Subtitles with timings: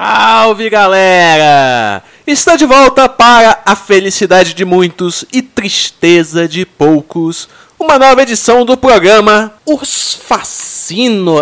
[0.00, 2.04] Salve galera!
[2.24, 7.48] Está de volta para a felicidade de muitos e tristeza de poucos.
[7.80, 11.38] Uma nova edição do programa Os Facínoras.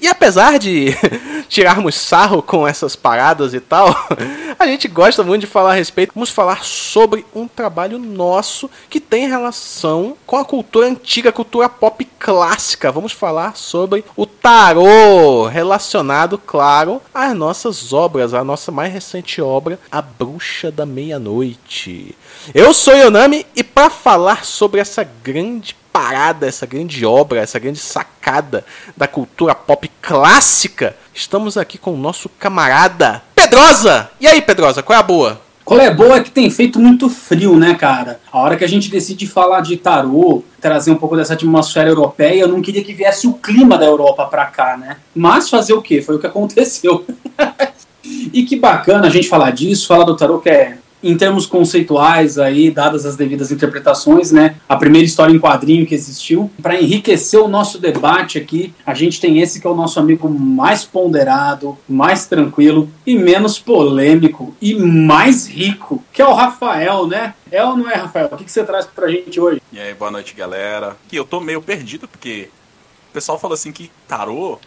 [0.00, 0.96] E apesar de
[1.50, 3.94] tirarmos sarro com essas paradas e tal,
[4.58, 6.14] a gente gosta muito de falar a respeito.
[6.14, 11.68] Vamos falar sobre um trabalho nosso que tem relação com a cultura antiga, a cultura
[11.68, 12.90] pop clássica.
[12.90, 19.78] Vamos falar sobre o tarô, relacionado, claro, às nossas obras, a nossa mais recente obra,
[19.90, 22.16] A Bruxa da Meia-Noite.
[22.54, 27.78] Eu sou Yonami e para falar sobre essa grande parada, essa grande obra, essa grande
[27.78, 28.64] sacada
[28.96, 34.10] da cultura pop clássica, estamos aqui com o nosso camarada Pedrosa.
[34.20, 35.40] E aí, Pedrosa, qual é a boa?
[35.64, 38.20] Qual é boa é que tem feito muito frio, né, cara?
[38.32, 42.40] A hora que a gente decide falar de tarô, trazer um pouco dessa atmosfera europeia,
[42.40, 44.96] eu não queria que viesse o clima da Europa pra cá, né?
[45.14, 46.00] Mas fazer o quê?
[46.00, 47.04] Foi o que aconteceu.
[48.32, 52.38] e que bacana a gente falar disso, falar do tarô que é em termos conceituais
[52.38, 57.40] aí, dadas as devidas interpretações, né, a primeira história em quadrinho que existiu, para enriquecer
[57.40, 61.76] o nosso debate aqui, a gente tem esse que é o nosso amigo mais ponderado,
[61.88, 67.34] mais tranquilo e menos polêmico e mais rico, que é o Rafael, né?
[67.50, 68.28] É ou não é, Rafael?
[68.30, 69.62] O que, que você traz pra gente hoje?
[69.72, 70.96] E aí, boa noite, galera.
[71.10, 72.48] E eu tô meio perdido porque
[73.10, 74.58] o pessoal falou assim que tarô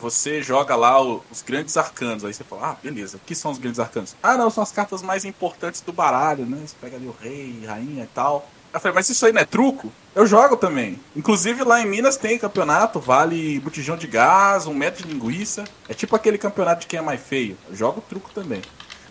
[0.00, 2.24] você joga lá os grandes arcanos.
[2.24, 4.16] Aí você fala, ah, beleza, o que são os grandes arcanos?
[4.22, 6.58] Ah, não, são as cartas mais importantes do baralho, né?
[6.64, 8.48] Você pega ali o rei, rainha e tal.
[8.72, 9.92] Eu falei, mas isso aí não é truco?
[10.14, 10.98] Eu jogo também.
[11.14, 15.64] Inclusive lá em Minas tem campeonato, vale botijão de gás, um metro de linguiça.
[15.88, 17.58] É tipo aquele campeonato de quem é mais feio.
[17.68, 18.62] Eu jogo truco também.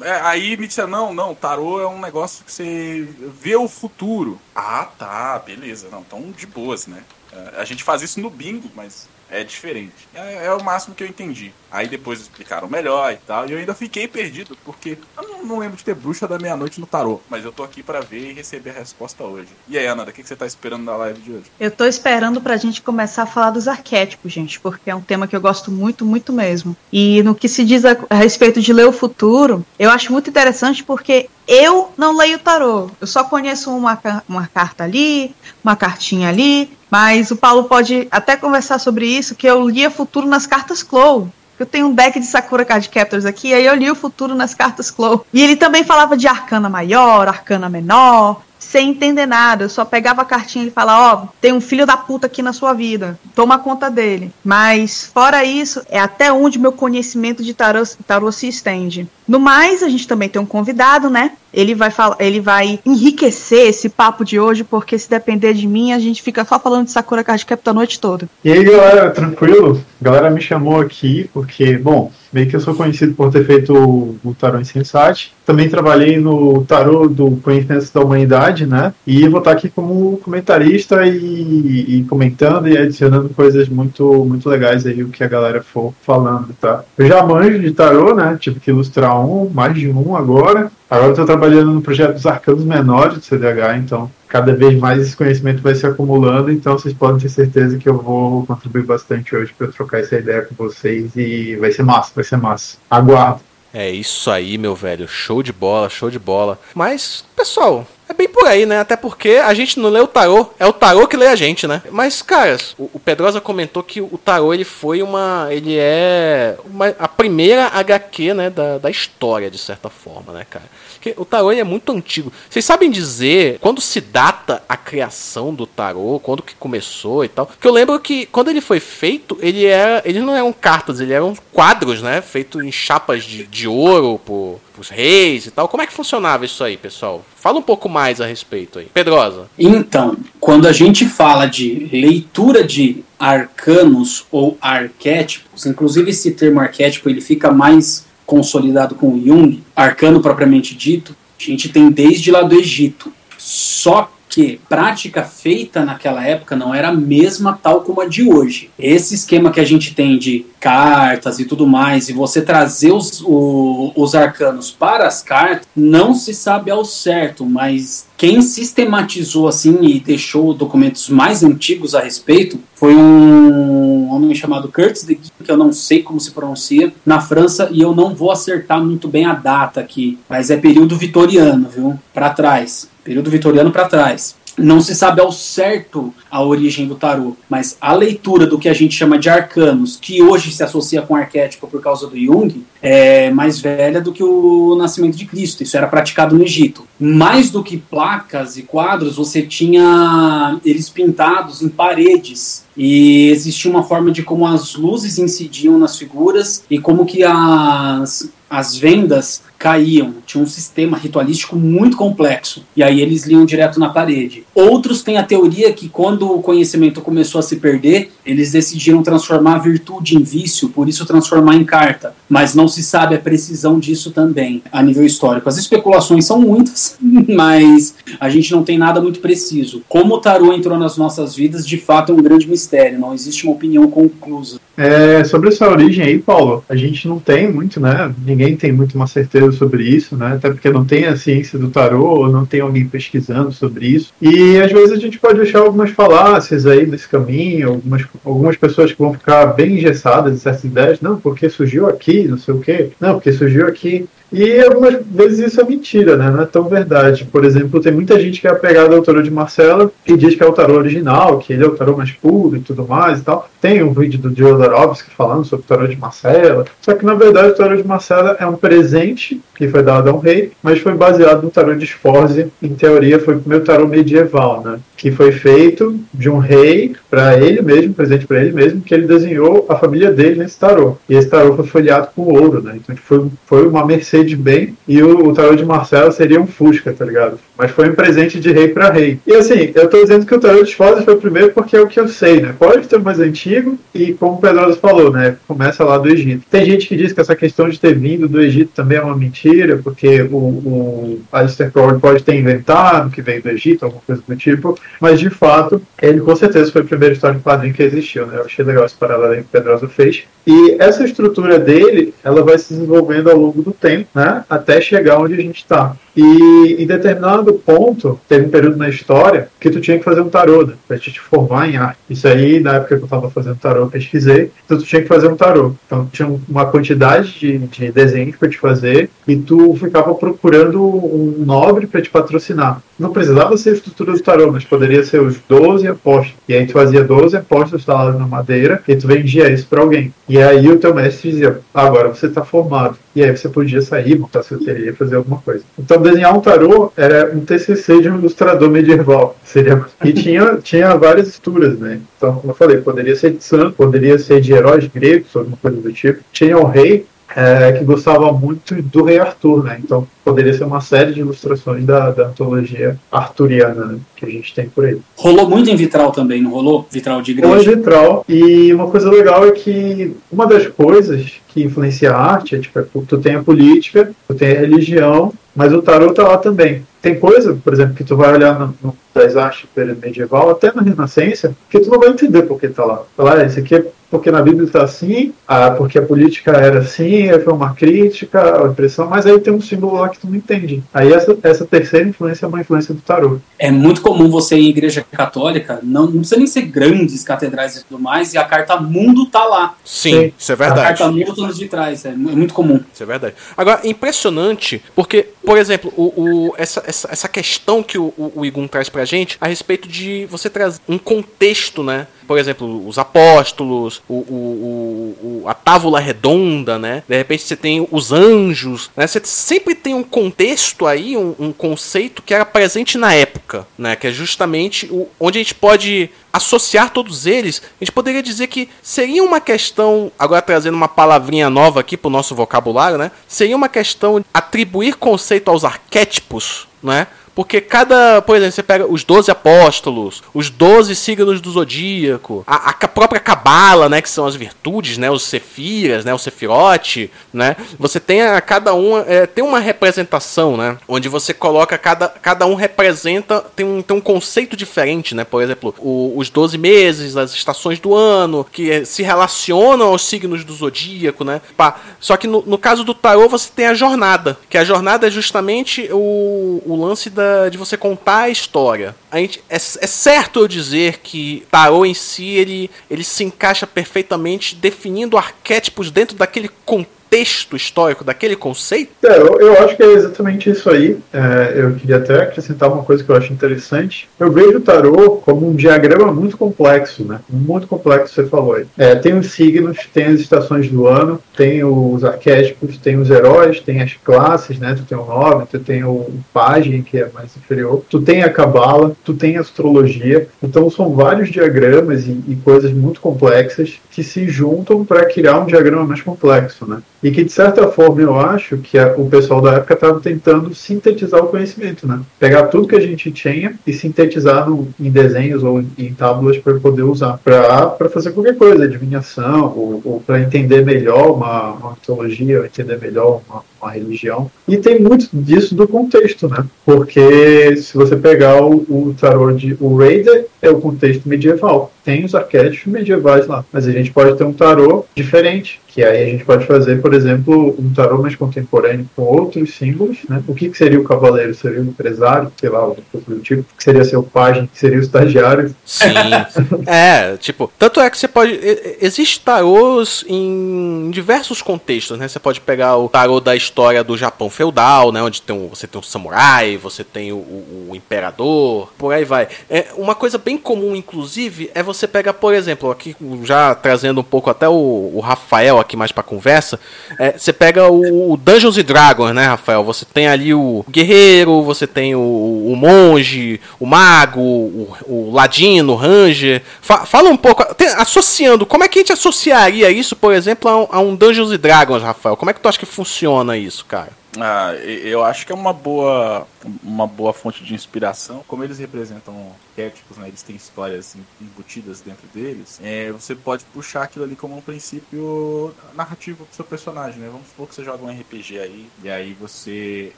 [0.00, 3.06] É, aí me disseram, não, não, tarô é um negócio que você
[3.40, 4.40] vê o futuro.
[4.54, 5.88] Ah, tá, beleza.
[5.90, 7.02] Não, então de boas, né?
[7.30, 10.08] É, a gente faz isso no bingo, mas é diferente.
[10.14, 11.52] É, é, o máximo que eu entendi.
[11.72, 13.48] Aí depois explicaram melhor e tal.
[13.48, 16.78] E eu ainda fiquei perdido, porque eu não, não lembro de ter bruxa da meia-noite
[16.78, 17.20] no tarô.
[17.30, 19.48] Mas eu tô aqui para ver e receber a resposta hoje.
[19.66, 21.44] E aí, Ana, o que, que você tá esperando na live de hoje?
[21.58, 25.26] Eu tô esperando pra gente começar a falar dos arquétipos, gente, porque é um tema
[25.26, 26.76] que eu gosto muito, muito mesmo.
[26.92, 30.28] E no que se diz a, a respeito de ler o futuro, eu acho muito
[30.28, 32.90] interessante porque eu não leio tarô.
[33.00, 35.34] Eu só conheço uma, uma carta ali,
[35.64, 40.26] uma cartinha ali, mas o Paulo pode até conversar sobre isso, que eu lia futuro
[40.26, 41.30] nas cartas Clow.
[41.58, 44.54] Eu tenho um deck de Sakura Card Captors aqui, aí eu li o futuro nas
[44.54, 45.24] cartas Clow.
[45.32, 49.64] E ele também falava de arcana maior, arcana menor, sem entender nada.
[49.64, 52.42] Eu só pegava a cartinha e falava, ó, oh, tem um filho da puta aqui
[52.42, 53.18] na sua vida.
[53.34, 54.32] Toma conta dele.
[54.42, 59.08] Mas, fora isso, é até onde meu conhecimento de tarô, tarô se estende.
[59.26, 61.32] No mais, a gente também tem um convidado, né?
[61.52, 65.92] Ele vai falar, ele vai enriquecer esse papo de hoje, porque se depender de mim,
[65.92, 68.28] a gente fica só falando de Sakura Card Captor a noite toda.
[68.42, 69.82] E aí, galera, tranquilo?
[70.00, 73.74] A galera me chamou aqui porque, bom, meio que eu sou conhecido por ter feito
[73.74, 75.34] o Tarô Insensate.
[75.44, 78.94] Também trabalhei no Tarô do Conhecimento da Humanidade, né?
[79.06, 84.86] E vou estar aqui como comentarista e, e, comentando e adicionando coisas muito, muito legais
[84.86, 86.84] aí, o que a galera for falando, tá?
[86.96, 88.38] Eu já manjo de Tarô, né?
[88.40, 90.70] Tive que ilustrar um, mais de um agora.
[90.90, 95.16] Agora estou trabalhando no projeto dos arcanos menores do CDH, então cada vez mais esse
[95.16, 99.52] conhecimento vai se acumulando, então vocês podem ter certeza que eu vou contribuir bastante hoje
[99.56, 102.78] para trocar essa ideia com vocês e vai ser massa, vai ser massa.
[102.90, 103.40] Aguardo.
[103.74, 105.08] É isso aí, meu velho.
[105.08, 106.58] Show de bola, show de bola.
[106.74, 108.78] Mas, pessoal, é bem por aí, né?
[108.78, 111.66] Até porque a gente não lê o tarô, é o tarô que lê a gente,
[111.66, 111.82] né?
[111.90, 115.48] Mas, caras, o, o Pedrosa comentou que o tarô ele foi uma.
[115.50, 118.50] Ele é uma, a primeira HQ, né?
[118.50, 120.66] Da, da história, de certa forma, né, cara?
[120.94, 122.32] Porque o tarô é muito antigo.
[122.48, 127.50] Vocês sabem dizer quando se data a criação do tarô, quando que começou e tal?
[127.60, 131.12] Que eu lembro que quando ele foi feito, ele era, eles não eram cartas, ele
[131.12, 132.20] eram quadros, né?
[132.20, 135.68] Feito em chapas de, de ouro por, os reis e tal.
[135.68, 137.24] Como é que funcionava isso aí, pessoal?
[137.42, 138.86] Fala um pouco mais a respeito aí.
[138.94, 139.48] Pedrosa.
[139.58, 147.10] Então, quando a gente fala de leitura de arcanos ou arquétipos, inclusive esse termo arquétipo
[147.10, 152.54] ele fica mais consolidado com Jung, arcano propriamente dito, a gente tem desde lá do
[152.54, 153.12] Egito.
[153.36, 158.70] Só que prática feita naquela época não era a mesma tal como a de hoje.
[158.78, 163.20] Esse esquema que a gente tem de cartas e tudo mais, e você trazer os,
[163.20, 169.80] o, os arcanos para as cartas, não se sabe ao certo, mas quem sistematizou assim
[169.82, 175.50] e deixou documentos mais antigos a respeito foi um homem chamado Kurtz de Guy, que
[175.50, 179.24] eu não sei como se pronuncia, na França, e eu não vou acertar muito bem
[179.24, 181.98] a data aqui, mas é período vitoriano, viu?
[182.14, 184.36] Para trás período vitoriano para trás.
[184.58, 188.74] Não se sabe ao certo a origem do tarô, mas a leitura do que a
[188.74, 193.30] gente chama de arcanos, que hoje se associa com arquétipo por causa do Jung, é
[193.30, 195.62] mais velha do que o nascimento de Cristo.
[195.62, 196.86] Isso era praticado no Egito.
[196.98, 203.82] Mais do que placas e quadros, você tinha eles pintados em paredes e existia uma
[203.82, 210.14] forma de como as luzes incidiam nas figuras e como que as, as vendas caíam.
[210.26, 212.64] Tinha um sistema ritualístico muito complexo.
[212.76, 214.42] E aí eles liam direto na parede.
[214.52, 219.54] Outros têm a teoria que quando o conhecimento começou a se perder, eles decidiram transformar
[219.54, 222.12] a virtude em vício, por isso transformar em carta.
[222.28, 225.48] Mas não se sabe a precisão disso também, a nível histórico.
[225.48, 226.98] As especulações são muitas,
[227.28, 229.84] mas a gente não tem nada muito preciso.
[229.88, 232.98] Como o tarô entrou nas nossas vidas, de fato é um grande mistério.
[232.98, 234.58] Não existe uma opinião conclusa.
[234.76, 238.12] É, sobre essa origem aí, Paulo, a gente não tem muito, né?
[238.24, 240.34] Ninguém tem muito uma certeza sobre isso, né?
[240.34, 244.12] Até porque não tem a ciência do tarô, não tem alguém pesquisando sobre isso.
[244.20, 248.92] E às vezes a gente pode achar algumas falácias aí nesse caminho, algumas, algumas pessoas
[248.92, 252.60] que vão ficar bem engessadas em certas ideias, não, porque surgiu aqui, não sei o
[252.60, 254.06] quê, não, porque surgiu aqui.
[254.32, 256.30] E algumas vezes isso é mentira, né?
[256.30, 257.24] Não é tão verdade.
[257.24, 260.42] Por exemplo, tem muita gente que é apegada ao tarô de Marcela e diz que
[260.42, 263.22] é o tarô original, que ele é o tarô mais puro e tudo mais e
[263.22, 263.48] tal.
[263.60, 266.64] Tem um vídeo do Jodorowsky falando sobre o tarô de Marcela.
[266.80, 270.12] Só que na verdade o tarô de Marcela é um presente que foi dado a
[270.12, 272.48] um rei, mas foi baseado no tarô de Sforza.
[272.60, 274.80] Em teoria, foi o primeiro tarô medieval, né?
[274.96, 279.06] Que foi feito de um rei para ele mesmo, presente para ele mesmo, que ele
[279.06, 280.96] desenhou a família dele nesse tarô.
[281.08, 282.74] E esse tarô foi folheado com ouro, né?
[282.76, 283.84] Então foi, foi uma
[284.22, 287.38] Mercedes bem e o, o tarô de Marcelo seria um Fusca, tá ligado?
[287.56, 289.18] Mas foi um presente de rei para rei.
[289.26, 291.80] E assim, eu tô dizendo que o tarô de Sforza foi o primeiro porque é
[291.80, 292.54] o que eu sei, né?
[292.58, 295.36] Pode ter mais antigo e como o Pedroso falou, né?
[295.46, 296.46] Começa lá do Egito.
[296.50, 299.16] Tem gente que diz que essa questão de ter vindo do Egito também é uma
[299.16, 304.22] mentira, porque o, o Alistair Crowley pode ter inventado que veio do Egito, alguma coisa
[304.26, 307.82] do tipo, mas de fato, ele com certeza foi a primeira história em quadrinho que
[307.82, 308.38] existiu, né?
[308.38, 310.24] Eu achei legal esse paralelo que o Pedroso fez.
[310.46, 314.44] E essa estrutura dele, ela vai se desenvolvendo ao longo do tempo, né?
[314.48, 315.96] Até chegar onde a gente está.
[316.16, 320.28] E em determinado ponto, teve um período na história que tu tinha que fazer um
[320.28, 320.98] tarô, né?
[320.98, 321.98] Te formar em arte.
[322.10, 324.50] Isso aí, na época que eu tava fazendo tarô, eu pesquisei.
[324.64, 325.72] Então tu tinha que fazer um tarô.
[325.86, 331.42] Então tinha uma quantidade de, de desenhos para te fazer e tu ficava procurando um
[331.44, 332.82] nobre para te patrocinar.
[332.98, 336.36] Não precisava ser a estrutura do tarô, mas poderia ser os 12 apóstolos.
[336.48, 340.12] E aí tu fazia 12 apóstolos talados na madeira e tu vendia isso para alguém.
[340.28, 342.98] E aí o teu mestre dizia, agora você está formado.
[343.14, 345.64] E aí você podia sair, montar sua ateliê, fazer alguma coisa.
[345.78, 349.36] Então desenhar um tarô era um TCC de um ilustrador medieval.
[349.44, 349.84] Seria...
[350.04, 352.00] E tinha, tinha várias estruturas, né?
[352.16, 355.80] Então, como eu falei, poderia ser de santo, poderia ser de heróis gregos, alguma coisa
[355.80, 356.20] do tipo.
[356.32, 359.80] Tinha o rei, é, que gostava muito do rei Arthur, né?
[359.82, 363.98] Então poderia ser uma série de ilustrações da, da antologia arturiana né?
[364.16, 364.98] que a gente tem por aí.
[365.16, 366.86] Rolou muito em vitral também, não rolou?
[366.90, 367.48] Vitral de igreja?
[367.48, 368.24] Rolou em vitral.
[368.28, 372.78] E uma coisa legal é que uma das coisas que influencia a arte é, tipo,
[372.78, 376.84] é, tu tem a política, tu tem a religião, mas o tarot tá lá também.
[377.00, 379.68] Tem coisa, por exemplo, que tu vai olhar no, no das artes
[380.02, 383.02] medieval, até na Renascença, que tu não vai entender por que tá lá.
[383.16, 386.80] Falar, ah, esse aqui é porque na Bíblia está assim, ah, porque a política era
[386.80, 390.26] assim, aí foi uma crítica, a impressão, mas aí tem um símbolo lá que tu
[390.26, 390.82] não entende.
[390.92, 393.38] Aí essa, essa terceira influência é uma influência do tarô.
[393.58, 397.74] É muito comum você ir em igreja católica, não, não precisa nem ser grandes catedrais
[397.78, 399.76] e tudo mais, e a carta mundo tá lá.
[399.82, 400.32] Sim, Sim.
[400.38, 400.80] isso é verdade.
[400.80, 402.80] A carta mundo tá nos de trás, é, é muito comum.
[402.92, 403.34] Isso é verdade.
[403.56, 408.44] Agora, impressionante, porque, por exemplo, o, o essa, essa, essa questão que o, o, o
[408.44, 412.06] Igun traz pra gente a respeito de você trazer um contexto, né?
[412.26, 417.02] Por exemplo, os apóstolos, o, o, o, a tábula redonda, né?
[417.08, 419.06] De repente você tem os anjos, né?
[419.06, 423.96] Você sempre tem um contexto aí, um, um conceito que era presente na época, né?
[423.96, 428.46] Que é justamente o, onde a gente pode associar todos eles, a gente poderia dizer
[428.46, 433.10] que seria uma questão, agora trazendo uma palavrinha nova aqui para o nosso vocabulário, né?
[433.28, 437.06] Seria uma questão atribuir conceito aos arquétipos, né?
[437.34, 442.70] Porque cada, por exemplo, você pega os 12 apóstolos, os 12 signos do zodíaco, a,
[442.70, 447.56] a própria cabala, né, que são as virtudes, né, os sefiras, né, o sefirote, né?
[447.78, 452.46] Você tem a cada um é, tem uma representação, né, onde você coloca cada, cada
[452.46, 455.24] um representa tem um, tem um conceito diferente, né?
[455.24, 460.02] Por exemplo, o, os 12 meses, as estações do ano, que é, se relacionam aos
[460.02, 461.40] signos do zodíaco, né?
[461.56, 461.80] Pá.
[461.98, 465.10] Só que no, no caso do tarô você tem a jornada, que a jornada é
[465.10, 468.94] justamente o, o lance da de você contar a história.
[469.10, 473.66] A gente, é, é certo eu dizer que Tarot em si ele, ele se encaixa
[473.66, 478.90] perfeitamente definindo arquétipos dentro daquele contexto contexto histórico daquele conceito?
[479.04, 480.96] É, eu, eu acho que é exatamente isso aí.
[481.12, 484.08] É, eu queria até acrescentar uma coisa que eu acho interessante.
[484.18, 487.20] Eu vejo o tarô como um diagrama muito complexo, né?
[487.28, 488.64] Muito complexo, você falou aí.
[488.78, 493.60] É, tem os signos, tem as estações do ano, tem os arquétipos, tem os heróis,
[493.60, 494.74] tem as classes, né?
[494.74, 498.30] Tu tem o nome, tu tem o pajem, que é mais inferior, tu tem a
[498.30, 500.28] cabala, tu tem a astrologia.
[500.42, 505.46] Então são vários diagramas e, e coisas muito complexas que se juntam para criar um
[505.46, 506.80] diagrama mais complexo, né?
[507.02, 510.54] E que, de certa forma, eu acho que a, o pessoal da época estava tentando
[510.54, 512.00] sintetizar o conhecimento, né?
[512.18, 516.38] Pegar tudo que a gente tinha e sintetizar no, em desenhos ou em, em tábulas
[516.38, 521.70] para poder usar, para fazer qualquer coisa, adivinhação, ou, ou para entender melhor uma, uma
[521.72, 524.30] mitologia, ou entender melhor uma, uma religião.
[524.46, 526.44] E tem muito disso do contexto, né?
[526.66, 531.72] Porque se você pegar o, o tarô de o Raider, é o contexto medieval.
[531.84, 536.02] Tem os arquétipos medievais lá, mas a gente pode ter um tarô diferente, que aí
[536.02, 540.22] a gente pode fazer, por exemplo, um tarô mais contemporâneo com outros símbolos, né?
[540.28, 541.34] O que, que seria o cavaleiro?
[541.34, 542.76] Seria o empresário, sei lá, o
[543.06, 545.54] do tipo, o que seria seu pajem, que seria o estagiário.
[545.64, 545.86] Sim.
[546.66, 548.38] é, tipo, tanto é que você pode.
[548.80, 552.06] Existe tarôs em diversos contextos, né?
[552.06, 553.51] Você pode pegar o tarô da história
[553.84, 555.02] do Japão feudal, né?
[555.02, 559.04] Onde tem um, você tem um samurai, você tem o, o, o imperador, por aí
[559.04, 559.28] vai.
[559.48, 564.04] É, uma coisa bem comum, inclusive, é você pegar, por exemplo, aqui já trazendo um
[564.04, 566.58] pouco até o, o Rafael aqui mais pra conversa,
[566.98, 569.62] é, você pega o, o, Dungeons and Dragons, né, Rafael?
[569.64, 575.72] Você tem ali o guerreiro, você tem o, o monge, o mago, o, o ladino,
[575.72, 576.42] o ranger.
[576.60, 580.50] Fa, fala um pouco, tem, associando, como é que a gente associaria isso, por exemplo,
[580.50, 582.16] a um, a um Dungeons and Dragons, Rafael?
[582.16, 583.92] Como é que tu acha que funciona isso, cara?
[584.18, 586.26] Ah, eu acho que é uma boa,
[586.62, 588.22] uma boa fonte de inspiração.
[588.28, 593.84] Como eles representam arquétipos, né, eles têm histórias embutidas dentro deles, é, você pode puxar
[593.84, 597.08] aquilo ali como um princípio narrativo pro seu personagem, né?
[597.10, 599.92] Vamos supor que você joga um RPG aí, e aí você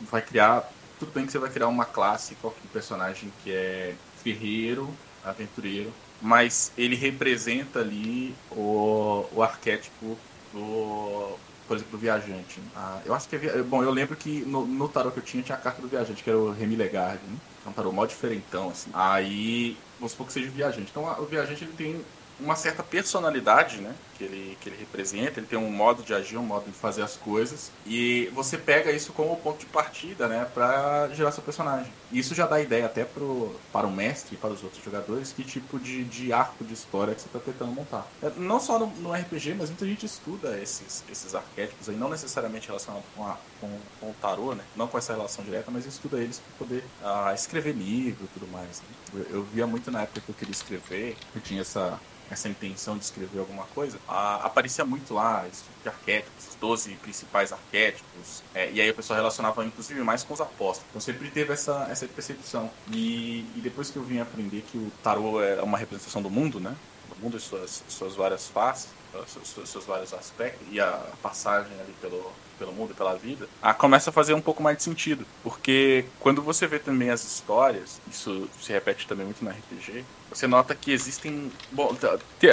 [0.00, 0.68] vai criar.
[0.98, 4.88] Tudo bem que você vai criar uma classe, qualquer personagem que é ferreiro,
[5.24, 10.16] aventureiro, mas ele representa ali o, o arquétipo
[10.52, 11.36] do
[11.72, 12.70] por exemplo, do viajante.
[12.74, 15.42] Ah, eu acho que é, Bom, eu lembro que no, no tarô que eu tinha,
[15.42, 17.40] tinha a carta do viajante, que era o Remy Legard, né?
[17.64, 18.90] É um tarô mó diferentão, assim.
[18.92, 20.90] Aí, vamos supor que seja o viajante.
[20.90, 22.06] Então, o viajante, ele tem
[22.42, 23.94] uma certa personalidade, né?
[24.16, 27.02] Que ele, que ele representa, ele tem um modo de agir, um modo de fazer
[27.02, 27.70] as coisas.
[27.86, 30.46] E você pega isso como ponto de partida, né?
[30.52, 31.92] Pra gerar seu personagem.
[32.10, 35.32] E isso já dá ideia até pro, para o mestre e para os outros jogadores
[35.32, 38.06] que tipo de, de arco de história que você está tentando montar.
[38.22, 42.10] É, não só no, no, RPG, mas muita gente estuda esses, esses arquétipos aí, não
[42.10, 44.64] necessariamente relacionados com, a, com, com, o tarô, né?
[44.76, 48.50] Não com essa relação direta, mas estuda eles para poder ah, escrever livro e tudo
[48.50, 48.80] mais.
[48.80, 48.86] Né?
[49.30, 51.98] Eu, eu via muito na época que eu queria escrever, eu tinha essa
[52.32, 56.54] essa intenção de escrever alguma coisa, a, aparecia muito lá esse tipo de arquétipos, os
[56.56, 60.88] 12 principais arquétipos, é, e aí o pessoal relacionava inclusive mais com os apóstolos.
[60.90, 62.70] Então sempre teve essa, essa percepção.
[62.90, 66.58] E, e depois que eu vim aprender que o tarô é uma representação do mundo,
[66.58, 66.74] né?
[67.08, 68.88] Do mundo e suas, suas várias faces,
[69.26, 73.74] seus, seus vários aspectos, e a passagem ali pelo, pelo mundo e pela vida, a
[73.74, 75.26] começa a fazer um pouco mais de sentido.
[75.42, 80.04] Porque quando você vê também as histórias, isso se repete também muito no RPG,
[80.34, 81.52] você nota que existem.
[81.70, 81.94] Bom,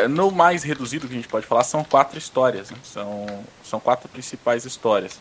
[0.09, 2.69] no mais reduzido que a gente pode falar, são quatro histórias.
[2.69, 2.77] Né?
[2.83, 5.19] São, são quatro principais histórias.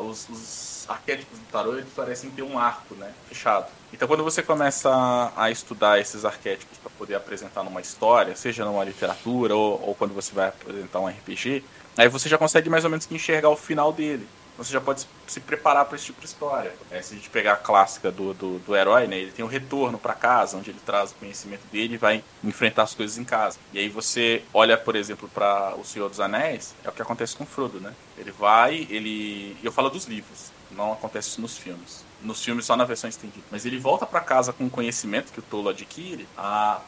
[0.00, 3.12] Os, os, arquétipos do tarô eles parecem ter um arco né?
[3.28, 3.66] fechado.
[3.92, 8.82] Então, quando você começa a estudar esses arquétipos para poder apresentar numa história, seja numa
[8.82, 11.62] literatura ou, ou quando você vai apresentar um RPG,
[11.96, 14.26] Aí você já consegue mais ou menos enxergar o final dele.
[14.56, 16.72] Você já pode se preparar para esse tipo de história.
[16.90, 19.48] É, se a gente pegar a clássica do, do, do herói, né, ele tem o
[19.48, 23.16] um retorno para casa, onde ele traz o conhecimento dele e vai enfrentar as coisas
[23.16, 23.58] em casa.
[23.72, 27.34] E aí você olha, por exemplo, para O Senhor dos Anéis, é o que acontece
[27.34, 27.94] com Frodo, né?
[28.18, 29.56] Ele vai, ele.
[29.62, 33.44] Eu falo dos livros, não acontece isso nos filmes nos filmes só na versão estendida.
[33.50, 36.26] Mas ele volta para casa com o conhecimento que o Tolo adquire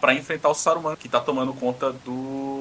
[0.01, 2.54] para enfrentar o Saruman, que tá tomando conta do,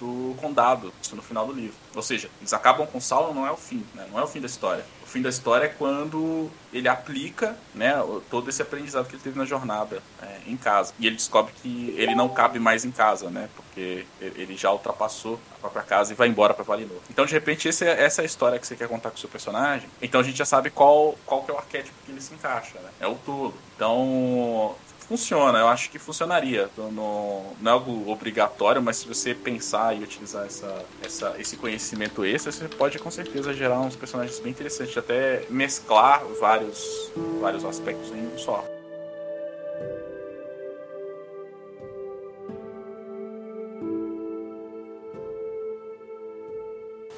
[0.00, 1.76] do condado, isso no final do livro.
[1.94, 4.06] Ou seja, eles acabam com Sauron, não é o fim, né?
[4.10, 4.84] não é o fim da história.
[5.02, 7.94] O fim da história é quando ele aplica né,
[8.30, 10.94] todo esse aprendizado que ele teve na jornada é, em casa.
[10.98, 13.48] E ele descobre que ele não cabe mais em casa, né?
[13.56, 16.98] Porque ele já ultrapassou a própria casa e vai embora para Valinor.
[17.10, 19.18] Então, de repente, esse, é, essa é a história que você quer contar com o
[19.18, 19.88] seu personagem.
[20.00, 22.78] Então a gente já sabe qual, qual que é o arquétipo que ele se encaixa,
[22.78, 22.90] né?
[23.00, 23.54] É o tolo.
[23.74, 24.76] Então,
[25.10, 26.70] funciona, eu acho que funcionaria.
[26.78, 32.24] Não, não é algo obrigatório, mas se você pensar e utilizar essa, essa, esse conhecimento
[32.24, 38.08] extra, você pode com certeza gerar uns personagens bem interessantes, até mesclar vários, vários aspectos
[38.12, 38.64] em um só.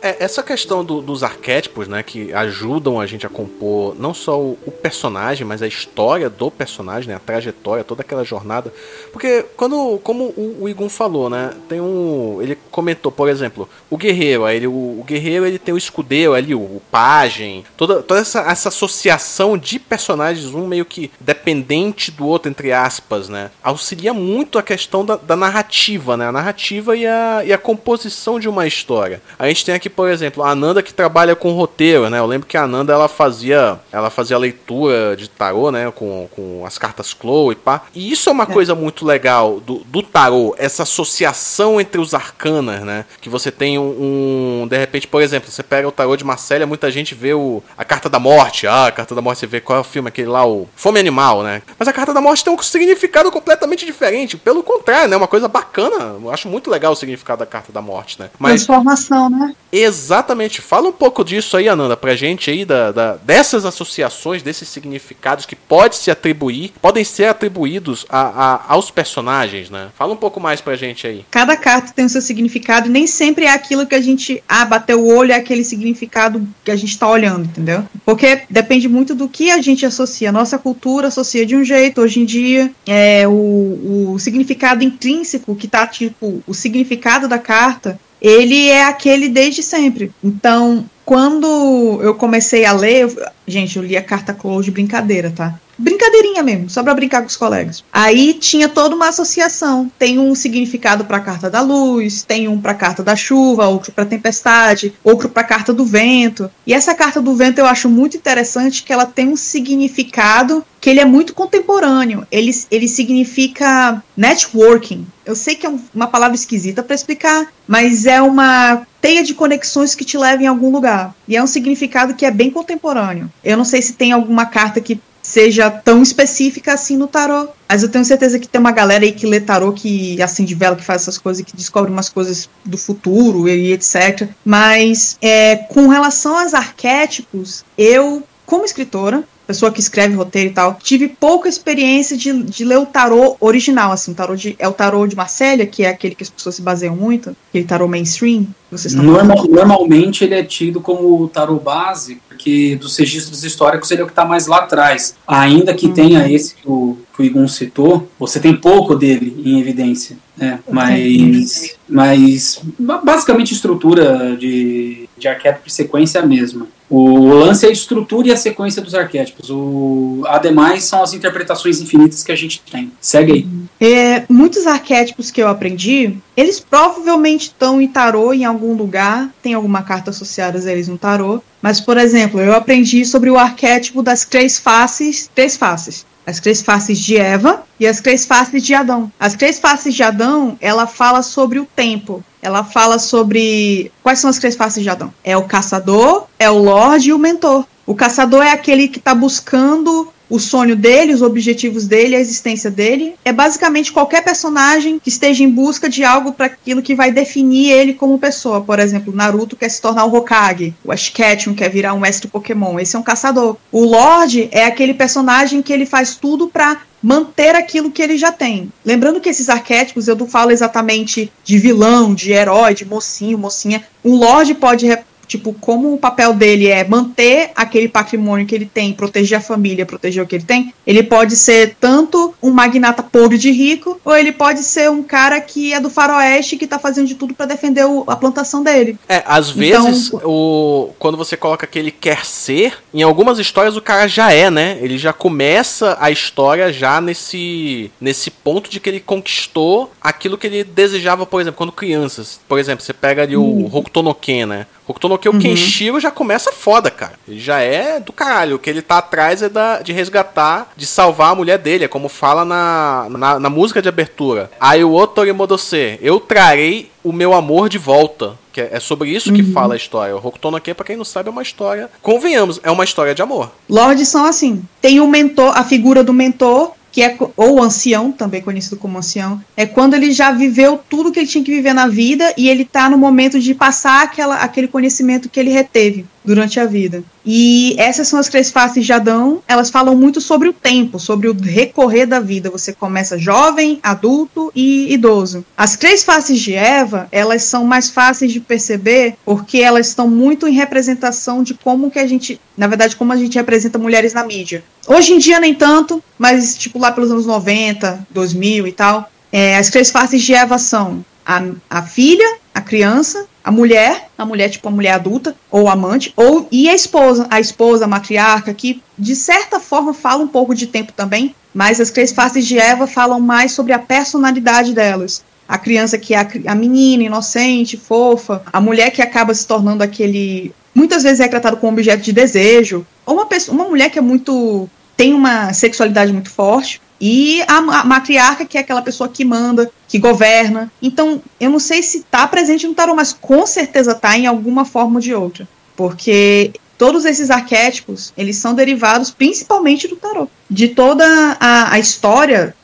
[0.02, 4.40] É, essa questão do, dos arquétipos, né, que ajudam a gente a compor não só
[4.40, 8.75] o, o, personagem, mas a história do personagem, né, a trajetória, toda aquela jornada.
[9.12, 13.97] Porque quando, como o, o Igun falou, né, tem um, ele comentou, por exemplo, o
[13.97, 18.21] guerreiro, ele, o, o guerreiro ele tem o escudeiro ali, o, o pajem, toda, toda
[18.21, 24.14] essa, essa associação de personagens, um meio que dependente do outro, entre aspas, né, auxilia
[24.14, 28.49] muito a questão da, da narrativa, né, a narrativa e a, e a composição de
[28.49, 29.20] uma história.
[29.38, 32.18] A gente tem aqui por exemplo, a Ananda que trabalha com roteiro, né?
[32.18, 35.90] Eu lembro que a Ananda ela fazia, ela fazia leitura de tarô, né?
[35.90, 37.82] Com, com as cartas Chloe e pá.
[37.94, 38.46] E isso é uma é.
[38.46, 43.04] coisa muito legal do, do tarô, essa associação entre os arcanas, né?
[43.20, 46.66] Que você tem um, um, De repente, por exemplo, você pega o tarô de Marcélia,
[46.66, 48.66] muita gente vê o, a carta da morte.
[48.66, 50.99] Ah, a carta da morte, você vê qual é o filme, aquele lá, o Fome
[50.99, 51.62] Animal, né?
[51.78, 54.36] Mas a carta da morte tem um significado completamente diferente.
[54.36, 55.16] Pelo contrário, né?
[55.16, 56.16] Uma coisa bacana.
[56.20, 58.28] Eu acho muito legal o significado da carta da morte, né?
[58.38, 59.54] Mas, Transformação, né?
[59.70, 60.60] Exatamente.
[60.60, 65.46] Fala um pouco disso aí, Ananda, pra gente aí, da, da, dessas associações, desses significados
[65.46, 69.88] que pode se atribuir, podem ser atribuídos a, a, aos personagens, né?
[69.96, 71.24] Fala um pouco mais pra gente aí.
[71.30, 74.64] Cada carta tem o seu significado e nem sempre é aquilo que a gente, ah,
[74.64, 77.84] bateu o olho, é aquele significado que a gente tá olhando, entendeu?
[78.04, 80.32] Porque depende muito do que a gente associa.
[80.32, 85.66] Nossa cultura associa de um jeito, hoje em dia, é, o, o significado intrínseco que
[85.66, 90.12] tá, tipo, o significado da carta ele é aquele desde sempre.
[90.22, 95.32] Então, quando eu comecei a ler, eu, gente, eu li a carta close de brincadeira,
[95.34, 95.58] tá?
[95.78, 97.84] Brincadeirinha mesmo, só para brincar com os colegas.
[97.92, 99.90] Aí tinha toda uma associação.
[99.98, 103.66] Tem um significado para a carta da luz, tem um para a carta da chuva,
[103.66, 106.50] outro para tempestade, outro para a carta do vento.
[106.66, 110.90] E essa carta do vento eu acho muito interessante que ela tem um significado que
[110.90, 112.26] ele é muito contemporâneo.
[112.30, 115.06] Ele, ele significa networking.
[115.24, 119.94] Eu sei que é uma palavra esquisita para explicar, mas é uma teia de conexões
[119.94, 121.14] que te leva em algum lugar.
[121.28, 123.30] E é um significado que é bem contemporâneo.
[123.44, 127.48] Eu não sei se tem alguma carta que seja tão específica assim no tarô.
[127.68, 130.76] Mas eu tenho certeza que tem uma galera aí que lê tarô, que acende vela,
[130.76, 134.28] que faz essas coisas, que descobre umas coisas do futuro e etc.
[134.44, 140.78] Mas é, com relação aos arquétipos, eu, como escritora, pessoa que escreve roteiro e tal,
[140.82, 144.72] tive pouca experiência de, de ler o tarô original, assim, o tarô de, é o
[144.72, 148.46] tarô de Marcélia, que é aquele que as pessoas se baseiam muito, aquele tarô mainstream.
[148.94, 154.04] Normal, normalmente ele é tido como o tarô base, porque dos registros históricos ele é
[154.04, 155.14] o que está mais lá atrás.
[155.26, 155.92] Ainda que hum.
[155.92, 160.16] tenha esse que o, que o Igun citou, você tem pouco dele em evidência.
[160.37, 160.61] Né?
[160.68, 162.61] Mas, mas
[163.04, 166.66] basicamente estrutura de, de arquétipo e sequência é a mesma.
[166.94, 169.48] O lance é a estrutura e a sequência dos arquétipos.
[169.48, 172.92] O ademais são as interpretações infinitas que a gente tem.
[173.00, 173.46] Segue aí.
[173.80, 179.55] É, muitos arquétipos que eu aprendi, eles provavelmente estão em tarô em algum lugar, tem
[179.55, 181.40] alguma carta associada a eles no tarô.
[181.61, 186.62] Mas, por exemplo, eu aprendi sobre o arquétipo das três faces, três faces as três
[186.62, 189.11] faces de Eva e as três faces de Adão.
[189.18, 192.25] As três faces de Adão, ela fala sobre o tempo.
[192.40, 195.12] Ela fala sobre quais são as três faces de Adão?
[195.25, 197.64] É o caçador, é o lorde e o mentor.
[197.85, 202.71] O caçador é aquele que está buscando o sonho dele, os objetivos dele, a existência
[202.71, 203.14] dele.
[203.23, 207.71] É basicamente qualquer personagem que esteja em busca de algo para aquilo que vai definir
[207.71, 208.62] ele como pessoa.
[208.62, 212.29] Por exemplo, Naruto quer se tornar o Hokage, o Ash Ketchum quer virar um mestre
[212.29, 212.81] Pokémon.
[212.81, 213.59] Esse é um caçador.
[213.71, 218.33] O Lorde é aquele personagem que ele faz tudo para manter aquilo que ele já
[218.33, 218.73] tem.
[218.85, 223.85] Lembrando que esses arquétipos eu não falo exatamente de vilão, de herói, de mocinho, mocinha.
[224.03, 224.87] Um Lorde pode
[225.26, 229.87] Tipo, como o papel dele é manter aquele patrimônio que ele tem, proteger a família,
[229.87, 234.16] proteger o que ele tem, ele pode ser tanto um magnata podre de rico, ou
[234.16, 237.46] ele pode ser um cara que é do faroeste que tá fazendo de tudo para
[237.46, 238.98] defender o, a plantação dele.
[239.08, 243.38] É, às então, vezes, então, o, quando você coloca que ele quer ser, em algumas
[243.38, 244.78] histórias o cara já é, né?
[244.80, 250.46] Ele já começa a história já nesse, nesse ponto de que ele conquistou aquilo que
[250.46, 252.40] ele desejava, por exemplo, quando crianças.
[252.48, 253.70] Por exemplo, você pega ali o hum.
[253.72, 254.66] Hokuto no Ken, né?
[254.87, 255.38] Hokuto no Ken, o uhum.
[255.38, 257.14] Kenshiro já começa foda, cara.
[257.27, 258.57] Ele já é do caralho.
[258.57, 261.85] O que ele tá atrás é da, de resgatar, de salvar a mulher dele.
[261.85, 264.51] É como fala na, na, na música de abertura.
[264.61, 268.37] Aí o outro Modose, eu trarei o meu amor de volta.
[268.53, 269.37] Que é, é sobre isso uhum.
[269.37, 270.14] que fala a história.
[270.14, 271.88] O Hokuto no Ken, pra quem não sabe, é uma história.
[272.03, 273.51] Convenhamos, é uma história de amor.
[273.68, 274.62] Lords são assim.
[274.81, 279.42] Tem o mentor, a figura do mentor, que é ou ancião, também conhecido como ancião,
[279.57, 282.62] é quando ele já viveu tudo que ele tinha que viver na vida e ele
[282.62, 287.02] está no momento de passar aquela, aquele conhecimento que ele reteve durante a vida.
[287.24, 289.42] E essas são as três faces de Adão.
[289.46, 292.50] Elas falam muito sobre o tempo, sobre o recorrer da vida.
[292.50, 295.44] Você começa jovem, adulto e idoso.
[295.57, 300.46] As três faces de Eva, elas são mais fáceis de perceber porque elas estão muito
[300.46, 304.24] em representação de como que a gente, na verdade, como a gente representa mulheres na
[304.24, 304.62] mídia.
[304.87, 309.57] Hoje em dia nem tanto, mas tipo lá pelos anos 90, 2000 e tal, é,
[309.57, 314.51] as três faces de Eva são a, a filha, a criança, a mulher, a mulher
[314.51, 318.83] tipo a mulher adulta ou amante, ou e a esposa, a esposa, a matriarca, que
[318.99, 322.87] de certa forma fala um pouco de tempo também, mas as três faces de Eva
[322.87, 325.25] falam mais sobre a personalidade delas.
[325.49, 329.83] A criança que é a, a menina, inocente, fofa, a mulher que acaba se tornando
[329.83, 330.55] aquele.
[330.74, 334.02] Muitas vezes é tratado como objeto de desejo, ou uma, pessoa, uma mulher que é
[334.02, 334.68] muito.
[334.96, 339.68] tem uma sexualidade muito forte, e a, a, matriarca, que é aquela pessoa que manda,
[339.88, 340.70] que governa.
[340.80, 344.64] Então, eu não sei se está presente no tarô, mas com certeza está em alguma
[344.64, 345.48] forma ou de outra.
[345.74, 350.28] Porque todos esses arquétipos, eles são derivados principalmente do tarô.
[350.48, 351.04] De toda
[351.40, 352.54] a, a história,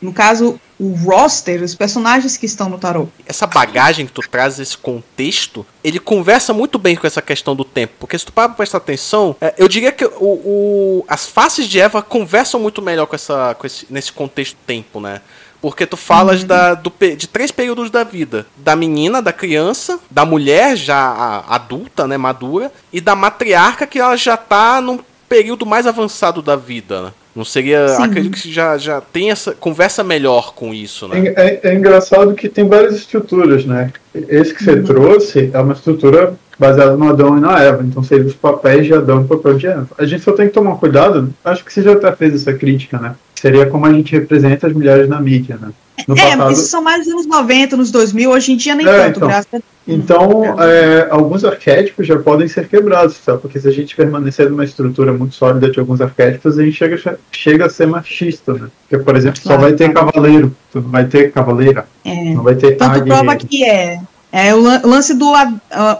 [0.00, 3.06] no caso, o roster, os personagens que estão no tarô.
[3.26, 7.66] Essa bagagem que tu traz, esse contexto, ele conversa muito bem com essa questão do
[7.66, 7.92] tempo.
[8.00, 11.78] Porque se tu para prestar atenção, é, eu diria que o, o, as faces de
[11.78, 15.20] Eva conversam muito melhor com essa, com esse, nesse contexto tempo, né?
[15.60, 16.46] Porque tu falas uhum.
[16.46, 22.06] da, do, de três períodos da vida: da menina, da criança, da mulher já adulta,
[22.06, 27.02] né, madura, e da matriarca que ela já tá num período mais avançado da vida,
[27.02, 27.12] né?
[27.34, 27.88] Não seria.
[27.88, 28.02] Sim.
[28.02, 29.52] Acredito que já, já tem essa.
[29.52, 31.32] Conversa melhor com isso, né?
[31.36, 33.92] É, é, é engraçado que tem várias estruturas, né?
[34.14, 34.84] Esse que você uhum.
[34.84, 37.82] trouxe é uma estrutura baseada no Adão e na Eva.
[37.82, 39.88] Então seria os papéis de Adão e o papel de Eva.
[39.96, 41.32] A gente só tem que tomar cuidado.
[41.42, 43.14] Acho que você já até fez essa crítica, né?
[43.34, 45.70] Seria como a gente representa as mulheres na mídia, né?
[46.06, 46.52] No é, passado...
[46.52, 49.28] isso são mais nos anos 90, nos 2000, hoje em dia nem é, tanto, então,
[49.28, 53.36] graças a Então, é, alguns arquétipos já podem ser quebrados, tá?
[53.36, 57.18] porque se a gente permanecer numa estrutura muito sólida de alguns arquétipos, a gente chega,
[57.30, 58.68] chega a ser machista, né?
[58.88, 62.34] Porque, por exemplo, só vai ter cavaleiro, tu não vai ter cavaleira, é.
[62.34, 64.00] não vai ter Tanto prova que é.
[64.32, 64.54] É.
[64.54, 65.32] O lance do...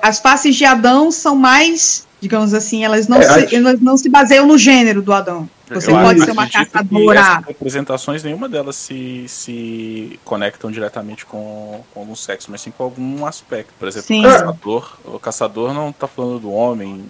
[0.03, 4.09] As faces de Adão são mais, digamos assim, elas não, é, se, elas não se
[4.09, 5.49] baseiam no gênero do Adão.
[5.69, 7.21] Você eu pode ser uma caçadora.
[7.21, 12.83] As representações, nenhuma delas se, se conectam diretamente com, com algum sexo, mas sim com
[12.83, 13.73] algum aspecto.
[13.79, 17.05] Por exemplo, o caçador, o caçador não está falando do homem,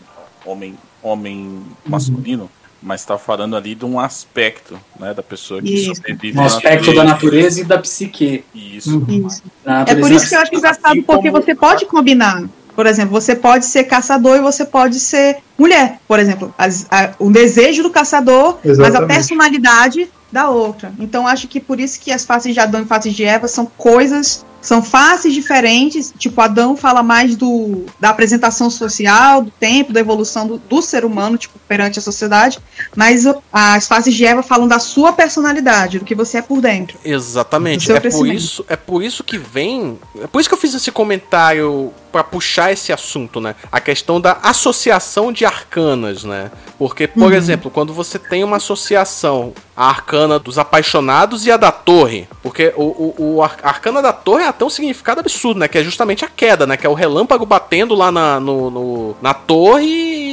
[0.44, 2.50] homem, homem masculino.
[2.82, 5.94] Mas está falando ali de um aspecto, né, da pessoa que isso.
[5.94, 6.38] sobrevive.
[6.38, 8.44] Um aspecto da natureza e da psique.
[8.54, 8.98] Isso.
[8.98, 9.26] Uhum.
[9.26, 9.42] isso.
[9.86, 12.44] É por isso que eu acho engraçado, porque você pode combinar.
[12.74, 15.98] Por exemplo, você pode ser caçador e você pode ser mulher.
[16.08, 18.78] Por exemplo, as, a, o desejo do caçador, Exatamente.
[18.78, 20.92] mas a personalidade da outra.
[20.98, 23.66] Então, acho que por isso que as faces de Adão e faces de Eva são
[23.66, 30.00] coisas são faces diferentes, tipo, Adão fala mais do, da apresentação social, do tempo, da
[30.00, 32.58] evolução do, do ser humano, tipo, perante a sociedade,
[32.94, 36.98] mas as faces de Eva falam da sua personalidade, do que você é por dentro.
[37.04, 37.90] Exatamente.
[37.90, 39.98] É por, isso, é por isso que vem.
[40.20, 43.54] É por isso que eu fiz esse comentário para puxar esse assunto, né?
[43.70, 46.50] A questão da associação de arcanas, né?
[46.78, 47.32] Porque, por uhum.
[47.32, 52.72] exemplo, quando você tem uma associação, a arcana dos apaixonados e a da torre, porque
[52.76, 55.68] o, o, o a arcana da torre é até um significado absurdo, né?
[55.68, 56.76] Que é justamente a queda, né?
[56.76, 60.29] Que é o relâmpago batendo lá na, no, no na torre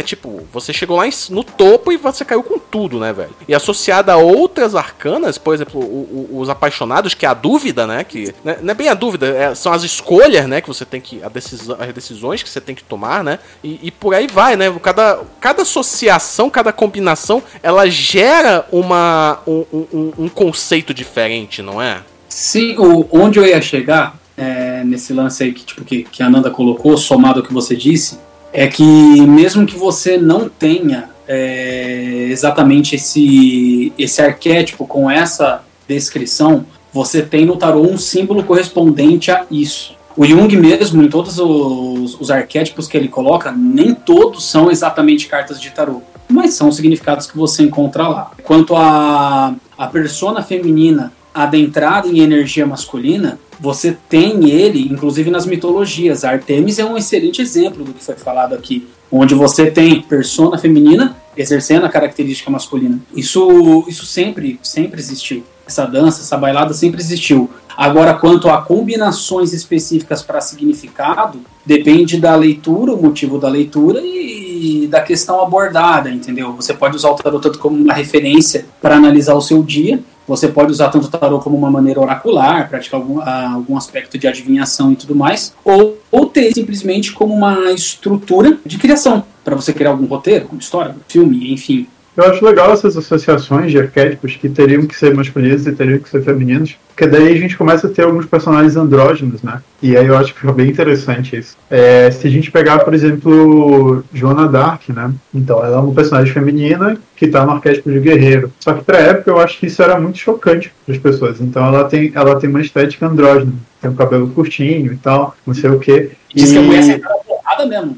[0.00, 3.30] é tipo, você chegou lá no topo e você caiu com tudo, né, velho?
[3.46, 7.86] E associada a outras arcanas, por exemplo, o, o, os apaixonados, que é a dúvida,
[7.86, 8.02] né?
[8.02, 10.60] Que né, não é bem a dúvida, é, são as escolhas, né?
[10.60, 11.22] Que você tem que.
[11.22, 13.38] A decisão, as decisões que você tem que tomar, né?
[13.62, 14.72] E, e por aí vai, né?
[14.82, 22.00] Cada, cada associação, cada combinação, ela gera uma, um, um, um conceito diferente, não é?
[22.28, 26.26] Sim, o, onde eu ia chegar é, nesse lance aí que, tipo, que, que a
[26.26, 28.18] Ananda colocou, somado ao que você disse,
[28.52, 36.64] é que mesmo que você não tenha é, exatamente esse, esse arquétipo com essa descrição,
[36.92, 39.94] você tem no tarô um símbolo correspondente a isso.
[40.16, 45.28] O Jung mesmo, em todos os, os arquétipos que ele coloca, nem todos são exatamente
[45.28, 48.32] cartas de tarô, mas são significados que você encontra lá.
[48.42, 56.24] Quanto a, a persona feminina adentrada em energia masculina, você tem ele, inclusive nas mitologias.
[56.24, 60.56] A Artemis é um excelente exemplo do que foi falado aqui, onde você tem persona
[60.56, 62.98] feminina exercendo a característica masculina.
[63.14, 65.44] Isso, isso sempre, sempre existiu.
[65.66, 67.48] Essa dança, essa bailada sempre existiu.
[67.76, 74.86] Agora, quanto a combinações específicas para significado, depende da leitura, o motivo da leitura e
[74.88, 76.52] da questão abordada, entendeu?
[76.54, 80.46] Você pode usar o tarot tanto como uma referência para analisar o seu dia, você
[80.46, 84.28] pode usar tanto o tarot como uma maneira oracular, praticar algum, ah, algum aspecto de
[84.28, 89.72] adivinhação e tudo mais, ou, ou ter simplesmente como uma estrutura de criação, para você
[89.72, 91.88] criar algum roteiro, uma história, um filme, enfim.
[92.20, 96.08] Eu acho legal essas associações de arquétipos que teriam que ser masculinos e teriam que
[96.08, 99.62] ser femininos, porque daí a gente começa a ter alguns personagens andrógenos, né?
[99.80, 101.56] E aí eu acho que fica bem interessante isso.
[101.70, 105.10] É, se a gente pegar, por exemplo, Joana Dark, né?
[105.34, 108.52] Então, ela é uma personagem feminina que tá no arquétipo de guerreiro.
[108.60, 111.40] Só que pra época eu acho que isso era muito chocante para as pessoas.
[111.40, 113.54] Então ela tem, ela tem uma estética andrógena.
[113.80, 116.10] Tem um cabelo curtinho e tal, não sei o quê.
[116.34, 116.52] Diz e...
[116.52, 117.96] que a mulher sentava porrada mesmo.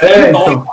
[0.00, 0.64] É, então.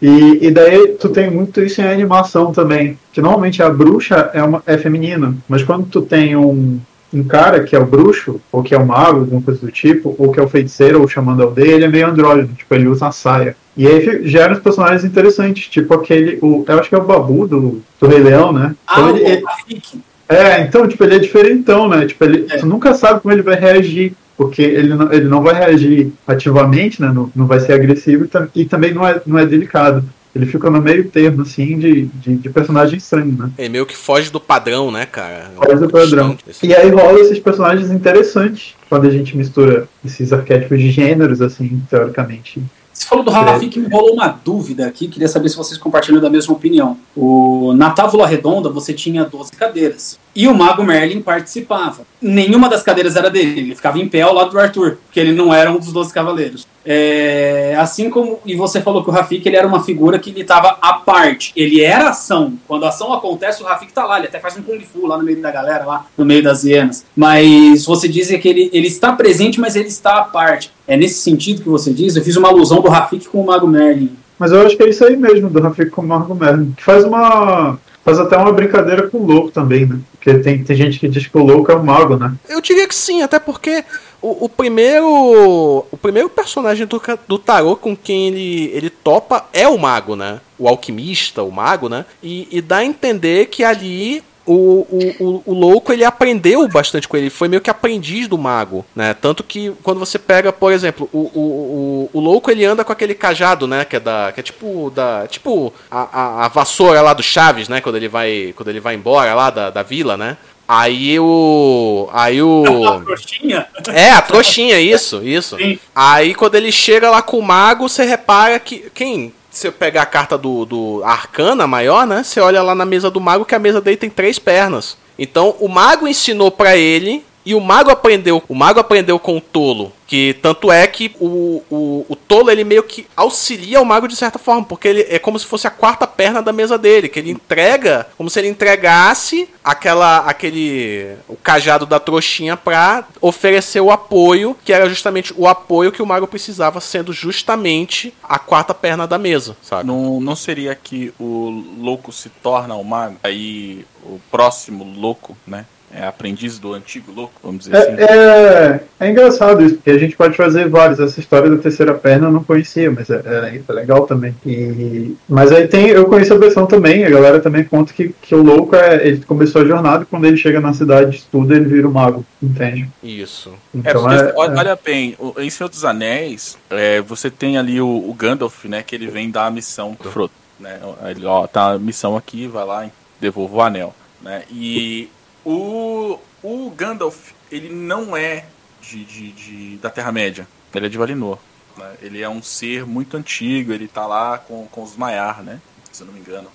[0.00, 2.98] E, e daí tu tem muito isso em animação também.
[3.12, 6.78] Que normalmente a bruxa é, uma, é feminina, mas quando tu tem um,
[7.12, 10.14] um cara que é o bruxo, ou que é o mago, alguma coisa do tipo,
[10.18, 12.74] ou que é o feiticeiro, ou o xamã da aldeia, ele é meio andrógeno, tipo,
[12.74, 13.56] ele usa uma saia.
[13.76, 17.46] E aí gera uns personagens interessantes, tipo aquele, o, eu acho que é o Babu
[17.46, 18.74] do, do Rei Leão, né?
[18.86, 20.00] Ah, Então ele- ele- Rafik.
[20.28, 22.06] é, então, tipo, ele é diferentão, né?
[22.06, 22.56] Tipo, ele, É.
[22.56, 27.00] tu nunca sabe como ele vai reagir, porque ele não, ele não vai reagir ativamente,
[27.00, 27.10] né?
[27.12, 30.04] Não, não vai ser agressivo e, tam- e também não é, não é delicado.
[30.34, 33.50] Ele fica no meio termo, assim, de, de, de personagem estranho, né?
[33.56, 35.50] Ele meio que foge do padrão, né, cara?
[35.56, 36.36] Faz o padrão.
[36.46, 41.40] Esse- E aí rola esses personagens interessantes quando a gente mistura esses arquétipos de gêneros,
[41.40, 42.62] assim, teoricamente.
[42.96, 46.30] Você falou do Rafik, me rolou uma dúvida aqui, queria saber se vocês compartilham da
[46.30, 46.96] mesma opinião.
[47.14, 50.18] O, na Távola Redonda você tinha 12 cadeiras.
[50.34, 52.06] E o Mago Merlin participava.
[52.22, 55.32] Nenhuma das cadeiras era dele, ele ficava em pé ao lado do Arthur, porque ele
[55.32, 56.66] não era um dos 12 cavaleiros.
[56.86, 58.38] É, assim como.
[58.46, 61.52] E você falou que o Rafik ele era uma figura que ele estava à parte.
[61.56, 62.54] Ele era ação.
[62.68, 65.18] Quando a ação acontece, o Rafik tá lá, ele até faz um Kung Fu lá
[65.18, 67.04] no meio da galera, lá no meio das hienas.
[67.16, 70.70] Mas você diz que ele, ele está presente, mas ele está à parte.
[70.86, 72.14] É nesse sentido que você diz?
[72.14, 74.16] Eu fiz uma alusão do Rafik com o Mago Merlin.
[74.38, 76.72] Mas eu acho que é isso aí mesmo, do Rafik com o Margo Merlin.
[76.76, 77.78] Que faz uma.
[78.06, 79.98] Faz até uma brincadeira com o louco também, né?
[80.12, 82.32] Porque tem, tem gente que diz que o louco é o mago, né?
[82.48, 83.84] Eu diria que sim, até porque
[84.22, 89.66] o, o primeiro o primeiro personagem do, do tarô com quem ele, ele topa é
[89.66, 90.40] o mago, né?
[90.56, 92.04] O alquimista, o mago, né?
[92.22, 94.86] E, e dá a entender que ali o,
[95.18, 99.12] o, o, louco ele aprendeu bastante com ele, foi meio que aprendiz do mago, né?
[99.14, 102.92] Tanto que quando você pega, por exemplo, o, o, o, o louco ele anda com
[102.92, 103.84] aquele cajado, né?
[103.84, 104.30] Que é da.
[104.32, 105.26] Que é tipo da.
[105.26, 107.80] Tipo a, a, a vassoura lá do Chaves, né?
[107.80, 108.54] Quando ele vai.
[108.56, 110.36] Quando ele vai embora lá da, da vila, né?
[110.68, 112.08] Aí o.
[112.12, 112.64] Aí o.
[113.04, 113.66] Trouxinha?
[113.92, 115.56] É, a trouxinha, isso, isso.
[115.56, 115.78] Sim.
[115.94, 118.90] Aí quando ele chega lá com o mago, você repara que.
[118.92, 119.32] Quem.
[119.64, 122.22] Eu pegar a carta do, do Arcana maior, né?
[122.22, 124.96] Você olha lá na mesa do mago que a mesa dele tem três pernas.
[125.18, 128.42] Então o mago ensinou pra ele e o mago aprendeu.
[128.48, 129.92] O mago aprendeu com o tolo.
[130.04, 134.14] Que tanto é que o, o, o tolo ele meio que auxilia o mago de
[134.14, 137.18] certa forma, porque ele é como se fosse a quarta perna da mesa dele, que
[137.18, 143.90] ele entrega, como se ele entregasse aquela aquele o cajado da trouxinha pra oferecer o
[143.90, 149.08] apoio, que era justamente o apoio que o mago precisava, sendo justamente a quarta perna
[149.08, 149.88] da mesa, sabe?
[149.88, 153.16] Não, não seria que o louco se torna o mago?
[153.24, 155.66] Aí o próximo louco, né?
[155.98, 157.92] É aprendiz do antigo louco, vamos dizer assim.
[158.02, 161.00] É, é, é engraçado isso, porque a gente pode fazer vários.
[161.00, 164.34] Essa história da terceira perna eu não conhecia, mas é, é, é legal também.
[164.44, 168.34] E, mas aí tem, eu conheço a versão também, a galera também conta que, que
[168.34, 171.64] o louco é, ele começou a jornada e quando ele chega na cidade estuda, ele
[171.64, 172.88] vira o mago, entende?
[173.02, 173.50] Isso.
[173.74, 177.80] É, Então é, olha, é- olha bem, em Senhor dos Anéis, é, você tem ali
[177.80, 180.78] o, o Gandalf, né, que ele vem dar a missão pro Frodo, né,
[181.10, 185.08] ele, ó, tá a missão aqui, vai lá e devolva o anel, né, e
[185.50, 188.46] o, o Gandalf, ele não é
[188.80, 191.38] de, de, de- da Terra-média, ele é de Valinor,
[191.76, 195.60] né, ele é um ser muito antigo, ele tá lá com, com os Maiar, né,
[195.92, 196.48] se eu não me engano,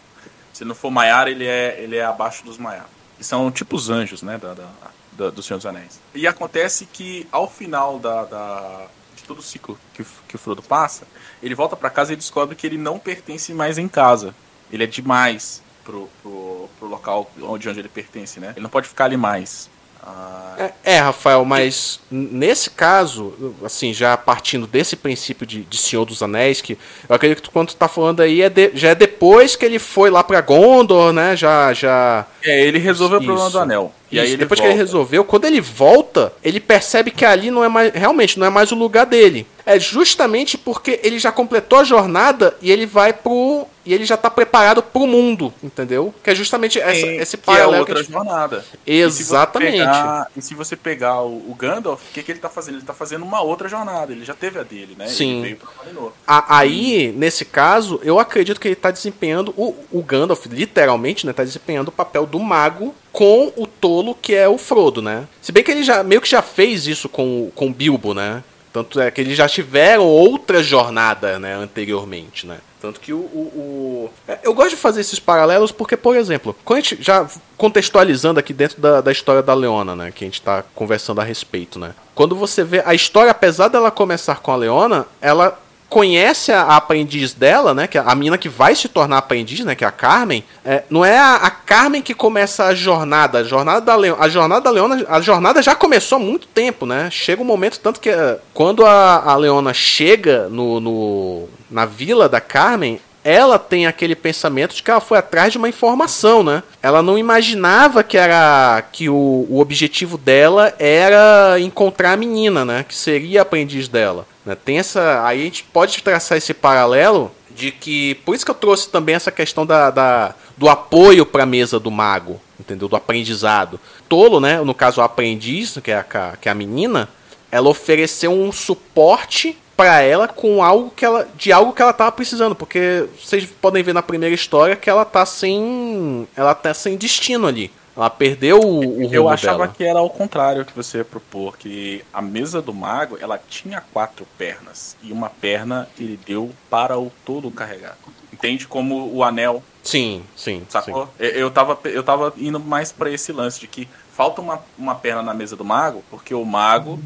[0.54, 3.90] se não for Maiar, ele é, ele é abaixo dos Maiar, que são tipo os
[3.90, 4.68] anjos, né, da, da,
[5.14, 6.00] da- do Senhor dos Anéis.
[6.14, 10.62] E acontece que ao final da, da- de todo o ciclo que, que o Frodo
[10.62, 11.06] passa,
[11.42, 14.34] ele volta pra casa e descobre que ele não pertence mais em casa.
[14.72, 18.54] Ele é demais pro, pro, pro local onde, onde ele pertence, né?
[18.56, 19.70] Ele não pode ficar ali mais.
[20.04, 25.78] Ah, É, é, Rafael, mas n- nesse caso, assim, já partindo desse princípio de, de
[25.78, 26.76] Senhor dos Anéis, que
[27.08, 29.78] eu acredito que quando tu tá falando aí é de- já é depois que ele
[29.78, 31.36] foi lá pra Gondor, né?
[31.36, 32.26] Já, já.
[32.44, 33.58] é, ele resolveu o problema Isso.
[33.58, 33.94] do anel.
[34.12, 34.74] E Isso, aí depois volta.
[34.74, 38.48] que ele resolveu, quando ele volta, ele percebe que ali não é mais, realmente não
[38.48, 39.46] é mais o lugar dele.
[39.68, 44.16] É justamente porque ele já completou a jornada e ele vai pro e ele já
[44.18, 46.14] tá preparado pro mundo, entendeu?
[46.24, 48.12] Que é justamente essa, Sim, esse que é paralelo outra que a gente...
[48.14, 48.66] jornada.
[48.86, 49.78] Exatamente.
[49.78, 52.50] E se você pegar, se você pegar o, o Gandalf, o que, que ele tá
[52.50, 52.76] fazendo?
[52.76, 54.12] Ele tá fazendo uma outra jornada.
[54.12, 55.08] Ele já teve a dele, né?
[55.08, 55.32] Sim.
[55.34, 56.12] Ele veio pra Valinor.
[56.28, 61.34] A- Aí, nesse caso, eu acredito que ele tá desempenhando o, o Gandalf, literalmente, né,
[61.34, 65.28] tá desempenhando o papel do mago com o tolo que é o Frodo, né?
[65.42, 68.44] Se bem que ele já meio que já fez isso com com o Bilbo, né?
[68.72, 72.58] Tanto é que eles já tiveram outra jornada, né, anteriormente, né?
[72.82, 76.56] Tanto que o, o- o- é, Eu gosto de fazer esses paralelos porque, por exemplo,
[76.66, 80.12] quando a gente já contextualizando aqui dentro da, da história da Leona, né?
[80.12, 81.94] Que a gente tá conversando a respeito, né?
[82.16, 85.58] Quando você vê a história, apesar dela começar com a Leona, ela
[85.92, 87.86] conhece a, aprendiz dela, né?
[87.86, 89.76] Que é a menina que vai se tornar aprendiz, né?
[89.76, 90.42] Que é a Carmen.
[90.64, 93.40] É, não é a, a Carmen que começa a jornada.
[93.40, 96.86] A jornada da Leona, a jornada da Leona, a jornada já começou há muito tempo,
[96.86, 97.10] né?
[97.12, 102.30] Chega um momento tanto que é, quando a, a Leona chega no, no na vila
[102.30, 106.64] da Carmen, ela tem aquele pensamento de que ela foi atrás de uma informação, né?
[106.82, 112.86] Ela não imaginava que era que o, o objetivo dela era encontrar a menina, né?
[112.88, 114.26] Que seria a aprendiz dela.
[114.46, 114.56] Né?
[114.56, 118.56] Tem essa, aí a gente pode traçar esse paralelo de que por isso que eu
[118.56, 122.88] trouxe também essa questão da, da do apoio para a mesa do mago, entendeu?
[122.88, 123.80] Do aprendizado.
[124.08, 124.62] Tolo, né?
[124.62, 126.04] No caso o aprendiz, que é a,
[126.40, 127.10] que é a menina,
[127.52, 132.12] ela ofereceu um suporte para ela com algo que ela de algo que ela tava
[132.12, 136.96] precisando, porque vocês podem ver na primeira história que ela tá sem ela tá sem
[136.96, 137.72] destino ali.
[138.02, 139.74] Ela perdeu o, o Eu achava dela.
[139.78, 143.80] que era ao contrário que você ia propor, que a mesa do mago ela tinha
[143.94, 147.96] quatro pernas e uma perna ele deu para o tolo carregar.
[148.34, 150.66] Entende como o anel, Sim, sim, sim.
[150.68, 151.10] sacou?
[151.20, 154.96] Eu- Eu tava, eu tava indo mais para esse lance de que falta uma, uma
[154.96, 157.00] perna na mesa do mago, porque o mago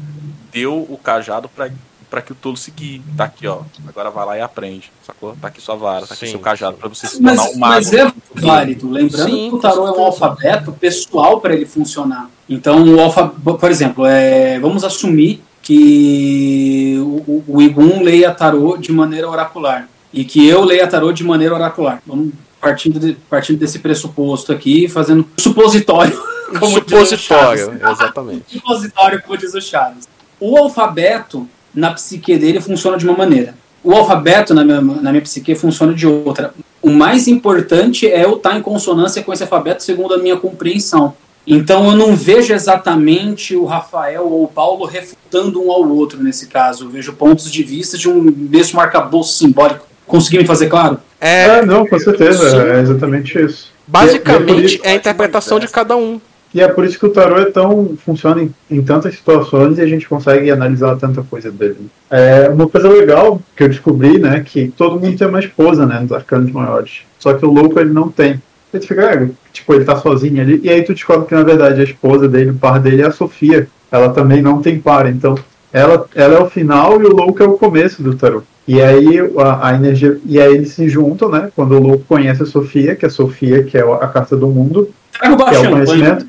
[0.50, 1.70] deu o cajado para
[2.10, 3.02] para que o tolo seguir.
[3.16, 3.60] Tá aqui, ó.
[3.88, 5.36] Agora vai lá e aprende, sacou?
[5.40, 7.58] Tá aqui sua vara, tá aqui Sim, seu cajado para você se tornar Mas, um
[7.58, 7.74] mago.
[7.74, 8.90] mas é válido.
[8.90, 12.30] Lembrando Sim, que o tarô é um alfabeto pessoal para ele funcionar.
[12.48, 18.92] Então, o alfa, por exemplo, é, vamos assumir que o, o Igun leia tarô de
[18.92, 22.00] maneira oracular e que eu leia tarô de maneira oracular.
[22.06, 26.16] Vamos partindo, de- partindo desse pressuposto aqui, fazendo supositório.
[26.60, 28.44] Como diz o supositório, exatamente.
[28.58, 30.08] supositório, como diz o Chaves.
[30.38, 33.54] O alfabeto, na psique dele, funciona de uma maneira.
[33.84, 36.52] O alfabeto, na minha, na minha psique, funciona de outra.
[36.82, 41.14] O mais importante é eu estar em consonância com esse alfabeto, segundo a minha compreensão.
[41.46, 46.48] Então, eu não vejo exatamente o Rafael ou o Paulo refutando um ao outro nesse
[46.48, 46.86] caso.
[46.86, 49.86] Eu vejo pontos de vista de um mesmo arcabouço simbólico.
[50.06, 50.98] Consegui me fazer claro?
[51.20, 52.58] É, É, não, com certeza, Sim.
[52.58, 53.68] é exatamente isso.
[53.70, 56.20] É basicamente isso- é a interpretação de cada um.
[56.54, 59.82] E é por isso que o tarô é tão funciona em, em tantas situações e
[59.82, 61.88] a gente consegue analisar tanta coisa dele.
[62.10, 66.00] É uma coisa legal que eu descobri, né, que todo mundo tem uma esposa, né,
[66.00, 67.02] nos arcanos maiores.
[67.18, 68.40] Só que o louco ele não tem.
[68.72, 70.60] Aí tu fica, é, tipo, ele tá sozinho ali.
[70.62, 73.10] E aí tu descobre que na verdade a esposa dele, o par dele é a
[73.10, 73.68] Sofia.
[73.90, 75.06] Ela também não tem par.
[75.08, 75.36] Então,
[75.76, 78.42] ela, ela é o final e o louco é o começo do tarô.
[78.66, 80.18] E aí a, a energia.
[80.24, 81.52] E aí eles se juntam, né?
[81.54, 84.48] Quando o louco conhece a Sofia, que é a Sofia, que é a carta do
[84.48, 84.90] mundo,
[85.22, 86.26] o que é o conhecimento,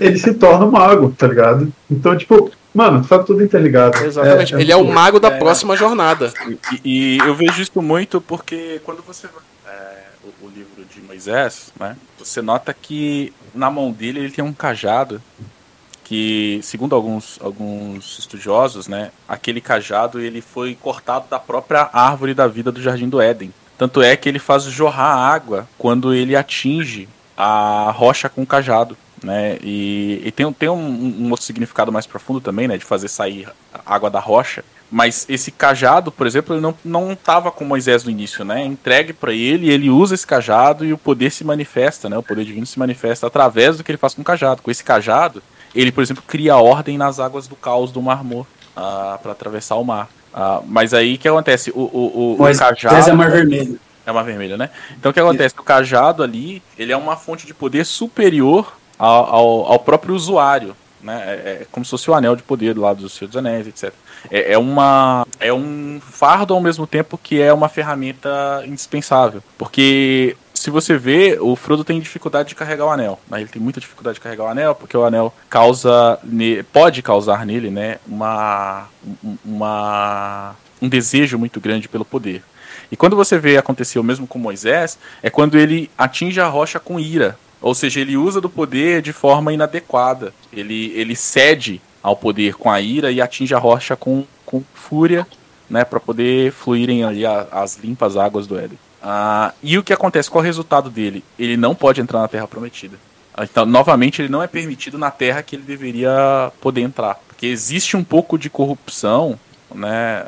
[0.00, 1.72] ele se torna um mago, tá ligado?
[1.88, 3.96] Então, tipo, mano, tá tudo interligado.
[4.04, 4.52] Exatamente.
[4.54, 5.38] É- é Ele é o muito mago da É.
[5.38, 6.32] próxima jornada.
[6.84, 11.00] E, e eu vejo isso muito porque quando você vai é, o, o livro de
[11.00, 15.22] Moisés, né, você nota que na mão dele ele tem um cajado
[16.12, 22.46] que, segundo alguns, alguns estudiosos, né, aquele cajado ele foi cortado da própria árvore da
[22.46, 23.50] vida do Jardim do Éden.
[23.78, 28.94] Tanto é que ele faz jorrar água quando ele atinge a rocha com o cajado.
[29.24, 29.56] Né?
[29.62, 32.76] E, e tem, tem um, um outro significado mais profundo também, né?
[32.76, 33.48] De fazer sair
[33.86, 34.62] água da rocha.
[34.90, 38.60] Mas esse cajado, por exemplo, ele não, não tava com Moisés no início, né?
[38.60, 42.18] É Entregue para ele, ele usa esse cajado e o poder se manifesta, né?
[42.18, 44.60] O poder divino se manifesta através do que ele faz com o cajado.
[44.60, 45.42] Com esse cajado,
[45.74, 49.84] ele, por exemplo, cria ordem nas águas do caos do Mar Morto para atravessar o
[49.84, 50.08] mar.
[50.32, 51.70] Ah, mas aí o que acontece?
[51.70, 53.10] O, o, o, o Moisés cajado.
[53.10, 53.78] é mar vermelho.
[54.04, 54.70] É uma vermelha, né?
[54.98, 55.54] Então o que acontece?
[55.58, 60.74] O cajado ali, ele é uma fonte de poder superior ao, ao, ao próprio usuário.
[61.00, 61.22] Né?
[61.26, 61.32] É,
[61.62, 63.92] é como se fosse o anel de poder lá dos Senhor dos Anéis, etc.
[64.30, 69.42] É, é, uma, é um fardo ao mesmo tempo que é uma ferramenta indispensável.
[69.58, 73.18] Porque se você vê, o Frodo tem dificuldade de carregar o anel.
[73.28, 73.40] Né?
[73.40, 76.20] Ele tem muita dificuldade de carregar o anel, porque o anel causa.
[76.72, 77.98] pode causar nele né?
[78.06, 78.86] uma,
[79.24, 82.44] um- uma, um desejo muito grande pelo poder.
[82.92, 86.78] E quando você vê acontecer o mesmo com Moisés, é quando ele atinge a rocha
[86.78, 87.36] com ira.
[87.60, 90.32] Ou seja, ele usa do poder de forma inadequada.
[90.52, 95.26] Ele, ele cede ao poder com a ira e atinge a rocha com, com fúria,
[95.68, 98.78] né, para poder fluírem ali a- as limpas águas do Éden.
[99.02, 100.30] Ah, e o que acontece?
[100.30, 101.24] Qual é o resultado dele?
[101.38, 102.96] Ele não pode entrar na Terra Prometida.
[103.40, 107.18] Então, novamente, ele não é permitido na Terra que ele deveria poder entrar.
[107.26, 109.38] Porque existe um pouco de corrupção,
[109.74, 110.22] né?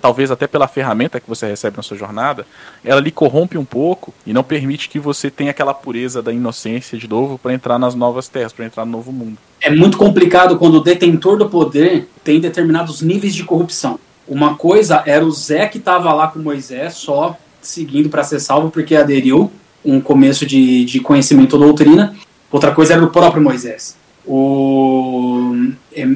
[0.00, 2.44] talvez até pela ferramenta que você recebe na sua jornada,
[2.84, 6.98] ela lhe corrompe um pouco e não permite que você tenha aquela pureza da inocência
[6.98, 9.38] de novo para entrar nas novas terras, para entrar no novo mundo.
[9.60, 13.98] É muito complicado quando o detentor do poder tem determinados níveis de corrupção.
[14.32, 18.70] Uma coisa era o Zé que estava lá com Moisés só seguindo para ser salvo
[18.70, 19.52] porque aderiu
[19.84, 22.16] um começo de, de conhecimento doutrina.
[22.50, 23.94] Outra coisa era o próprio Moisés.
[24.24, 26.08] O, é,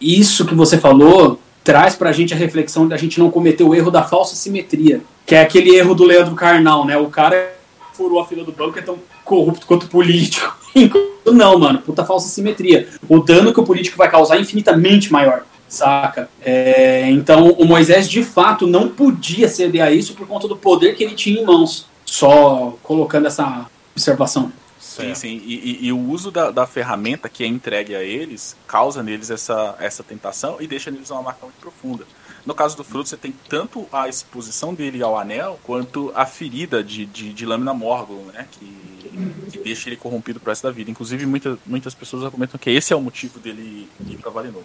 [0.00, 3.74] isso que você falou traz para a gente a reflexão da gente não cometer o
[3.74, 6.96] erro da falsa simetria, que é aquele erro do Leandro Carnal, né?
[6.96, 7.56] O cara
[7.92, 10.56] furou a fila do banco é tão corrupto quanto político.
[11.26, 12.86] não, mano, puta falsa simetria.
[13.08, 15.42] O dano que o político vai causar é infinitamente maior,
[15.74, 16.28] saca?
[16.40, 20.94] É, então o Moisés de fato não podia ceder a isso por conta do poder
[20.94, 21.86] que ele tinha em mãos.
[22.04, 24.52] Só colocando essa observação.
[24.78, 25.42] Sim, sim.
[25.44, 29.28] E, e, e, o uso da, da, ferramenta que é entregue a eles causa neles
[29.28, 32.04] essa, essa tentação e deixa neles uma marca muito profunda.
[32.46, 36.84] No caso do fruto, você tem tanto a exposição dele ao anel quanto a ferida
[36.84, 38.46] de, de, de Lâmina Morgul, né?
[38.50, 40.90] Que, que deixa ele corrompido pro resto da vida.
[40.90, 44.62] Inclusive, muita, muitas pessoas argumentam que esse é o motivo dele ir para Valinor.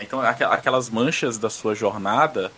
[0.00, 2.52] Então, aquelas manchas da sua jornada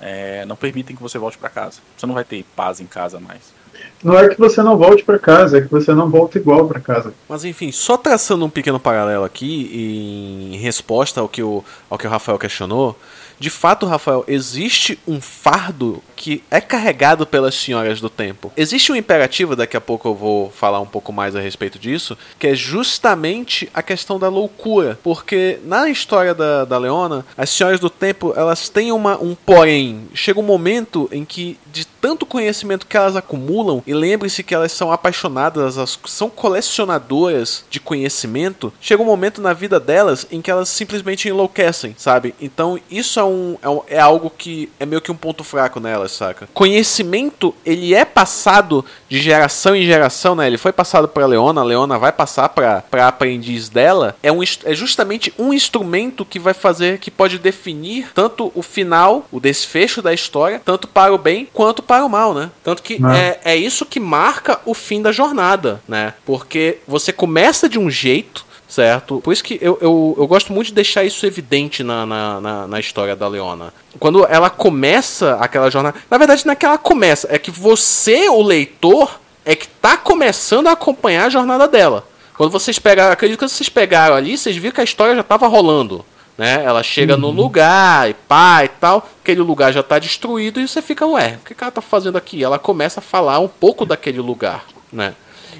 [0.00, 1.80] é, não permitem que você volte para casa.
[1.96, 3.54] Você não vai ter paz em casa mais.
[4.02, 6.80] Não é que você não volte para casa, é que você não volta igual para
[6.80, 7.12] casa.
[7.28, 12.06] Mas enfim, só traçando um pequeno paralelo aqui, em resposta ao que o, ao que
[12.06, 12.96] o Rafael questionou,
[13.38, 18.50] de fato, Rafael, existe um fardo que é carregado pelas senhoras do tempo.
[18.56, 22.16] Existe um imperativo, daqui a pouco eu vou falar um pouco mais a respeito disso,
[22.38, 24.98] que é justamente a questão da loucura.
[25.02, 30.08] Porque na história da, da Leona, as senhoras do tempo elas têm uma, um porém.
[30.14, 34.72] Chega um momento em que, de tanto conhecimento que elas acumulam, e lembre-se que elas
[34.72, 40.50] são apaixonadas, elas são colecionadoras de conhecimento, chega um momento na vida delas em que
[40.50, 42.34] elas simplesmente enlouquecem, sabe?
[42.40, 45.78] Então isso é um, é, um, é algo que é meio que um ponto fraco
[45.78, 46.48] nelas, saca?
[46.54, 50.46] Conhecimento, ele é passado de geração em geração, né?
[50.46, 54.16] Ele foi passado para Leona, a Leona vai passar para aprendiz dela.
[54.22, 59.26] É, um, é justamente um instrumento que vai fazer, que pode definir tanto o final,
[59.30, 62.50] o desfecho da história, tanto para o bem quanto para o mal, né?
[62.62, 66.14] Tanto que é, é isso que marca o fim da jornada, né?
[66.24, 69.20] Porque você começa de um jeito, certo?
[69.20, 72.66] Por isso que eu, eu, eu gosto muito de deixar isso evidente na, na, na,
[72.66, 73.72] na, história da Leona.
[73.98, 75.96] Quando ela começa aquela jornada.
[76.10, 79.96] Na verdade, não é que ela começa, é que você, o leitor, é que tá
[79.96, 82.06] começando a acompanhar a jornada dela.
[82.36, 85.46] Quando vocês pegaram, acredito que vocês pegaram ali, vocês viram que a história já estava
[85.46, 86.04] rolando.
[86.36, 86.62] Né?
[86.64, 87.20] Ela chega uhum.
[87.20, 91.38] no lugar e pá e tal, aquele lugar já está destruído e você fica, ué,
[91.40, 92.44] o que, que ela está fazendo aqui?
[92.44, 95.14] Ela começa a falar um pouco daquele lugar, né?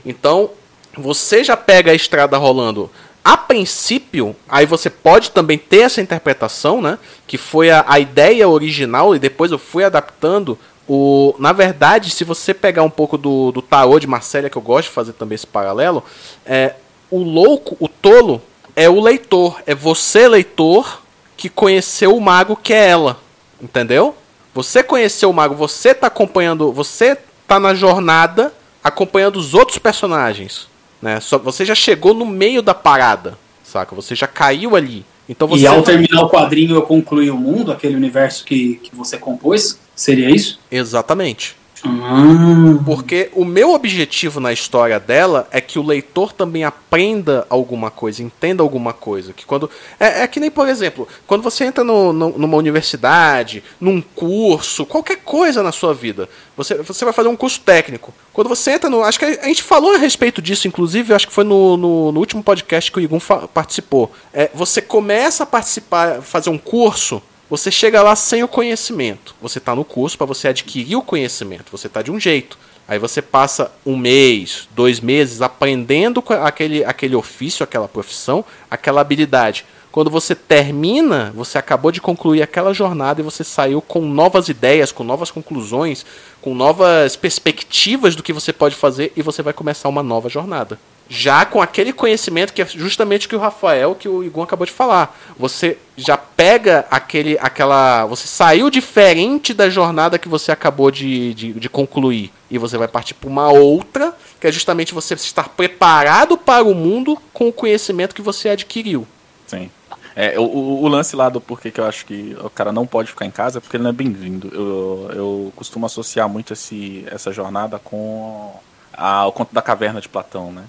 [0.05, 0.51] Então,
[0.95, 2.91] você já pega a estrada rolando
[3.27, 6.97] a princípio, aí você pode também ter essa interpretação, né?
[7.27, 10.57] Que foi a, a ideia original e depois eu fui adaptando.
[10.87, 14.63] O, na verdade, se você pegar um pouco do, do tarô de Marcélia, que eu
[14.63, 16.05] gosto de fazer também esse paralelo,
[16.47, 16.75] é,
[17.11, 18.41] o louco, o tolo,
[18.77, 19.63] é o leitor.
[19.67, 21.03] É você, leitor,
[21.37, 23.19] que conheceu o mago que é ela.
[23.61, 24.15] Entendeu?
[24.55, 27.19] Você conheceu o mago, você tá acompanhando, você
[27.49, 28.53] tá na jornada
[28.85, 30.69] acompanhando os outros personagens.
[31.01, 31.21] Né?
[31.21, 33.95] Só, você já chegou no meio da parada, saca?
[33.95, 35.05] Você já caiu ali.
[35.29, 38.95] Então você e ao terminar o quadrinho eu concluí o mundo, aquele universo que, que
[38.95, 39.79] você compôs?
[39.95, 40.61] Seria isso?
[40.71, 41.57] Exatamente.
[41.85, 42.83] Hum.
[42.85, 48.23] Porque o meu objetivo na história dela é que o leitor também aprenda alguma coisa,
[48.23, 49.33] entenda alguma coisa.
[49.33, 49.71] Que quando
[50.01, 54.87] é, é que nem, por exemplo, quando você entra no, no, numa universidade, num curso,
[54.87, 58.15] qualquer coisa na sua vida, você, você vai fazer um curso técnico.
[58.33, 59.03] Quando você entra no.
[59.03, 62.13] Acho que a, a gente falou a respeito disso, inclusive, acho que foi no, no,
[62.13, 63.19] no último podcast que o Igun
[63.53, 64.11] participou.
[64.33, 69.35] É, você começa a participar, fazer um curso você chega lá sem o conhecimento.
[69.41, 71.71] Você está no curso para você adquirir o conhecimento.
[71.71, 72.59] Você está de um jeito.
[72.89, 79.65] Aí você passa um mês, dois meses aprendendo aquele, aquele ofício, aquela profissão, aquela habilidade.
[79.91, 84.93] Quando você termina, você acabou de concluir aquela jornada e você saiu com novas ideias,
[84.93, 86.05] com novas conclusões,
[86.41, 90.79] com novas perspectivas do que você pode fazer e você vai começar uma nova jornada
[91.09, 94.67] já com aquele conhecimento que é justamente o que o Rafael, que o Igor acabou
[94.67, 95.17] de falar.
[95.39, 101.53] Você já pega aquele, aquela, você saiu diferente da jornada que você acabou de, de,
[101.53, 106.37] de concluir e você vai partir para uma outra, que é justamente você estar preparado
[106.37, 109.07] para o mundo com o conhecimento que você adquiriu.
[109.47, 109.71] Sim.
[110.15, 113.11] É, o, o lance lá do porquê que eu acho que o cara não pode
[113.11, 114.51] ficar em casa é porque ele não é bem-vindo.
[114.51, 118.51] Eu, eu costumo associar muito esse, essa jornada com
[118.95, 120.65] a, o conto da caverna de Platão, né?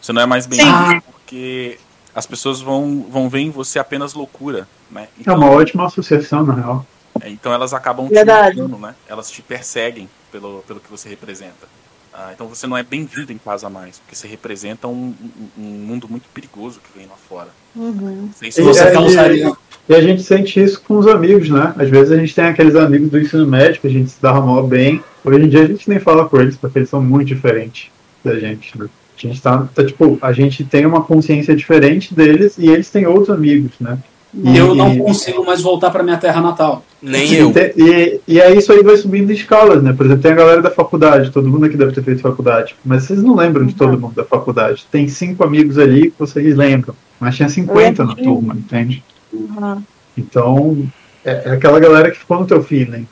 [0.00, 1.78] Você não é mais bem-vindo porque
[2.14, 5.08] as pessoas vão, vão ver em você apenas loucura, né?
[5.18, 6.86] Então, é uma ótima associação, na real.
[7.20, 8.94] É, então elas acabam te matando, né?
[9.08, 11.68] Elas te perseguem pelo, pelo que você representa.
[12.12, 15.14] Ah, então você não é bem-vindo em casa mais, porque você representa um,
[15.56, 17.48] um, um, mundo muito perigoso que vem lá fora.
[17.74, 18.30] Uhum.
[18.34, 19.54] Se você e, e,
[19.88, 21.72] e, a gente sente isso com os amigos, né?
[21.78, 24.32] Às vezes a gente tem aqueles amigos do ensino médio que a gente se dá
[24.32, 25.02] mal bem.
[25.24, 27.90] Hoje em dia a gente nem fala com eles, porque eles são muito diferentes
[28.24, 28.88] da gente, né?
[29.26, 33.06] A gente tá, tá, tipo, a gente tem uma consciência diferente deles e eles têm
[33.06, 33.98] outros amigos, né?
[34.32, 36.84] E eu não consigo mais voltar para minha terra natal.
[37.02, 37.52] Nem eu.
[37.76, 39.92] E, e aí isso aí vai subindo de escalas, né?
[39.92, 43.04] Por exemplo, tem a galera da faculdade, todo mundo aqui deve ter feito faculdade, mas
[43.04, 44.86] vocês não lembram de todo mundo da faculdade.
[44.90, 49.02] Tem cinco amigos ali que vocês lembram, mas tinha 50 na turma, entende?
[49.32, 49.82] Uhum.
[50.16, 50.86] Então,
[51.24, 53.06] é, é, aquela galera que ficou no teu feeling.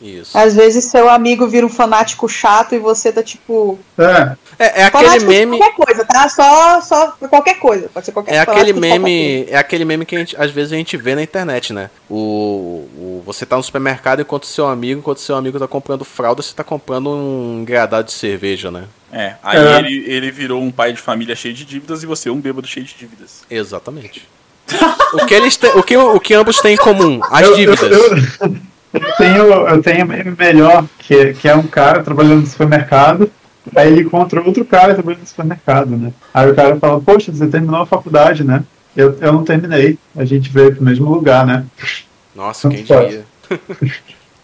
[0.00, 0.36] Isso.
[0.36, 3.78] Às vezes seu amigo vira um fanático chato e você tá tipo.
[3.98, 4.36] É.
[4.58, 5.58] É, é aquele meme.
[5.58, 6.28] Qualquer coisa, tá?
[6.28, 7.88] Só, só qualquer coisa.
[7.92, 9.46] Pode ser qualquer É aquele meme.
[9.48, 11.88] É aquele meme que a gente, às vezes a gente vê na internet, né?
[12.08, 16.42] O, o, você tá no supermercado enquanto seu amigo, enquanto seu amigo tá comprando fralda,
[16.42, 18.84] você tá comprando um gradado de cerveja, né?
[19.12, 19.78] É, aí é.
[19.78, 22.84] Ele, ele virou um pai de família cheio de dívidas e você um bêbado cheio
[22.84, 23.42] de dívidas.
[23.50, 24.28] Exatamente.
[25.14, 27.20] o, que eles têm, o, que, o que ambos têm em comum?
[27.30, 27.80] As dívidas.
[27.80, 28.56] Eu, eu, eu
[29.16, 33.30] tenho, eu tenho meme melhor, que, que é um cara trabalhando no supermercado,
[33.76, 36.12] aí ele encontra outro cara trabalhando no supermercado, né?
[36.34, 38.64] Aí o cara fala, poxa, você terminou a faculdade, né?
[38.96, 39.98] Eu, eu não terminei.
[40.16, 41.64] A gente veio pro mesmo lugar, né?
[42.34, 43.24] Nossa, quem diria.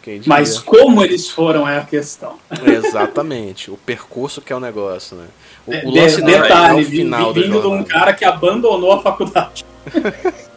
[0.02, 0.28] quem diria.
[0.28, 2.34] Mas como eles foram é a questão.
[2.64, 3.70] Exatamente.
[3.70, 5.26] O percurso que é o negócio, né?
[5.66, 9.02] O, o lance de, detalhe, é o final vindo de um cara que abandonou a
[9.02, 9.64] faculdade.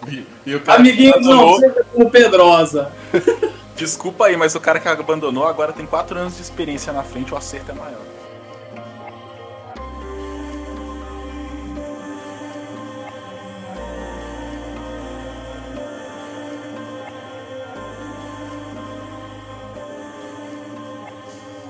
[0.07, 2.91] e, e o cara Amiguinho, não seja como Pedrosa.
[3.79, 7.33] Desculpa aí, mas o cara que abandonou agora tem 4 anos de experiência na frente,
[7.33, 8.01] o acerto é maior.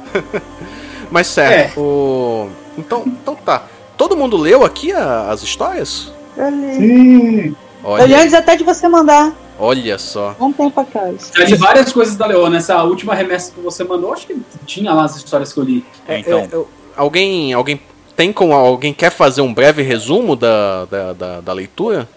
[1.12, 1.80] Mas certo, é.
[1.80, 2.50] o...
[2.76, 3.68] então, então tá.
[3.96, 6.12] Todo mundo leu aqui a, as histórias?
[6.36, 6.76] Eu li.
[6.76, 7.56] Sim.
[7.84, 8.06] Olha.
[8.06, 9.34] Li antes até de você mandar.
[9.58, 10.36] Olha só.
[10.40, 11.32] Um tempo atrás.
[11.36, 12.58] Já li várias coisas da Leona.
[12.58, 15.86] Essa última remessa que você mandou, acho que tinha lá as histórias que eu li.
[16.08, 16.40] É, então.
[16.40, 17.80] É, eu, alguém, alguém
[18.16, 22.08] tem como alguém quer fazer um breve resumo da, da, da, da leitura?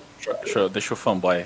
[0.44, 1.44] Deixa, eu, deixa o fanboy.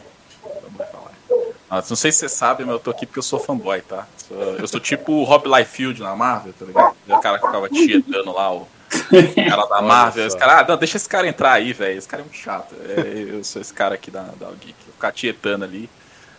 [1.68, 4.06] Ah, não sei se você sabe, mas eu tô aqui porque eu sou fanboy, tá?
[4.30, 6.94] Eu sou tipo o Rob Liefeld na Marvel, tá ligado?
[7.08, 8.66] O cara que ficava tietando lá, o
[9.48, 10.36] cara da Marvel.
[10.36, 11.98] Cara, ah, não, deixa esse cara entrar aí, velho.
[11.98, 12.74] Esse cara é muito chato.
[12.74, 14.74] É, eu sou esse cara aqui da, da Geek.
[14.92, 15.88] Ficar tietando ali.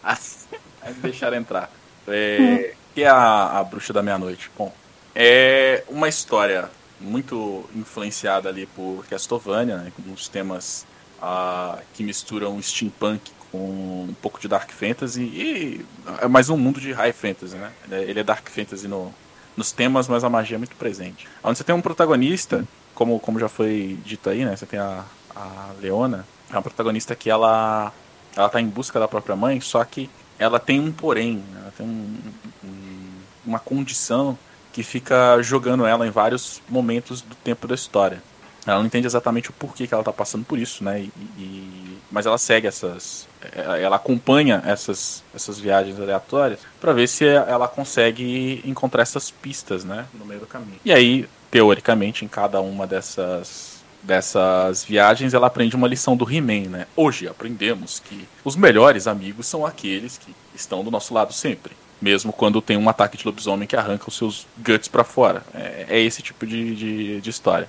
[0.04, 1.70] Aí me deixaram entrar.
[2.08, 4.50] É, que é a, a Bruxa da Meia-Noite?
[4.58, 4.74] Bom,
[5.14, 6.70] é uma história
[7.00, 10.86] muito influenciada ali por Castlevania, né, com uns temas
[11.22, 15.86] uh, que misturam steampunk com um pouco de dark fantasy e
[16.22, 17.72] é mais um mundo de high fantasy, né?
[17.90, 19.14] Ele é dark fantasy no,
[19.58, 21.28] nos temas, mas a magia é muito presente.
[21.44, 24.56] Onde você tem um protagonista, como, como já foi dito aí, né?
[24.56, 25.04] Você tem a,
[25.36, 27.92] a Leona, é uma protagonista que ela
[28.36, 31.62] ela tá em busca da própria mãe, só que ela tem um porém, né?
[31.62, 32.18] ela tem um,
[32.64, 33.10] um,
[33.46, 34.38] uma condição
[34.72, 38.22] que fica jogando ela em vários momentos do tempo da história.
[38.66, 41.02] Ela não entende exatamente o porquê que ela está passando por isso, né?
[41.02, 41.67] E, e,
[42.12, 47.68] mas ela segue essas, é, ela acompanha essas, essas viagens aleatórias para ver se ela
[47.68, 50.80] consegue encontrar essas pistas, né, no meio do caminho.
[50.84, 56.70] E aí, teoricamente, em cada uma dessas dessas viagens, ela aprende uma lição do He-Man,
[56.70, 56.88] né?
[56.96, 62.32] Hoje aprendemos que os melhores amigos são aqueles que estão do nosso lado sempre mesmo
[62.32, 65.44] quando tem um ataque de lobisomem que arranca os seus guts para fora.
[65.54, 67.68] É, é, esse tipo de, de, de, história.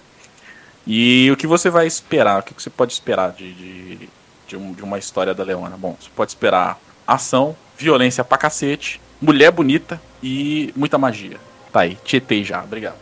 [0.87, 2.41] E o que você vai esperar?
[2.41, 4.09] O que você pode esperar de, de,
[4.49, 5.77] de, um, de uma história da Leona?
[5.77, 11.37] Bom, você pode esperar ação, violência pra cacete, mulher bonita e muita magia.
[11.73, 12.97] Tá aí, tietei já, obrigado.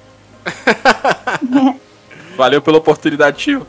[2.36, 3.66] Valeu pela oportunidade, tio.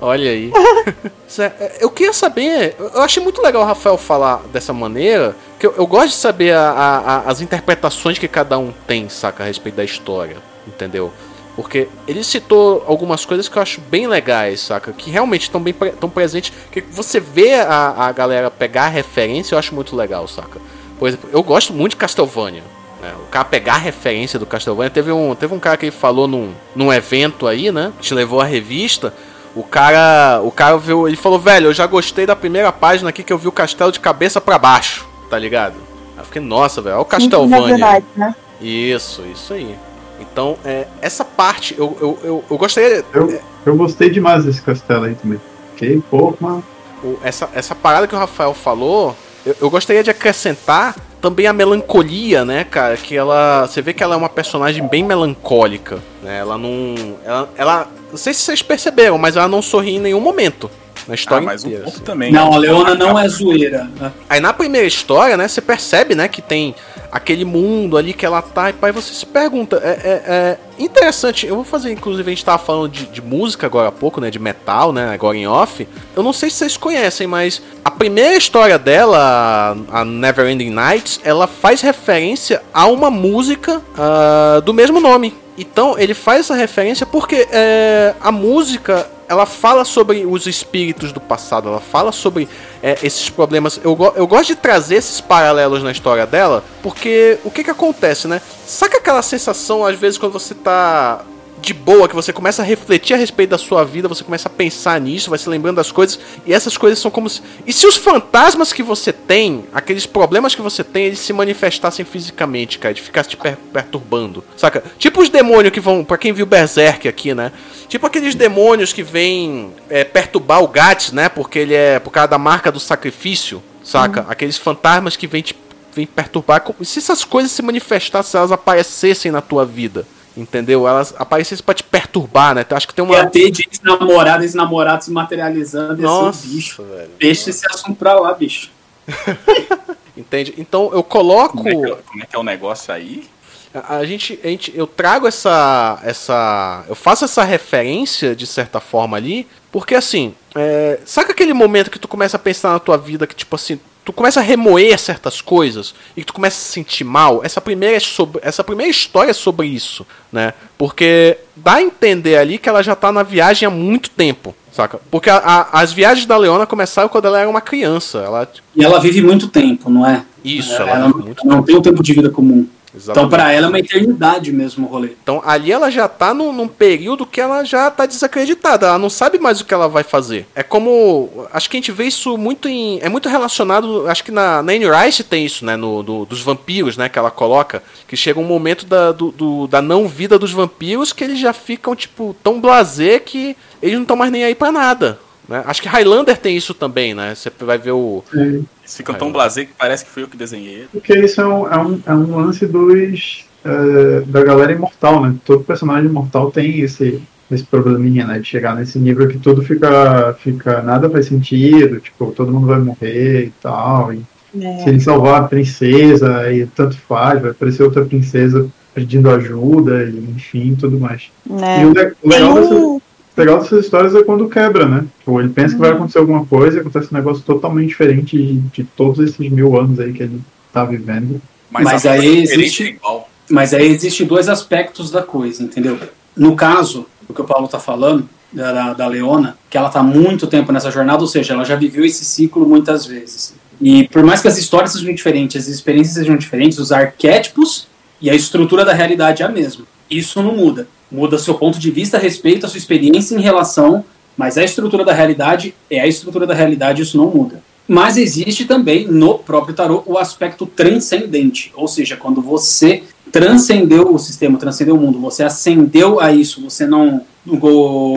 [0.00, 0.50] Olha aí.
[1.38, 2.74] É, eu queria saber.
[2.76, 5.36] Eu achei muito legal o Rafael falar dessa maneira.
[5.60, 9.44] Que eu, eu gosto de saber a, a, as interpretações que cada um tem, saca,
[9.44, 10.38] a respeito da história.
[10.66, 11.12] Entendeu?
[11.60, 14.94] Porque ele citou algumas coisas que eu acho bem legais, saca?
[14.94, 16.50] Que realmente estão bem tão presentes.
[16.72, 20.58] Que você vê a, a galera pegar a referência, eu acho muito legal, saca?
[20.98, 22.62] Por exemplo, eu gosto muito de Castlevania.
[23.02, 23.12] Né?
[23.22, 24.88] O cara pegar a referência do Castlevania.
[24.88, 27.92] Teve um, teve um cara que falou num, num evento aí, né?
[28.00, 29.12] Te levou a revista.
[29.54, 33.22] O cara, o cara viu, ele falou, velho, eu já gostei da primeira página aqui
[33.22, 35.74] que eu vi o castelo de cabeça para baixo, tá ligado?
[36.16, 37.76] Aí eu fiquei, nossa, velho, olha o Castlevania.
[38.16, 38.34] né?
[38.62, 39.76] Isso, isso aí.
[40.20, 43.04] Então, é, essa parte, eu, eu, eu, eu gostaria.
[43.12, 45.40] Eu, eu gostei demais desse castelo aí também.
[45.74, 46.62] Fiquei, pô, mano.
[47.02, 49.16] o- essa, essa parada que o Rafael falou,
[49.46, 52.96] eu, eu gostaria de acrescentar também a melancolia, né, cara?
[52.96, 53.66] Que ela.
[53.66, 56.38] Você vê que ela é uma personagem bem melancólica, né?
[56.38, 56.94] Ela não.
[57.24, 57.48] Ela.
[57.56, 60.70] ela não sei se vocês perceberam, mas ela não sorri em nenhum momento.
[61.08, 61.84] Na Ah, história mas um inteira.
[61.84, 62.30] pouco também.
[62.30, 62.56] Não, né?
[62.56, 63.88] a Leona não é zoeira.
[63.98, 64.12] né?
[64.28, 66.74] Aí na primeira história, né, você percebe, né, que tem
[67.10, 69.80] aquele mundo ali que ela tá, e pai, você se pergunta.
[69.82, 73.66] É, é- é interessante, eu vou fazer, inclusive, a gente tava falando de, de música
[73.66, 75.86] agora há pouco, né, de metal, né, agora em off.
[76.16, 81.46] Eu não sei se vocês conhecem, mas a primeira história dela, a Neverending Nights, ela
[81.46, 85.34] faz referência a uma música ah, do mesmo nome.
[85.58, 91.20] Então ele faz essa referência porque é, a música ela fala sobre os espíritos do
[91.20, 92.48] passado, ela fala sobre
[92.82, 93.80] é, esses problemas.
[93.84, 98.26] Eu, eu gosto de trazer esses paralelos na história dela, porque o que que acontece,
[98.26, 98.42] né?
[98.66, 101.24] Saca aquela sensação, às vezes, quando você tá
[101.60, 104.50] de boa, que você começa a refletir a respeito da sua vida, você começa a
[104.50, 107.42] pensar nisso, vai se lembrando das coisas, e essas coisas são como se.
[107.66, 112.04] E se os fantasmas que você tem, aqueles problemas que você tem, eles se manifestassem
[112.04, 114.82] fisicamente, cara, de ficar te per- perturbando, saca?
[114.98, 116.04] Tipo os demônios que vão.
[116.04, 117.52] Pra quem viu Berserk aqui, né?
[117.88, 121.28] Tipo aqueles demônios que vêm é, perturbar o Gats, né?
[121.28, 124.24] Porque ele é por causa da marca do sacrifício, saca?
[124.28, 125.54] Aqueles fantasmas que vêm te
[125.94, 126.60] vêm perturbar.
[126.60, 130.06] como- Se essas coisas se manifestassem, se elas aparecessem na tua vida.
[130.40, 130.88] Entendeu?
[130.88, 132.62] Elas aparecessem pra te perturbar, né?
[132.62, 133.14] Então, acho que tem uma.
[133.14, 136.82] Ia ter de ex-namorado, ex-namorado se materializando, ia Nossa, um bicho.
[136.82, 137.10] velho.
[137.18, 138.70] Deixa esse assunto pra lá, bicho.
[140.16, 140.54] Entende?
[140.56, 141.58] Então eu coloco.
[141.58, 143.28] Como é, que, é- como é que é o negócio aí?
[143.74, 148.80] A, a gente, a gente, eu trago essa, essa, eu faço essa referência de certa
[148.80, 152.96] forma ali, porque assim, é, sabe aquele momento que tu começa a pensar na tua
[152.96, 156.72] vida que tipo assim, tu começa a remoer certas coisas e tu começa a se
[156.72, 157.40] sentir mal.
[157.44, 160.54] Essa primeira é sobre, essa primeira história é sobre isso, né?
[160.78, 164.54] Porque dá a entender ali que ela já tá na viagem há muito tempo.
[164.72, 165.00] Saca?
[165.10, 168.18] Porque a- a- as viagens da Leona começaram quando ela era uma criança.
[168.18, 170.22] Ela, E ela vive muito tempo, não é?
[170.44, 172.66] isso, ela, ela, não, não tem um tempo de vida comum.
[172.92, 173.30] Então, Exatamente.
[173.30, 175.10] pra ela é uma eternidade mesmo o rolê.
[175.22, 179.08] Então ali ela já tá num, num período que ela já tá desacreditada, ela não
[179.08, 180.46] sabe mais o que ela vai fazer.
[180.56, 181.46] É como.
[181.52, 182.98] Acho que a gente vê isso muito em.
[183.00, 184.08] É muito relacionado.
[184.08, 185.76] Acho que na, na Anne Rice tem isso, né?
[185.76, 187.08] No, do- dos vampiros, né?
[187.08, 187.80] Que ela coloca.
[188.08, 191.52] Que chega um momento da, do, do- da não vida dos vampiros que eles já
[191.52, 195.18] ficam, tipo, tão blasé que eles não estão mais nem aí pra nada.
[195.48, 195.62] Né?
[195.66, 197.34] Acho que Highlander tem isso também, né?
[197.34, 198.22] Você vai ver o.
[198.34, 198.60] É,
[198.90, 200.86] Eles ficam tão blasé que parece que fui eu que desenhei.
[200.92, 203.46] porque isso é um, é um, é um lance dos.
[203.64, 205.34] é, da galera imortal, né?
[205.44, 208.40] Todo personagem imortal tem esse, esse probleminha, né?
[208.40, 210.34] De chegar nesse nível que tudo fica.
[210.40, 214.12] fica nada faz sentido, tipo, todo mundo vai morrer e tal.
[214.12, 220.02] E se ele salvar a princesa, e tanto faz, vai aparecer outra princesa pedindo ajuda,
[220.02, 221.30] e enfim, tudo mais.
[221.48, 221.82] né?
[221.82, 221.94] E o,
[222.28, 223.00] legal, dessa,
[223.36, 225.06] o legal dessas histórias é quando quebra, né?
[225.18, 228.58] Tipo, ele pensa que vai acontecer alguma coisa e acontece um negócio totalmente diferente de,
[228.58, 230.40] de todos esses mil anos aí que ele
[230.72, 231.40] tá vivendo.
[231.70, 233.30] Mas a aí diferença existe- é igual.
[233.48, 235.98] Mas aí existem dois aspectos da coisa, entendeu?
[236.36, 240.02] No caso, o que o Paulo tá falando, da, da, da Leona, que ela tá
[240.02, 243.54] muito tempo nessa jornada, ou seja, ela já viveu esse ciclo muitas vezes.
[243.80, 247.86] E por mais que as histórias sejam diferentes, as experiências sejam diferentes, os arquétipos
[248.20, 249.84] e a estrutura da realidade é a mesma.
[250.10, 250.86] Isso não muda.
[251.10, 254.04] Muda seu ponto de vista a respeito à sua experiência em relação,
[254.36, 257.62] mas a estrutura da realidade é a estrutura da realidade, isso não muda.
[257.86, 263.02] Mas existe também no próprio tarô o aspecto transcendente, ou seja, quando você
[263.32, 267.24] transcendeu o sistema, transcendeu o mundo, você ascendeu a isso, você não,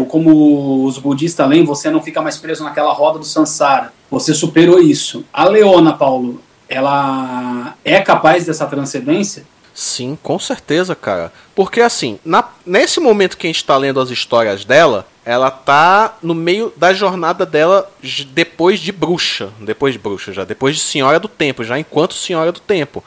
[0.07, 4.79] como os budistas leem, você não fica mais preso naquela roda do samsara, você superou
[4.79, 5.25] isso.
[5.33, 6.39] A Leona, Paulo,
[6.69, 9.43] ela é capaz dessa transcendência?
[9.74, 11.34] Sim, com certeza, cara.
[11.55, 16.15] Porque assim, na- nesse momento que a gente tá lendo as histórias dela, ela tá
[16.21, 17.89] no meio da jornada dela
[18.28, 19.49] depois de bruxa.
[19.59, 20.43] Depois de bruxa, já.
[20.43, 23.03] Depois de Senhora do Tempo, já enquanto Senhora do Tempo.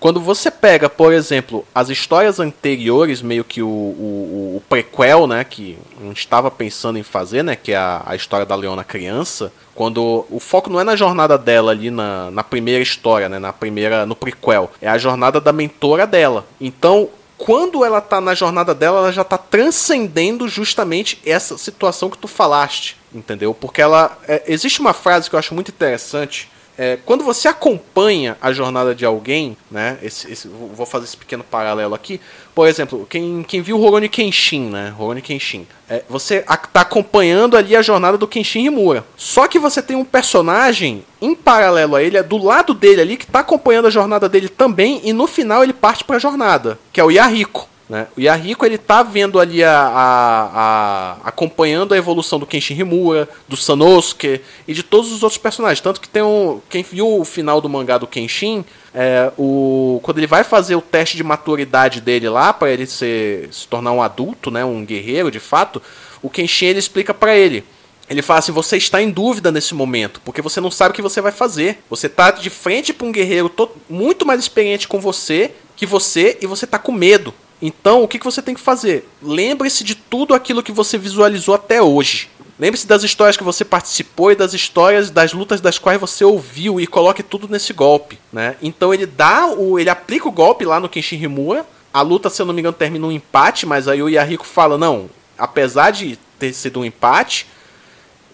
[0.00, 5.44] Quando você pega, por exemplo, as histórias anteriores, meio que o, o, o prequel, né,
[5.44, 8.82] que a gente estava pensando em fazer, né, que é a, a história da Leona
[8.82, 13.38] criança, quando o foco não é na jornada dela ali na, na primeira história, né,
[13.38, 16.46] na primeira, no prequel, é a jornada da mentora dela.
[16.58, 22.16] Então, quando ela tá na jornada dela, ela já tá transcendendo justamente essa situação que
[22.16, 23.52] tu falaste, entendeu?
[23.52, 26.48] Porque ela é, existe uma frase que eu acho muito interessante
[26.82, 29.98] é, quando você acompanha a jornada de alguém, né?
[30.02, 32.18] Esse, esse, vou fazer esse pequeno paralelo aqui.
[32.54, 34.88] Por exemplo, quem, quem viu Rurouni Kenshin, né?
[34.96, 35.66] Rurouni Kenshin.
[35.90, 39.04] É, você está acompanhando ali a jornada do Kenshin Himura.
[39.14, 43.18] Só que você tem um personagem em paralelo a ele, é do lado dele ali,
[43.18, 46.78] que está acompanhando a jornada dele também, e no final ele parte para a jornada,
[46.94, 47.68] que é o Yahiko.
[47.90, 48.06] Né?
[48.16, 53.28] O Yahiko ele tá vendo ali a, a, a, acompanhando a evolução do Kenshin Himura,
[53.48, 55.80] do Sanosuke e de todos os outros personagens.
[55.80, 56.60] Tanto que tem um.
[56.70, 58.64] Quem viu o final do mangá do Kenshin,
[58.94, 63.48] é, o, quando ele vai fazer o teste de maturidade dele lá, para ele ser,
[63.52, 65.82] se tornar um adulto, né, um guerreiro de fato,
[66.22, 67.64] o Kenshin ele explica para ele.
[68.08, 71.02] Ele fala assim: você está em dúvida nesse momento, porque você não sabe o que
[71.02, 71.80] você vai fazer.
[71.90, 73.52] Você está de frente para um guerreiro
[73.88, 77.34] muito mais experiente com você que você e você está com medo.
[77.62, 79.08] Então, o que, que você tem que fazer?
[79.22, 82.30] Lembre-se de tudo aquilo que você visualizou até hoje.
[82.58, 86.78] Lembre-se das histórias que você participou e das histórias das lutas das quais você ouviu
[86.78, 88.56] e coloque tudo nesse golpe, né?
[88.60, 91.64] Então ele dá o ele aplica o golpe lá no Kenshin Himura.
[91.92, 94.76] A luta, se eu não me engano, termina um empate, mas aí o Yahiko fala:
[94.76, 95.08] "Não,
[95.38, 97.46] apesar de ter sido um empate,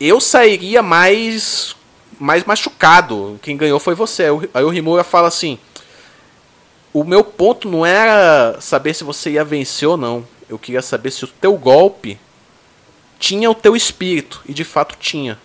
[0.00, 1.76] eu sairia mais
[2.18, 3.38] mais machucado.
[3.40, 4.24] Quem ganhou foi você".
[4.52, 5.56] Aí o Himura fala assim:
[6.98, 10.26] o meu ponto não era saber se você ia vencer ou não.
[10.48, 12.18] Eu queria saber se o teu golpe
[13.18, 14.40] tinha o teu espírito.
[14.48, 15.38] E de fato tinha.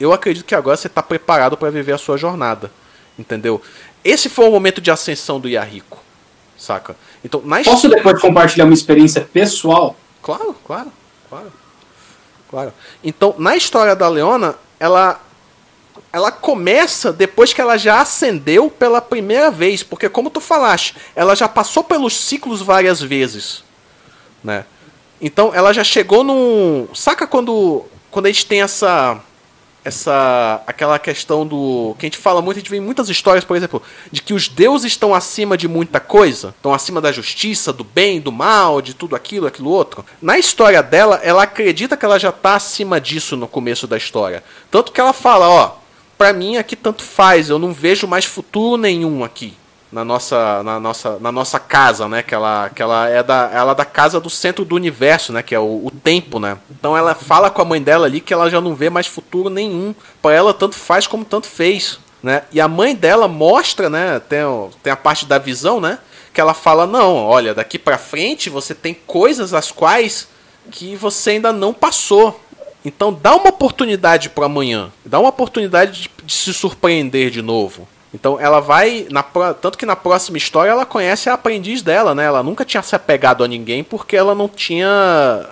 [0.00, 2.72] Eu acredito que agora você está preparado para viver a sua jornada.
[3.16, 3.62] Entendeu?
[4.02, 6.02] Esse foi o momento de ascensão do Yahiko.
[6.58, 6.96] Saca?
[7.24, 9.94] Então, na Posso depois compartilhar uma experiência pessoal?
[10.20, 10.92] Claro, claro,
[11.30, 11.52] claro.
[12.50, 12.72] Claro.
[13.04, 15.20] Então, na história da Leona, ela
[16.16, 21.34] ela começa depois que ela já acendeu pela primeira vez, porque como tu falaste, ela
[21.34, 23.62] já passou pelos ciclos várias vezes,
[24.42, 24.64] né?
[25.20, 29.20] Então ela já chegou num, saca quando quando a gente tem essa
[29.84, 33.54] essa aquela questão do que a gente fala muito, a gente vê muitas histórias, por
[33.54, 37.84] exemplo, de que os deuses estão acima de muita coisa, estão acima da justiça, do
[37.84, 40.02] bem, do mal, de tudo aquilo, aquilo outro.
[40.22, 44.42] Na história dela, ela acredita que ela já está acima disso no começo da história,
[44.70, 45.85] tanto que ela fala, ó,
[46.16, 49.54] para mim aqui tanto faz, eu não vejo mais futuro nenhum aqui
[49.90, 52.22] na nossa, na nossa, na nossa casa, né?
[52.22, 55.42] Que ela, que ela é da, ela é da casa do centro do universo, né?
[55.42, 56.58] Que é o, o tempo, né?
[56.70, 59.48] Então ela fala com a mãe dela ali que ela já não vê mais futuro
[59.48, 59.94] nenhum.
[60.20, 62.42] Para ela tanto faz como tanto fez, né?
[62.52, 64.20] E a mãe dela mostra, né?
[64.20, 64.40] Tem,
[64.82, 65.98] tem a parte da visão, né?
[66.34, 70.28] Que ela fala não, olha, daqui para frente você tem coisas as quais
[70.70, 72.40] que você ainda não passou,
[72.86, 77.88] então dá uma oportunidade para amanhã, dá uma oportunidade de, de, se surpreender de novo.
[78.14, 79.24] Então ela vai, na,
[79.60, 82.24] tanto que na próxima história ela conhece a aprendiz dela, né?
[82.24, 84.88] Ela nunca tinha se apegado a ninguém porque ela não tinha,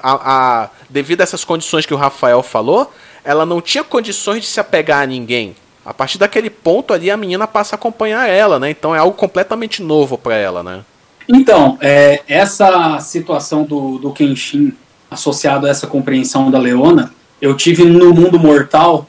[0.01, 2.93] a, a, devido a essas condições que o Rafael falou,
[3.24, 5.57] ela não tinha condições de se apegar a ninguém.
[5.85, 8.70] A partir daquele ponto ali a menina passa a acompanhar ela, né?
[8.70, 10.85] Então é algo completamente novo para ela, né?
[11.28, 14.72] Então, é, essa situação do, do Kenshin
[15.11, 17.12] associado a essa compreensão da Leona,
[17.45, 19.07] eu tive no mundo mortal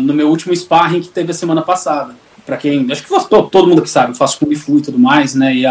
[0.00, 2.14] no meu último sparring que teve a semana passada.
[2.44, 2.86] Para quem.
[2.92, 5.52] Acho que todo, todo mundo que sabe, eu faço Kung Fu e tudo mais, né?
[5.52, 5.64] E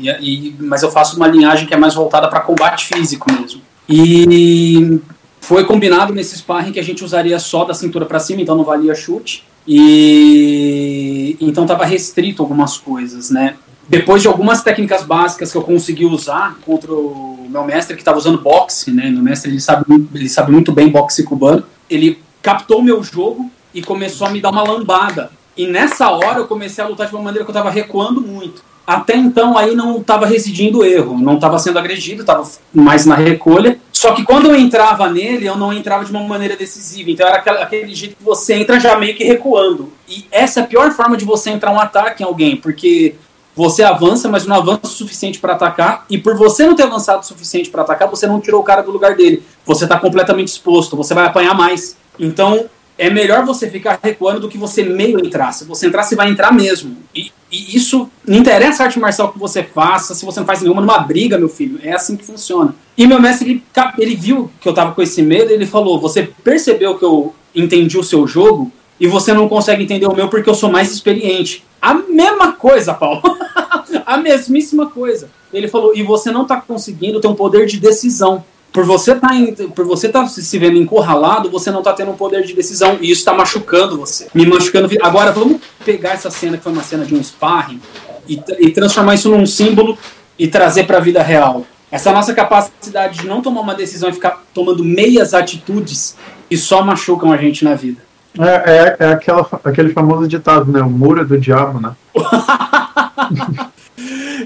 [0.00, 3.60] e e, mas eu faço uma linhagem que é mais voltada para combate físico mesmo.
[3.88, 5.00] E
[5.40, 8.62] foi combinado nesse sparring que a gente usaria só da cintura para cima, então não
[8.62, 9.44] valia chute.
[9.66, 13.56] E então estava restrito algumas coisas, né?
[13.88, 18.18] Depois de algumas técnicas básicas que eu consegui usar contra o meu mestre, que estava
[18.18, 19.10] usando boxe, né?
[19.10, 19.84] Meu mestre ele sabe,
[20.14, 21.64] ele sabe muito bem boxe cubano.
[21.88, 25.30] Ele captou o meu jogo e começou a me dar uma lambada.
[25.56, 28.64] E nessa hora eu comecei a lutar de uma maneira que eu estava recuando muito.
[28.84, 33.78] Até então aí não estava residindo erro, não estava sendo agredido, estava mais na recolha.
[33.92, 37.10] Só que quando eu entrava nele, eu não entrava de uma maneira decisiva.
[37.10, 39.92] Então era aquele jeito que você entra já meio que recuando.
[40.08, 43.14] E essa é a pior forma de você entrar um ataque em alguém, porque
[43.54, 47.22] você avança, mas não avança o suficiente para atacar, e por você não ter avançado
[47.22, 49.42] o suficiente para atacar, você não tirou o cara do lugar dele.
[49.64, 51.96] Você está completamente exposto, você vai apanhar mais.
[52.18, 52.66] Então,
[52.98, 55.52] é melhor você ficar recuando do que você meio entrar.
[55.52, 56.96] Se você entrar, você vai entrar mesmo.
[57.14, 60.62] E, e isso não interessa a arte marcial que você faça, se você não faz
[60.62, 61.80] nenhuma numa briga, meu filho.
[61.82, 62.74] É assim que funciona.
[62.96, 63.64] E meu mestre, ele,
[63.98, 67.98] ele viu que eu tava com esse medo, ele falou: Você percebeu que eu entendi
[67.98, 68.70] o seu jogo?
[69.00, 71.64] E você não consegue entender o meu porque eu sou mais experiente.
[71.82, 73.20] A mesma coisa, Paulo.
[74.06, 75.28] a mesmíssima coisa.
[75.52, 78.44] Ele falou, e você não está conseguindo ter um poder de decisão.
[78.72, 79.28] Por você tá
[79.74, 82.98] por você tá se vendo encurralado, você não está tendo um poder de decisão.
[83.00, 84.28] E isso está machucando você.
[84.32, 84.88] Me machucando.
[85.02, 87.80] Agora, vamos pegar essa cena que foi uma cena de um sparring
[88.26, 89.98] e, e transformar isso num símbolo
[90.38, 91.66] e trazer para a vida real.
[91.90, 96.16] Essa nossa capacidade de não tomar uma decisão e ficar tomando meias atitudes
[96.48, 98.00] que só machucam a gente na vida.
[98.38, 100.80] É, é, é aquela, aquele famoso ditado, né?
[100.80, 101.94] O muro é do diabo, né?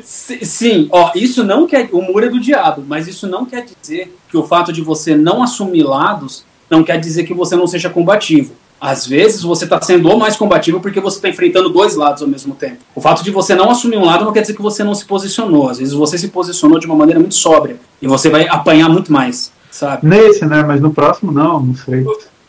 [0.03, 1.89] Sim, ó, isso não quer.
[1.93, 5.17] O muro é do diabo, mas isso não quer dizer que o fato de você
[5.17, 8.53] não assumir lados não quer dizer que você não seja combativo.
[8.81, 12.29] Às vezes você está sendo o mais combativo porque você está enfrentando dois lados ao
[12.29, 12.79] mesmo tempo.
[12.95, 15.05] O fato de você não assumir um lado não quer dizer que você não se
[15.05, 15.71] posicionou.
[15.71, 19.11] Às vezes você se posicionou de uma maneira muito sóbria e você vai apanhar muito
[19.11, 20.07] mais, sabe?
[20.07, 20.63] Nesse, né?
[20.63, 22.05] Mas no próximo não, não sei.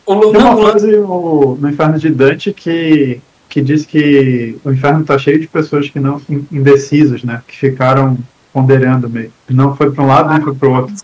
[0.08, 5.02] Tem uma não, frase no, no Inferno de Dante que, que diz que o inferno
[5.02, 6.18] está cheio de pessoas que não
[6.50, 7.42] indecisos, né?
[7.46, 8.16] Que ficaram
[8.50, 9.30] ponderando meio.
[9.50, 10.94] Não foi para um lado, nem foi para o outro.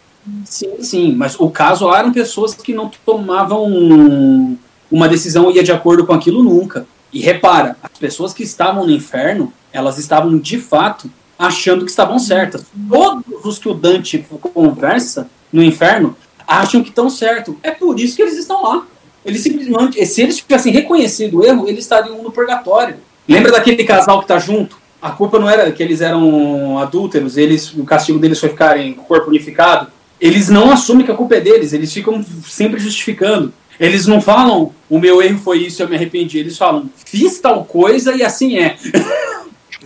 [0.47, 4.59] Sim, sim, mas o caso lá eram pessoas que não tomavam
[4.91, 6.87] uma decisão e ia de acordo com aquilo nunca.
[7.13, 12.19] E repara, as pessoas que estavam no inferno, elas estavam de fato achando que estavam
[12.19, 12.65] certas.
[12.89, 14.25] Todos os que o Dante
[14.55, 17.59] conversa no inferno acham que estão certo.
[17.63, 18.87] É por isso que eles estão lá.
[19.25, 22.97] Eles simplesmente, se eles tivessem reconhecido o erro, eles estariam no purgatório.
[23.29, 24.77] Lembra daquele casal que tá junto?
[25.01, 29.03] A culpa não era que eles eram adúlteros, eles, o castigo deles foi ficarem com
[29.03, 29.89] o corpo unificado.
[30.21, 33.53] Eles não assumem que a culpa é deles, eles ficam sempre justificando.
[33.79, 36.39] Eles não falam, o meu erro foi isso, eu me arrependi.
[36.39, 38.77] Eles falam, fiz tal coisa e assim é.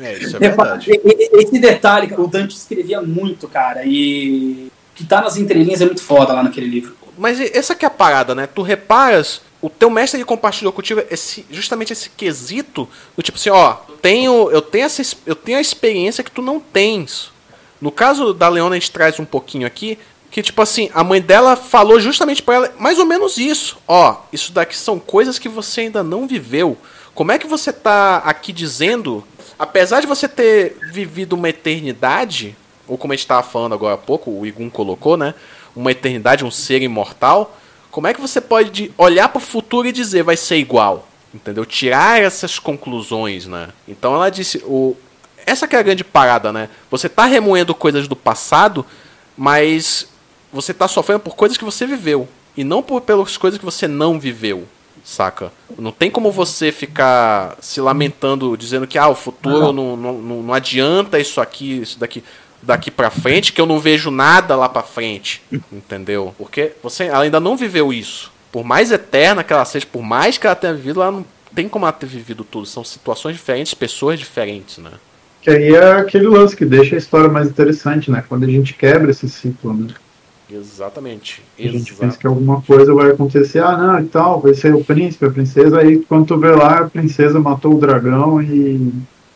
[0.00, 0.90] É, isso é verdade.
[1.32, 6.02] Esse detalhe, o Dante escrevia muito, cara, e o que tá nas entrelinhas é muito
[6.02, 6.94] foda lá naquele livro.
[7.18, 8.46] Mas essa que é a parada, né?
[8.46, 13.50] Tu reparas, o teu mestre ele compartilhou contigo esse, justamente esse quesito do tipo assim,
[13.50, 17.30] ó, tenho, eu tenho essa, es- eu tenho a experiência que tu não tens.
[17.80, 19.98] No caso da Leona a gente traz um pouquinho aqui,
[20.30, 23.78] que tipo assim, a mãe dela falou justamente pra ela mais ou menos isso.
[23.88, 26.76] Ó, isso daqui são coisas que você ainda não viveu.
[27.14, 29.24] Como é que você tá aqui dizendo,
[29.58, 32.56] apesar de você ter vivido uma eternidade,
[32.86, 35.34] ou como a gente estava falando agora há pouco, o Igun colocou, né?
[35.78, 37.56] Uma eternidade, um ser imortal.
[37.90, 41.08] Como é que você pode olhar para o futuro e dizer vai ser igual?
[41.32, 41.64] Entendeu?
[41.64, 43.68] Tirar essas conclusões, né?
[43.86, 44.96] Então ela disse, o...
[45.46, 46.68] essa que é a grande parada, né?
[46.90, 48.84] Você tá remoendo coisas do passado,
[49.36, 50.08] mas
[50.52, 53.86] você tá sofrendo por coisas que você viveu e não por pelas coisas que você
[53.86, 54.66] não viveu,
[55.04, 55.52] saca?
[55.78, 60.42] Não tem como você ficar se lamentando dizendo que ah, o futuro não, não, não,
[60.42, 62.24] não adianta isso aqui, isso daqui
[62.62, 65.42] daqui pra frente, que eu não vejo nada lá pra frente,
[65.72, 66.34] entendeu?
[66.36, 68.32] Porque você ainda não viveu isso.
[68.50, 71.68] Por mais eterna que ela seja, por mais que ela tenha vivido, ela não tem
[71.68, 72.66] como ela ter vivido tudo.
[72.66, 74.92] São situações diferentes, pessoas diferentes, né?
[75.40, 78.24] Que aí é aquele lance que deixa a história mais interessante, né?
[78.28, 79.88] Quando a gente quebra esse ciclo, né?
[80.50, 81.42] Exatamente.
[81.58, 84.82] A gente pensa que alguma coisa vai acontecer, ah, não, e tal, vai ser o
[84.82, 88.92] príncipe, a princesa, aí quando tu vê lá, a princesa matou o dragão e,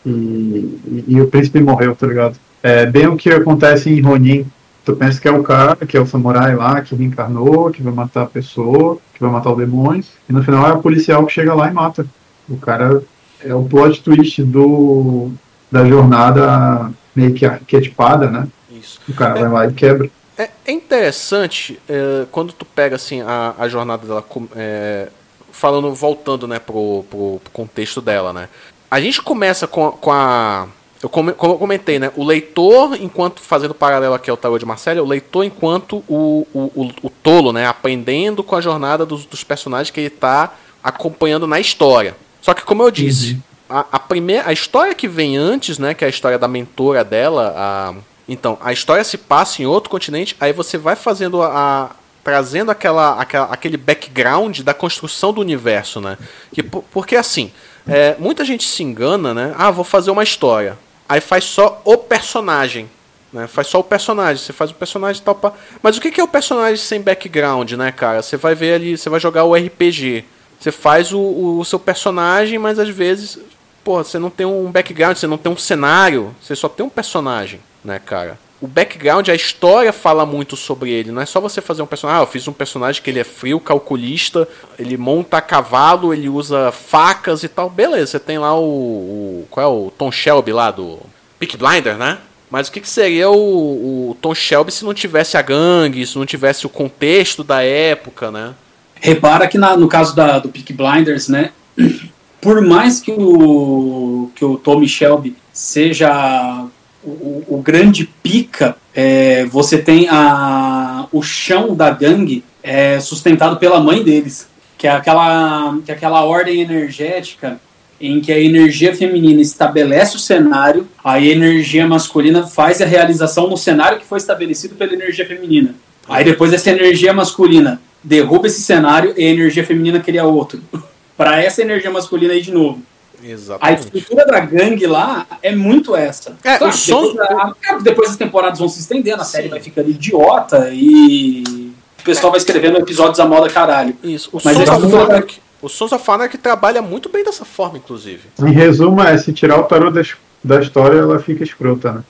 [0.07, 2.39] e, e, e o príncipe morreu, tá ligado?
[2.63, 4.47] É bem o que acontece em Ronin.
[4.85, 7.93] Tu pensa que é o cara, que é o samurai lá, que reencarnou, que vai
[7.93, 11.33] matar a pessoa, que vai matar o demônio, e no final é o policial que
[11.33, 12.05] chega lá e mata.
[12.49, 13.03] O cara
[13.45, 15.31] é o plot twist do,
[15.71, 18.49] da jornada meio que arquetipada, né?
[18.71, 19.01] Isso.
[19.09, 20.11] O cara vai lá e quebra.
[20.37, 24.25] É, é interessante é, quando tu pega assim a, a jornada dela
[24.57, 25.09] é,
[25.53, 28.49] falando voltando né pro, pro, pro contexto dela né
[28.91, 30.69] a gente começa com, com a
[31.03, 35.03] eu como eu comentei né o leitor enquanto fazendo paralelo aqui ao tarô de Marcelo
[35.03, 39.43] o leitor enquanto o, o, o, o tolo né aprendendo com a jornada dos, dos
[39.43, 43.39] personagens que ele tá acompanhando na história só que como eu disse
[43.69, 47.03] a, a primeira a história que vem antes né que é a história da mentora
[47.05, 47.95] dela a
[48.29, 51.49] então, a história se passa em outro continente, aí você vai fazendo a.
[51.49, 51.91] a-
[52.23, 56.17] trazendo aquela, aquela, aquele background da construção do universo, né?
[56.55, 57.51] Que, po- porque assim,
[57.87, 59.53] é, muita gente se engana, né?
[59.59, 60.79] Ah, vou fazer uma história.
[61.13, 62.89] Aí faz só o personagem.
[63.31, 63.47] Né?
[63.47, 64.43] Faz só o personagem.
[64.43, 65.35] Você faz o personagem e tal.
[65.35, 65.53] pá.
[65.83, 68.23] Mas o que é o personagem sem background, né, cara?
[68.23, 70.25] Você vai ver ali, você vai jogar o RPG.
[70.59, 73.39] Você faz o, o seu personagem, mas às vezes,
[73.85, 76.89] pô, você não tem um background, você não tem um cenário, você só tem um
[76.89, 78.39] personagem, né, cara?
[78.63, 81.11] O background, a história fala muito sobre ele.
[81.11, 82.21] Não é só você fazer um personagem.
[82.21, 84.49] Ah, eu fiz um personagem que ele é frio, calculista,
[84.79, 87.69] ele monta a cavalo, ele usa facas e tal.
[87.69, 88.63] Beleza, você tem lá o.
[88.63, 91.01] o qual é o Tom Shelby lá do.
[91.41, 92.19] Peak Blinder, né?
[92.49, 96.17] Mas o que, que seria o, o Tom Shelby se não tivesse a gangue, se
[96.17, 98.55] não tivesse o contexto da época, né?
[98.95, 101.51] Repara que na- no caso da, do Peak Blinders, né?
[102.41, 106.65] Por mais que o, que o Tommy Shelby seja
[107.05, 113.81] o, o- grande pica, é, você tem a, o chão da gangue é, sustentado pela
[113.81, 114.49] mãe deles,
[114.79, 117.61] que é, aquela, que é aquela ordem energética
[118.01, 123.57] em que a energia feminina estabelece o cenário, a energia masculina faz a realização no
[123.57, 125.75] cenário que foi estabelecido pela energia feminina.
[126.09, 130.61] Aí depois essa energia masculina derruba esse cenário e a energia feminina cria outro.
[131.17, 132.83] para essa energia masculina aí de novo.
[133.23, 133.81] A Exatamente.
[133.85, 136.37] estrutura da gangue lá é muito essa.
[136.45, 139.51] É, Claro, o som- depois, a- depois as temporadas vão se estendendo, a série Sim.
[139.51, 143.95] vai ficando idiota e o pessoal vai escrevendo episódios a moda caralho.
[144.03, 144.29] Isso.
[144.33, 145.25] O Mas Sons é
[145.63, 148.23] o Sons of Anarchy trabalha muito bem dessa forma, inclusive.
[148.41, 150.03] Em resumo, é se tirar o tarô da,
[150.43, 152.03] da história, ela fica escrota, né?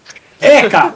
[0.43, 0.95] É, cara,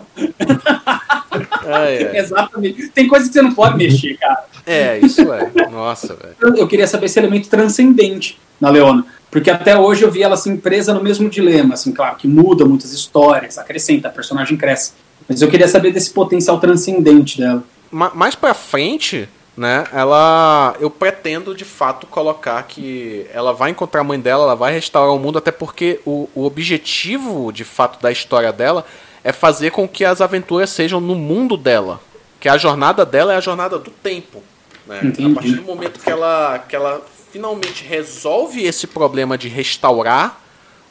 [1.67, 2.19] É, é.
[2.19, 2.89] exatamente.
[2.89, 4.45] Tem coisa que você não pode mexer, cara.
[4.67, 5.51] É, isso é.
[5.71, 6.35] Nossa, velho.
[6.41, 9.05] Eu- Eu queria saber esse elemento transcendente na Leona.
[9.31, 12.65] Porque até hoje eu vi ela assim presa no mesmo dilema, assim, claro, que muda
[12.65, 14.93] muitas histórias, acrescenta, a personagem cresce.
[15.29, 17.63] Mas eu queria saber desse potencial transcendente dela.
[17.91, 24.01] Ma- mais pra frente, né, ela eu pretendo de fato colocar que ela vai encontrar
[24.01, 28.01] a mãe dela, ela vai restaurar o mundo, até porque o, o objetivo de fato
[28.01, 28.87] da história dela
[29.27, 32.01] é fazer com que as aventuras sejam no mundo dela.
[32.39, 34.41] Que a jornada dela é a jornada do tempo.
[34.87, 35.01] Né?
[35.01, 37.03] A partir do momento que ela, que ela
[37.33, 40.41] finalmente resolve esse problema de restaurar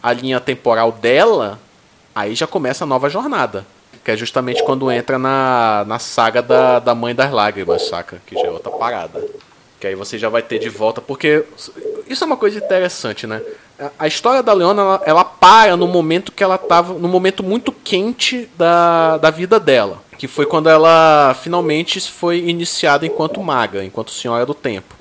[0.03, 1.57] a linha temporal dela,
[2.13, 3.65] aí já começa a nova jornada.
[4.03, 8.21] Que é justamente quando entra na, na saga da, da Mãe das Lágrimas, saca?
[8.27, 9.25] Que já é outra parada.
[9.79, 10.99] Que aí você já vai ter de volta.
[10.99, 11.45] Porque
[12.05, 13.41] isso é uma coisa interessante, né?
[13.99, 16.93] A- história da Leona, ela, ela para no momento que ela tava.
[16.93, 20.01] no momento muito quente da, da vida dela.
[20.17, 24.95] Que foi quando ela finalmente foi iniciada enquanto maga, enquanto Senhora do Tempo.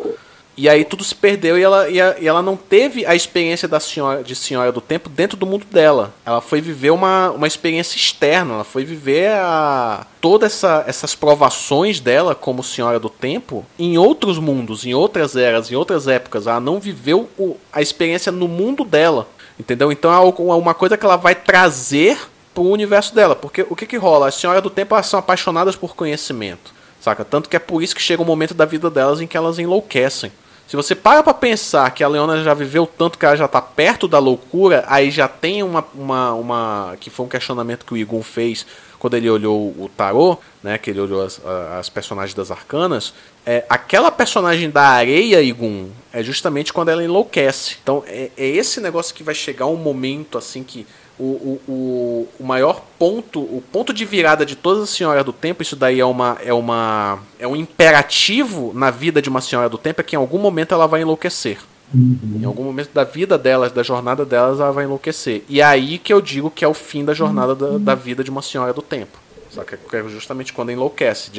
[0.57, 3.67] E aí tudo se perdeu e ela, e, a- e ela não teve a experiência
[3.67, 6.15] da senhora, de Senhora do Tempo dentro do mundo dela.
[6.25, 11.99] Ela foi viver uma, uma experiência externa, ela foi viver a, todas essa, essas provações
[11.99, 16.47] dela como Senhora do Tempo em outros mundos, em outras eras, em outras épocas.
[16.47, 19.27] Ela não viveu o- a experiência no mundo dela.
[19.59, 19.91] Entendeu?
[19.93, 20.19] Então é
[20.55, 22.19] uma coisa que ela vai trazer
[22.53, 23.35] pro universo dela.
[23.37, 24.29] Porque o que, que rola?
[24.29, 26.73] As Senhoras do Tempo elas são apaixonadas por conhecimento.
[27.01, 27.25] Saca?
[27.25, 29.59] Tanto que é por isso que chega um momento da vida delas em que elas
[29.59, 30.33] enlouquecem.
[30.67, 33.61] Se você para pra pensar que a Leona já viveu tanto que ela já tá
[33.61, 35.85] perto da loucura, aí já tem uma.
[35.95, 38.67] uma, uma que foi um questionamento que o Igun fez
[38.99, 40.79] quando ele olhou o tarô, né?
[40.79, 41.39] Que ele olhou as,
[41.79, 43.13] as personagens das arcanas.
[43.45, 47.77] É, aquela personagem da areia, Igun, é justamente quando ela enlouquece.
[47.83, 50.87] Então é, é esse negócio que vai chegar um momento assim que
[51.19, 55.33] o, o, o, o maior ponto, o ponto de virada de todas as senhoras do
[55.33, 59.69] tempo, isso daí é uma é uma é um imperativo na vida de uma senhora
[59.69, 61.59] do tempo é que em algum momento ela vai enlouquecer.
[61.95, 65.45] Em algum momento da vida delas, da jornada delas, ela vai enlouquecer.
[65.49, 68.25] E é aí que eu digo que é o fim da jornada da, da vida
[68.25, 69.19] de uma senhora do tempo.
[69.51, 71.31] Só que é justamente quando enlouquece.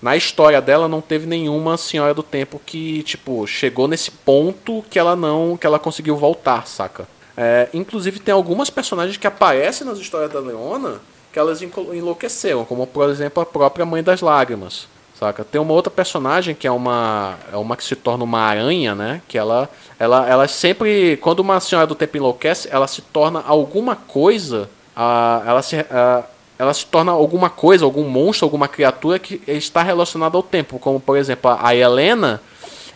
[0.00, 4.98] Na história dela não teve nenhuma senhora do tempo que, tipo, chegou nesse ponto que
[4.98, 5.56] ela não.
[5.56, 7.08] que ela conseguiu voltar, saca?
[7.36, 11.00] É, inclusive tem algumas personagens que aparecem nas histórias da Leona
[11.32, 14.86] que elas enlouqueceram, como por exemplo a própria Mãe das Lágrimas.
[15.18, 15.44] Saca?
[15.44, 19.22] Tem uma outra personagem que é uma é uma que se torna uma aranha, né?
[19.28, 19.68] Que ela
[19.98, 25.42] ela ela sempre quando uma senhora do tempo enlouquece, ela se torna alguma coisa, ah,
[25.46, 26.24] ela se ah,
[26.56, 31.00] ela se torna alguma coisa, algum monstro, alguma criatura que está relacionada ao tempo, como
[31.00, 32.40] por exemplo a a Helena,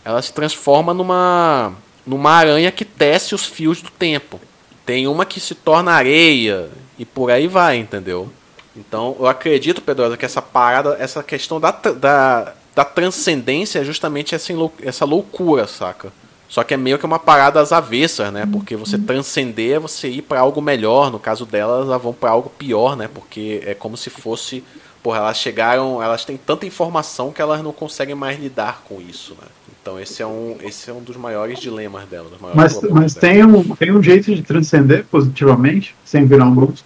[0.03, 1.73] ela se transforma numa
[2.09, 4.41] numa aranha que tece os fios do tempo.
[4.83, 8.27] Tem uma que se torna areia e por aí vai, entendeu?
[8.75, 14.33] Então, eu acredito, Pedrosa, que essa parada, essa questão da, da, da transcendência é justamente
[14.33, 14.51] essa,
[14.81, 16.11] essa loucura, saca?
[16.47, 18.49] Só que é meio que uma parada às avessas, né?
[18.51, 21.11] Porque você transcender é você ir pra algo melhor.
[21.11, 23.07] No caso delas, elas vão pra algo pior, né?
[23.07, 24.63] Porque é como se fosse.
[25.03, 26.01] Porra, elas chegaram.
[26.01, 29.47] Elas têm tanta informação que elas não conseguem mais lidar com isso, né?
[29.89, 32.29] Então esse é um, esse é um dos maiores dilemas delas.
[32.29, 33.15] dos maiores Mas, mas delas.
[33.15, 36.85] tem, um, tem um jeito de transcender positivamente, sem virar um monstro.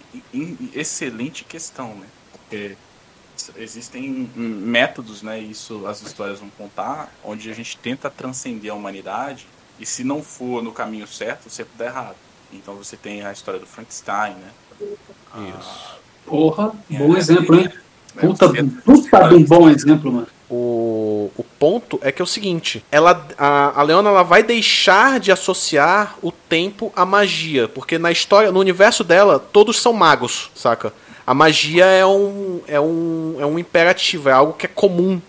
[0.74, 2.06] Excelente questão, né?
[2.32, 2.76] Porque
[3.58, 5.38] existem hum, métodos, né?
[5.38, 9.46] Isso as histórias vão contar, onde a gente tenta transcender a humanidade
[9.78, 12.16] e se não for no caminho certo, sempre dá errado.
[12.54, 14.50] Então você tem a história do Frankenstein, né?
[15.58, 15.98] Isso.
[16.24, 17.64] Porra, bom exemplo, hein?
[17.64, 18.22] Né?
[18.22, 18.48] Puta,
[18.82, 20.28] puta de um bom exemplo, mano.
[20.48, 20.93] O,
[21.36, 25.30] o ponto é que é o seguinte: ela, a, a Leona ela vai deixar de
[25.32, 30.92] associar o tempo à magia, porque na história, no universo dela, todos são magos, saca?
[31.26, 35.20] A magia é um, é um, é um imperativo, é algo que é comum.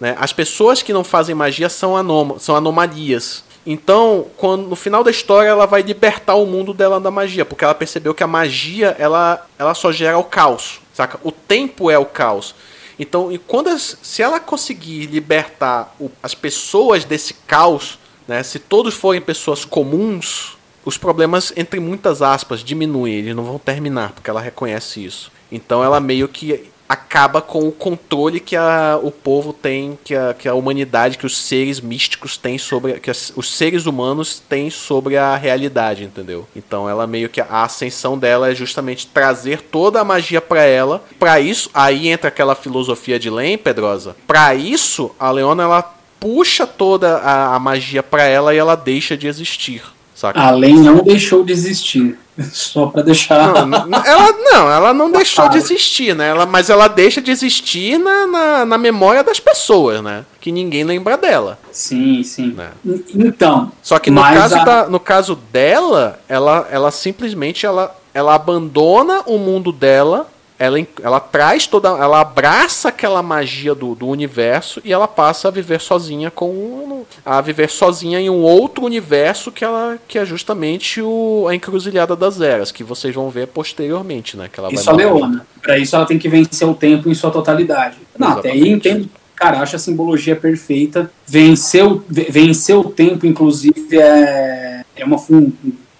[0.00, 0.16] Né?
[0.18, 3.44] As pessoas que não fazem magia são, anom são anomalias.
[3.66, 7.64] Então, quando, no final da história, ela vai libertar o mundo dela da magia, porque
[7.64, 11.18] ela percebeu que a magia ela, ela só gera o caos, saca?
[11.22, 12.54] O tempo é o caos.
[12.98, 18.58] Então, e quando as- se ela conseguir libertar o- as pessoas desse caos, né, se
[18.58, 24.28] todos forem pessoas comuns, os problemas, entre muitas aspas, diminuem, eles não vão terminar, porque
[24.30, 25.32] ela reconhece isso.
[25.50, 30.34] Então ela meio que acaba com o controle que a, o povo tem, que a,
[30.34, 33.00] que a humanidade, que os seres místicos têm sobre.
[33.00, 36.46] que as, os seres humanos têm sobre a realidade, entendeu?
[36.54, 37.40] Então ela meio que.
[37.40, 41.04] A ascensão dela é justamente trazer toda a magia para ela.
[41.18, 44.16] Para isso, aí entra aquela filosofia de Len, Pedrosa.
[44.26, 45.82] Para isso, a Leona ela
[46.20, 49.82] puxa toda a, a magia para ela e ela deixa de existir.
[50.24, 50.40] Saca?
[50.40, 52.18] A Len não deixou de existir.
[52.50, 53.64] Só pra deixar.
[53.66, 56.28] Não, não, ela não, ela não deixou de existir, né?
[56.30, 60.24] Ela, mas ela deixa de existir na, na, na memória das pessoas, né?
[60.40, 61.58] Que ninguém lembra dela.
[61.70, 62.54] Sim, sim.
[62.56, 62.70] Né?
[63.14, 63.70] Então.
[63.82, 69.22] Só que no caso, a- da, no caso dela, ela, ela simplesmente ela, ela abandona
[69.26, 70.26] o mundo dela.
[70.58, 71.88] Ela, ela traz toda.
[71.88, 76.48] Ela abraça aquela magia do, do universo e ela passa a viver sozinha com.
[76.50, 81.54] um- a viver sozinha em um outro universo que ela que é justamente o, a
[81.54, 84.48] encruzilhada das eras, que vocês vão ver posteriormente, né?
[84.50, 85.46] Que ela Isso a vai Leona.
[85.60, 87.96] Pra isso ela tem que vencer o tempo em sua totalidade.
[88.18, 89.08] Não, até aí entendo.
[89.36, 91.10] Cara, acho a simbologia perfeita.
[91.26, 95.18] Vencer o, ve- vencer o tempo, inclusive, é, é uma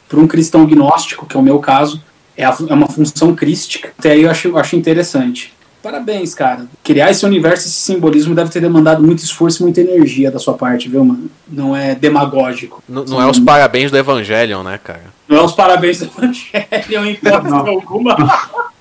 [0.08, 2.00] para um cristão gnóstico, que é o meu caso,
[2.36, 3.92] é, a é uma função crística.
[3.98, 5.52] Até aí eu acho, eu acho interessante.
[5.82, 6.66] Parabéns, cara.
[6.82, 10.54] Criar esse universo, esse simbolismo deve ter demandado muito esforço e muita energia da sua
[10.54, 11.30] parte, viu, mano?
[11.46, 12.82] Não é demagógico.
[12.88, 15.02] Não, não é os parabéns do Evangelion, né, cara?
[15.28, 17.68] Não é os parabéns do Evangelho, em hipótese Não.
[17.68, 18.16] alguma.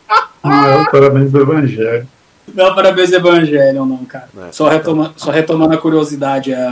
[0.46, 2.06] Ah, é o parabéns do Evangelho.
[2.54, 4.28] Não, parabéns Evangelho, não, cara.
[4.38, 4.52] É.
[4.52, 6.70] Só, retoma, só retomando a curiosidade, é,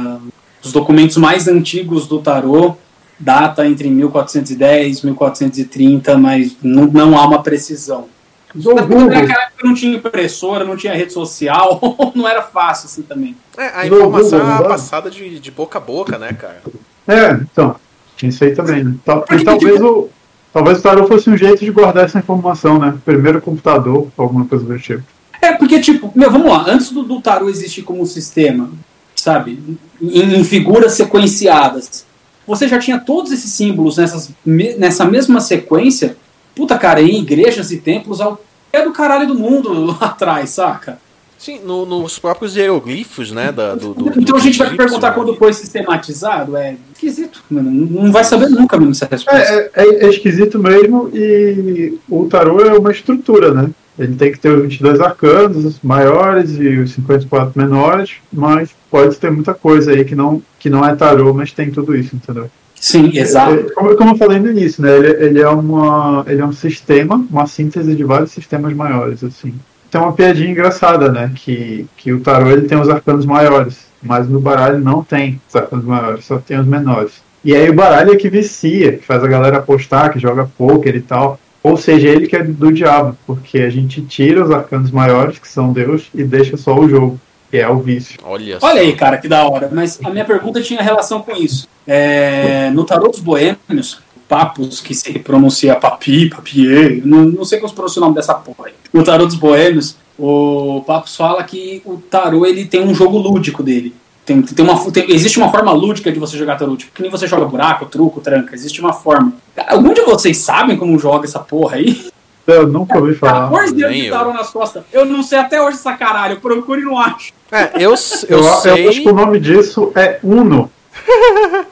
[0.61, 2.75] os documentos mais antigos do tarô
[3.21, 8.07] data entre 1410 e 1430, mas não, não há uma precisão.
[8.53, 11.79] Naquela época não tinha impressora, não tinha rede social,
[12.13, 13.35] não era fácil assim também.
[13.57, 16.61] É, a informação Google, é passada de, de boca a boca, né, cara?
[17.07, 17.75] É, então.
[18.17, 18.95] Tinha isso aí também, né?
[19.05, 20.09] Tal- E talvez o.
[20.53, 22.93] Talvez o tarô fosse um jeito de guardar essa informação, né?
[23.05, 25.01] Primeiro computador, alguma coisa do tipo.
[25.41, 28.69] É, porque, tipo, meu, vamos lá, antes do, do tarô existir como sistema,
[29.15, 32.05] sabe, em, em figuras sequenciadas,
[32.47, 36.15] você já tinha todos esses símbolos nessas, nessa mesma sequência,
[36.55, 40.97] puta, cara, em igrejas e templos ao pé do caralho do mundo lá atrás, saca?
[41.37, 44.77] Sim, no- nos próprios hieroglifos, né, da, do, do- Então a do gente vai egípcio,
[44.77, 45.15] perguntar né?
[45.15, 49.39] quando foi sistematizado, é esquisito, mano, não vai saber nunca mesmo essa resposta.
[49.39, 53.69] É, é, é esquisito mesmo e o tarô é uma estrutura, né?
[53.97, 59.15] Ele tem que ter os 22 arcanos os maiores e os 54 menores, mas pode
[59.15, 62.51] ter muita coisa aí que não, que não é tarô, mas tem tudo isso, entendeu?
[62.75, 63.53] Sim, exato.
[63.53, 64.97] É, Como, como eu falei no início, né?
[64.97, 69.53] Ele, ele, é uma, ele é um sistema, uma síntese de vários sistemas maiores, assim.
[69.89, 71.31] Tem uma piadinha engraçada, né?
[71.35, 75.55] Que, que o tarô ele tem os arcanos maiores, mas no baralho não tem os
[75.55, 77.21] arcanos maiores, só tem os menores.
[77.43, 80.95] E aí o baralho é que vicia, que faz a galera apostar, que joga poker
[80.95, 81.39] e tal.
[81.63, 85.47] Ou seja, ele que é do diabo, porque a gente tira os arcanos maiores, que
[85.47, 87.19] são Deus, e deixa só o jogo,
[87.51, 88.17] que é o vício.
[88.23, 88.57] Olha.
[88.61, 89.69] Olha aí, cara, que da hora.
[89.71, 91.67] Mas a minha pergunta tinha relação com isso.
[91.85, 97.67] É, no Tarot dos Boêmios, Papos, que se pronuncia Papi, Papier, não, não sei como
[97.69, 98.73] se pronuncia o nome dessa porra aí.
[98.93, 103.61] No Tarot dos Boêmios, o Papos fala que o Tarot ele tem um jogo lúdico
[103.61, 103.93] dele.
[104.25, 107.09] Tem, tem uma, tem- existe uma forma lúdica de você jogar tarô, tipo, que nem
[107.11, 108.53] você joga buraco, truco, tranca.
[108.55, 109.33] Existe uma forma.
[109.67, 112.05] Algum de vocês sabem como joga essa porra aí?
[112.47, 113.49] Eu nunca ouvi falar.
[113.49, 114.83] 14 dedos nem de tarô nas costas.
[114.93, 116.35] Eu não sei até hoje essa caralho.
[116.35, 117.33] Eu procuro e não acho.
[117.51, 117.95] É, eu, eu,
[118.29, 120.71] Eu, eu sei acho que o nome disso é Uno.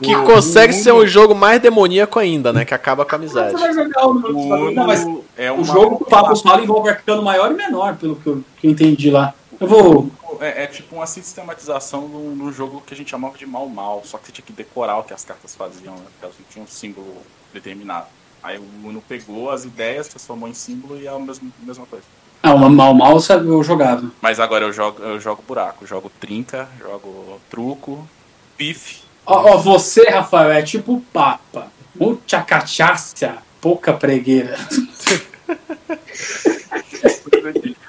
[0.00, 2.64] que consegue ser um jogo mais demoníaco ainda, né?
[2.64, 3.52] Que acaba com a amizade.
[3.52, 4.70] Você vai jogar o.
[4.72, 5.06] Não, mas
[5.36, 8.44] é O jogo que o Papo fala envolve arcano maior e menor, pelo que eu,
[8.58, 9.34] que eu entendi lá.
[9.60, 10.10] Eu vou.
[10.40, 14.02] É, é tipo uma sistematização no, no jogo que a gente chamava de mal mal,
[14.04, 16.02] só que você tinha que decorar o que as cartas faziam, né?
[16.04, 17.16] Porque elas não tinham um símbolo
[17.52, 18.06] determinado.
[18.42, 22.04] Aí o Uno pegou as ideias, transformou em símbolo e é a mesma, mesma coisa.
[22.42, 24.10] Ah, uma mal mal sabe, eu jogava.
[24.20, 28.08] Mas agora eu jogo, eu jogo buraco, jogo trinca, jogo truco,
[28.56, 29.02] pife.
[29.24, 31.68] Ó, ó, você, Rafael, é tipo o Papa.
[31.94, 34.56] Muita cachaça, pouca pregueira.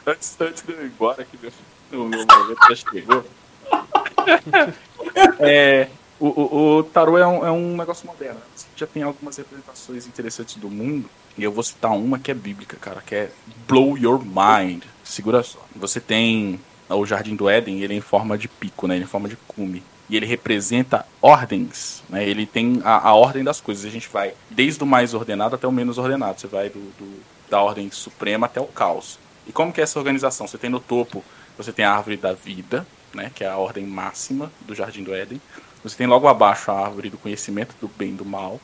[0.05, 1.51] antes, antes de eu ir embora, que meu,
[1.99, 3.25] o meu momento já chegou.
[5.39, 5.87] é,
[6.19, 8.39] o, o, o tarô é um, é um negócio moderno.
[8.75, 11.09] Já tem algumas representações interessantes do mundo.
[11.37, 13.31] E eu vou citar uma que é bíblica, cara, que é
[13.67, 14.83] Blow Your Mind.
[15.03, 15.59] Segura só.
[15.75, 18.95] Você tem o Jardim do Éden, ele é em forma de pico, né?
[18.95, 19.81] Ele é em forma de cume.
[20.09, 22.27] E ele representa ordens, né?
[22.27, 23.85] Ele tem a, a ordem das coisas.
[23.85, 26.39] A gente vai desde o mais ordenado até o menos ordenado.
[26.39, 29.17] Você vai do, do- da ordem suprema até o caos.
[29.47, 30.47] E como que é essa organização?
[30.47, 31.23] Você tem no topo,
[31.57, 33.31] você tem a árvore da vida, né?
[33.33, 35.41] Que é a ordem máxima do Jardim do Éden.
[35.83, 38.59] Você tem logo abaixo a árvore do conhecimento do bem e do mal.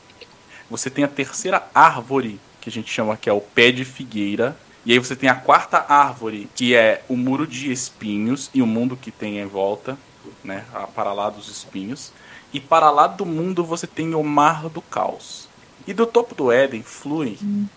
[0.70, 4.56] Você tem a terceira árvore, que a gente chama que é o pé de figueira,
[4.84, 8.66] E aí você tem a quarta árvore, que é o muro de espinhos e o
[8.66, 9.98] mundo que tem em volta,
[10.42, 10.64] né?
[10.94, 12.12] Para lá dos espinhos.
[12.52, 15.48] E para lá do mundo você tem o mar do caos.
[15.86, 17.36] E do topo do Éden fluem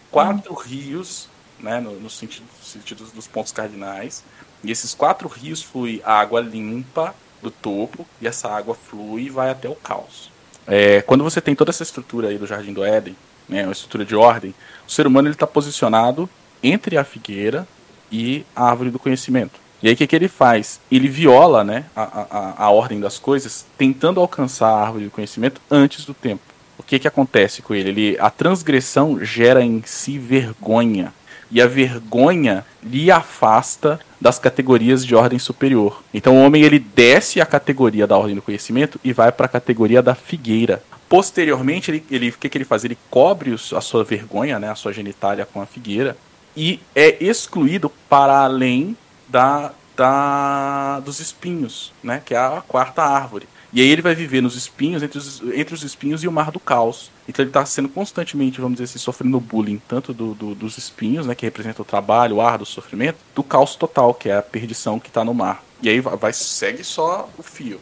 [0.10, 1.28] quatro rios,
[1.60, 1.80] né?
[1.80, 4.24] No, no sentido, sentido dos pontos cardinais.
[4.64, 9.50] E esses quatro rios fluem água limpa do topo, e essa água flui e vai
[9.50, 10.32] até o caos.
[10.66, 13.18] É, quando você tem toda essa estrutura aí do Jardim do Éden,
[13.48, 14.54] né, uma estrutura de ordem,
[14.88, 16.30] o ser humano está posicionado
[16.62, 17.68] entre a figueira
[18.12, 19.64] e a árvore do conhecimento.
[19.82, 20.80] E aí o que, que ele faz?
[20.90, 25.60] Ele viola né, a, a, a ordem das coisas, tentando alcançar a árvore do conhecimento
[25.70, 26.42] antes do tempo.
[26.78, 27.90] O que, que acontece com ele?
[27.90, 28.18] ele?
[28.20, 31.14] A transgressão gera em si vergonha.
[31.52, 36.02] E a vergonha lhe afasta das categorias de ordem superior.
[36.14, 39.50] Então o homem ele desce a categoria da ordem do conhecimento e vai para a
[39.50, 40.82] categoria da figueira.
[41.14, 42.84] Posteriormente, ele, ele, o que, que ele faz?
[42.84, 46.18] Ele cobre a sua vergonha, né, a sua genitália com a figueira
[46.58, 53.48] e é excluído para além da, da dos espinhos, né, que é a quarta árvore.
[53.72, 56.50] E aí ele vai viver nos espinhos, entre os, entre os espinhos e o mar
[56.50, 57.12] do caos.
[57.30, 61.28] Então ele está sendo constantemente, vamos dizer assim, sofrendo bullying, tanto do, do, dos espinhos,
[61.28, 64.42] né, que representa o trabalho, o ar do sofrimento, do caos total, que é a
[64.42, 65.64] perdição que está no mar.
[65.80, 67.80] E aí vai, vai, segue só o fio.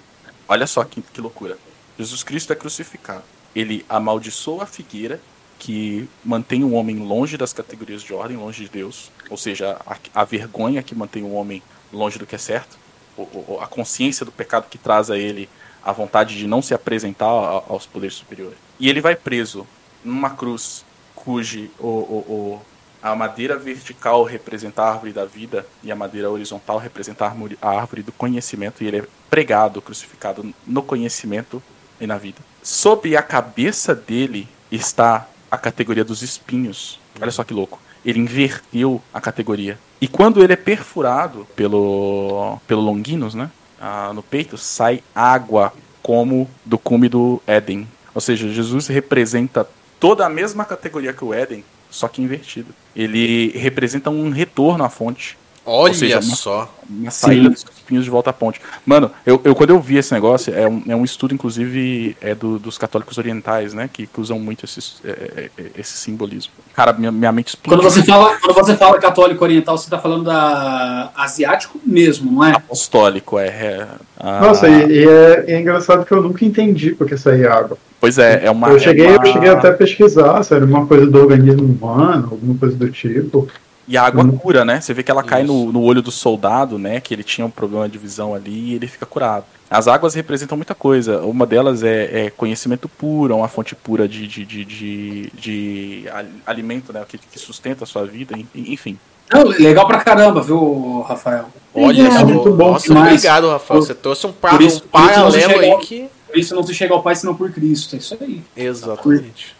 [0.49, 1.57] Olha só que, que loucura.
[2.01, 3.23] Jesus Cristo é crucificado.
[3.55, 5.21] Ele amaldiçoa a figueira
[5.59, 10.21] que mantém o homem longe das categorias de ordem, longe de Deus, ou seja, a,
[10.21, 11.61] a vergonha que mantém o homem
[11.93, 12.79] longe do que é certo,
[13.61, 15.47] a consciência do pecado que traz a ele
[15.83, 18.57] a vontade de não se apresentar aos poderes superiores.
[18.79, 19.67] E ele vai preso
[20.03, 20.83] numa cruz
[21.13, 22.61] cujo o, o,
[23.03, 27.25] a madeira vertical representa a árvore da vida e a madeira horizontal representa
[27.61, 31.61] a árvore do conhecimento, e ele é pregado, crucificado no conhecimento
[32.01, 32.39] e na vida.
[32.63, 36.99] Sob a cabeça dele está a categoria dos espinhos.
[37.21, 37.79] Olha só que louco.
[38.03, 39.77] Ele inverteu a categoria.
[40.01, 43.51] E quando ele é perfurado pelo, pelo Longinus, né?
[43.79, 45.71] Ah, no peito, sai água
[46.01, 47.87] como do cume do Éden.
[48.13, 49.67] Ou seja, Jesus representa
[49.99, 52.73] toda a mesma categoria que o Éden, só que invertido.
[52.95, 55.37] Ele representa um retorno à fonte.
[55.65, 56.73] Olha seja, uma, só.
[56.89, 57.49] Uma saída Sim.
[57.49, 58.59] dos espinhos de volta à ponte.
[58.85, 62.33] Mano, eu, eu, quando eu vi esse negócio, é um, é um estudo, inclusive, é
[62.33, 63.89] do, dos católicos orientais, né?
[63.91, 66.51] Que, que usam muito esse, é, é, esse simbolismo.
[66.73, 67.79] Cara, minha, minha mente explodiu.
[67.79, 72.43] Quando você, fala, quando você fala católico oriental, você tá falando da asiático mesmo, não
[72.43, 72.51] é?
[72.53, 73.47] Apostólico, é.
[73.47, 73.87] é
[74.19, 74.41] a...
[74.41, 77.77] Nossa, e, e é, é, engraçado que eu nunca entendi porque saía água.
[77.99, 78.67] Pois é, é uma.
[78.69, 79.27] Eu cheguei, é uma...
[79.27, 82.89] eu cheguei até a pesquisar se era uma coisa do organismo humano, alguma coisa do
[82.89, 83.47] tipo.
[83.87, 84.79] E a água cura, né?
[84.79, 86.99] Você vê que ela cai no, no, olho do soldado, né?
[86.99, 89.45] Que ele tinha um problema de visão ali e ele fica curado.
[89.69, 91.21] As águas representam muita coisa.
[91.21, 96.05] Uma delas é, é conhecimento puro, é uma fonte pura de, de, de, de, de
[96.45, 97.03] alimento, né?
[97.07, 98.97] Que, que, sustenta a sua vida, enfim.
[99.59, 101.45] legal pra caramba, viu, Rafael?
[101.73, 102.73] Olha, é muito bom.
[102.73, 103.13] Nossa, demais.
[103.13, 103.81] obrigado, Rafael.
[103.81, 106.09] Você trouxe um, pra, isso, um paralelo aí que.
[106.27, 107.95] Por isso não se chega ao Pai senão por Cristo.
[107.95, 108.41] É isso aí.
[108.55, 109.55] Exatamente.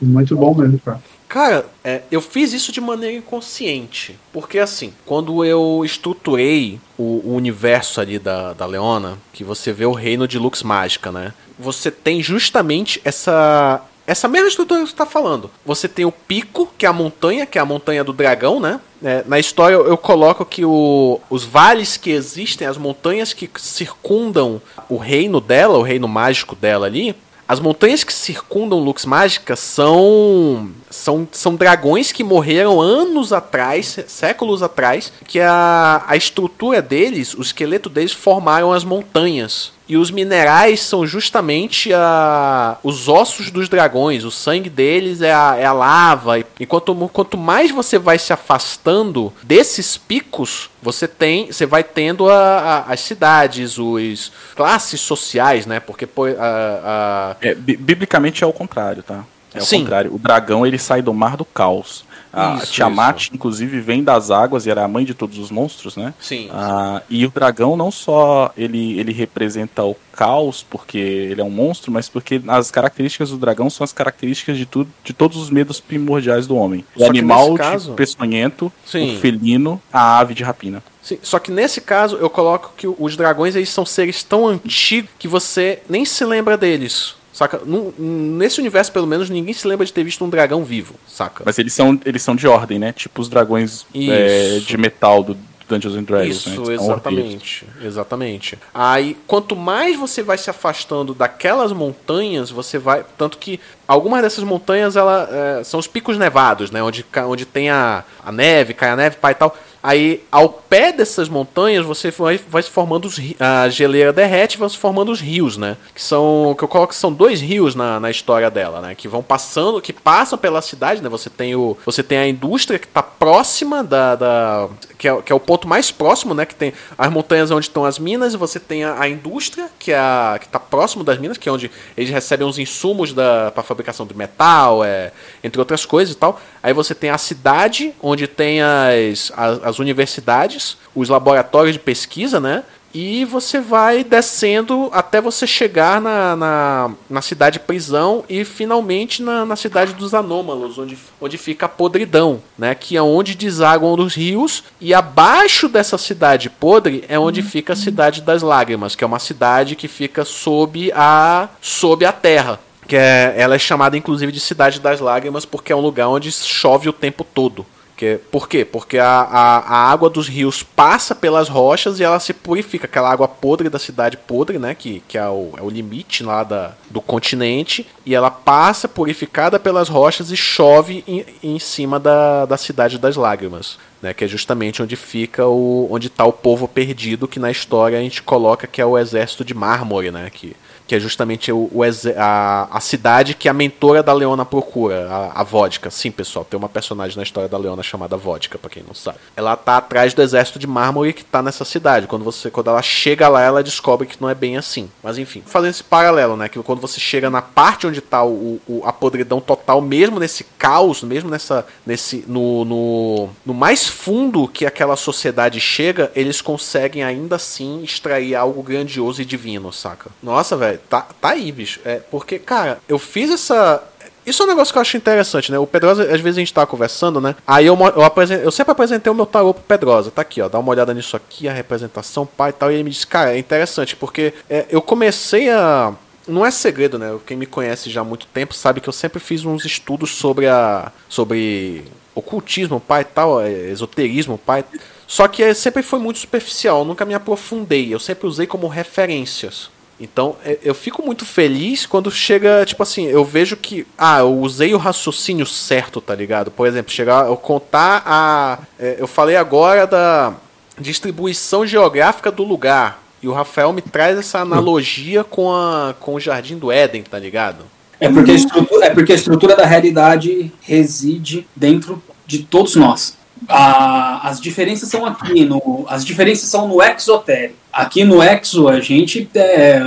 [0.00, 1.00] Muito bom mesmo, cara.
[1.32, 4.18] Cara, é, eu fiz isso de maneira inconsciente.
[4.34, 9.86] Porque assim, quando eu estruturei o, o, universo ali da, da Leona, que você vê
[9.86, 11.32] o reino de Lux Mágica, né?
[11.58, 13.80] Você tem justamente essa.
[14.06, 15.50] Essa mesma estrutura que você está falando.
[15.64, 18.78] Você tem o pico, que é a montanha, que é a montanha do dragão, né?
[19.02, 23.48] É, na história eu, eu coloco que o, os vales que existem, as montanhas que
[23.56, 27.16] circundam o reino dela, o reino mágico dela ali,
[27.52, 34.62] as montanhas que circundam Lux Mágica são, são, são dragões que morreram anos atrás, séculos
[34.62, 39.70] atrás, que a, a estrutura deles, o esqueleto deles formaram as montanhas.
[39.88, 45.56] E os minerais são justamente a, os ossos dos dragões, o sangue deles é a,
[45.58, 46.38] é a lava.
[46.58, 52.30] E quanto, quanto mais você vai se afastando desses picos, você tem, você vai tendo
[52.30, 55.80] a, a, as cidades, os classes sociais, né?
[55.80, 59.24] Porque a, é, biblicamente é o contrário, tá?
[59.54, 59.80] É o Sim.
[59.80, 60.14] contrário.
[60.14, 62.04] O dragão ele sai do mar do caos.
[62.32, 63.30] A isso, Tiamat, isso.
[63.34, 66.14] inclusive, vem das águas e era a mãe de todos os monstros, né?
[66.18, 66.48] Sim.
[66.50, 71.50] Ah, e o dragão não só ele, ele representa o caos, porque ele é um
[71.50, 75.50] monstro, mas porque as características do dragão são as características de, tudo, de todos os
[75.50, 76.84] medos primordiais do homem.
[76.96, 77.92] O só animal caso...
[77.94, 79.16] peçonhento, Sim.
[79.16, 80.82] o felino, a ave de rapina.
[81.02, 85.10] Sim, só que nesse caso eu coloco que os dragões eles são seres tão antigos
[85.18, 87.16] que você nem se lembra deles.
[87.32, 87.62] Saca?
[87.98, 91.42] nesse universo, pelo menos, ninguém se lembra de ter visto um dragão vivo, saca?
[91.46, 92.92] Mas eles são, eles são de ordem, né?
[92.92, 95.36] Tipo os dragões é, de metal do
[95.72, 96.36] Dungeons and Dragons.
[96.36, 96.74] Isso, né?
[96.74, 97.66] Exatamente.
[97.82, 98.58] Exatamente.
[98.74, 103.04] Aí, quanto mais você vai se afastando daquelas montanhas, você vai.
[103.16, 106.82] Tanto que algumas dessas montanhas ela, é, são os picos nevados, né?
[106.82, 109.56] Onde, onde tem a, a neve, cai a neve, pai e tal.
[109.82, 114.68] Aí, ao pé dessas montanhas, você vai, vai se formando os a geleira derrete, vão
[114.68, 115.76] se formando os rios, né?
[115.92, 118.94] Que são que eu coloco que são dois rios na, na história dela, né?
[118.94, 121.08] Que vão passando, que passam pela cidade, né?
[121.08, 125.32] Você tem o você tem a indústria que está próxima da, da que, é, que
[125.32, 126.46] é o ponto mais próximo, né?
[126.46, 129.90] Que tem as montanhas onde estão as minas, e você tem a, a indústria que
[129.90, 133.50] é a, que está próximo das minas, que é onde eles recebem os insumos da
[133.50, 135.10] para fabricação de metal, é,
[135.42, 136.40] entre outras coisas e tal.
[136.62, 142.38] Aí você tem a cidade, onde tem as, as, as universidades, os laboratórios de pesquisa,
[142.38, 142.62] né?
[142.94, 149.46] E você vai descendo até você chegar na, na, na cidade prisão e finalmente na,
[149.46, 152.74] na cidade dos anômalos, onde, onde fica a podridão, né?
[152.74, 154.62] Que é onde desaguam os rios.
[154.78, 159.18] E abaixo dessa cidade podre é onde fica a cidade das lágrimas, que é uma
[159.18, 162.60] cidade que fica sob a, sob a terra.
[162.92, 166.30] Que é, ela é chamada inclusive de Cidade das Lágrimas porque é um lugar onde
[166.30, 167.64] chove o tempo todo.
[167.96, 168.66] Que, por quê?
[168.66, 172.84] Porque a, a, a água dos rios passa pelas rochas e ela se purifica.
[172.84, 174.74] Aquela água podre da cidade podre, né?
[174.74, 177.86] Que, que é, o, é o limite lá da, do continente.
[178.04, 183.16] E ela passa purificada pelas rochas e chove em, em cima da, da Cidade das
[183.16, 183.78] Lágrimas.
[184.02, 185.86] Né, que é justamente onde fica o.
[185.88, 189.44] onde está o povo perdido, que na história a gente coloca que é o exército
[189.44, 190.28] de mármore, né?
[190.28, 190.56] Que,
[190.92, 191.80] que é justamente o, o
[192.18, 195.90] a, a cidade que a mentora da Leona procura, a, a Vodka.
[195.90, 199.16] Sim, pessoal, tem uma personagem na história da Leona chamada Vodka, pra quem não sabe.
[199.34, 202.06] Ela tá atrás do exército de mármore que tá nessa cidade.
[202.06, 204.90] Quando você quando ela chega lá, ela descobre que não é bem assim.
[205.02, 208.60] Mas enfim, fazendo esse paralelo, né, que quando você chega na parte onde tá o,
[208.68, 214.46] o- a podridão total, mesmo nesse caos, mesmo nessa nesse no, no, no mais fundo
[214.46, 220.10] que aquela sociedade chega, eles conseguem ainda assim extrair algo grandioso e divino, saca?
[220.22, 221.80] Nossa, velho, tá, tá aí, bicho.
[221.84, 223.82] É, porque, cara, eu fiz essa.
[224.24, 225.58] Isso é um negócio que eu acho interessante, né?
[225.58, 227.34] O Pedrosa, às vezes a gente tá conversando, né?
[227.46, 230.12] Aí eu, eu, eu sempre apresentei o meu tarô pro Pedrosa.
[230.12, 230.48] Tá aqui, ó.
[230.48, 232.70] Dá uma olhada nisso aqui, a representação, pai e tal.
[232.70, 235.92] E ele me disse, cara, é interessante, porque é, eu comecei a.
[236.28, 237.18] Não é segredo, né?
[237.26, 240.46] Quem me conhece já há muito tempo sabe que eu sempre fiz uns estudos sobre
[240.46, 240.92] a.
[241.08, 241.84] sobre
[242.14, 244.64] ocultismo, pai e tal, é, esoterismo, pai.
[245.06, 247.92] Só que é, sempre foi muito superficial, nunca me aprofundei.
[247.92, 249.70] Eu sempre usei como referências.
[250.02, 254.36] Então, é, eu fico muito feliz quando chega, tipo assim, eu vejo que, ah, eu
[254.36, 256.50] usei o raciocínio certo, tá ligado?
[256.50, 258.58] Por exemplo, chegar, eu contar a.
[258.80, 260.34] é, eu falei agora da
[260.76, 263.00] distribuição geográfica do lugar.
[263.22, 267.20] E o Rafael me traz essa analogia com, a, com o Jardim do Éden, tá
[267.20, 267.64] ligado?
[268.00, 273.16] É porque, a estrutura, é porque a estrutura da realidade reside dentro de todos nós.
[273.48, 277.56] A- as diferenças são aqui, no, as diferenças são no exotérico.
[277.72, 279.28] Aqui no exo, a gente.
[279.34, 279.80] É,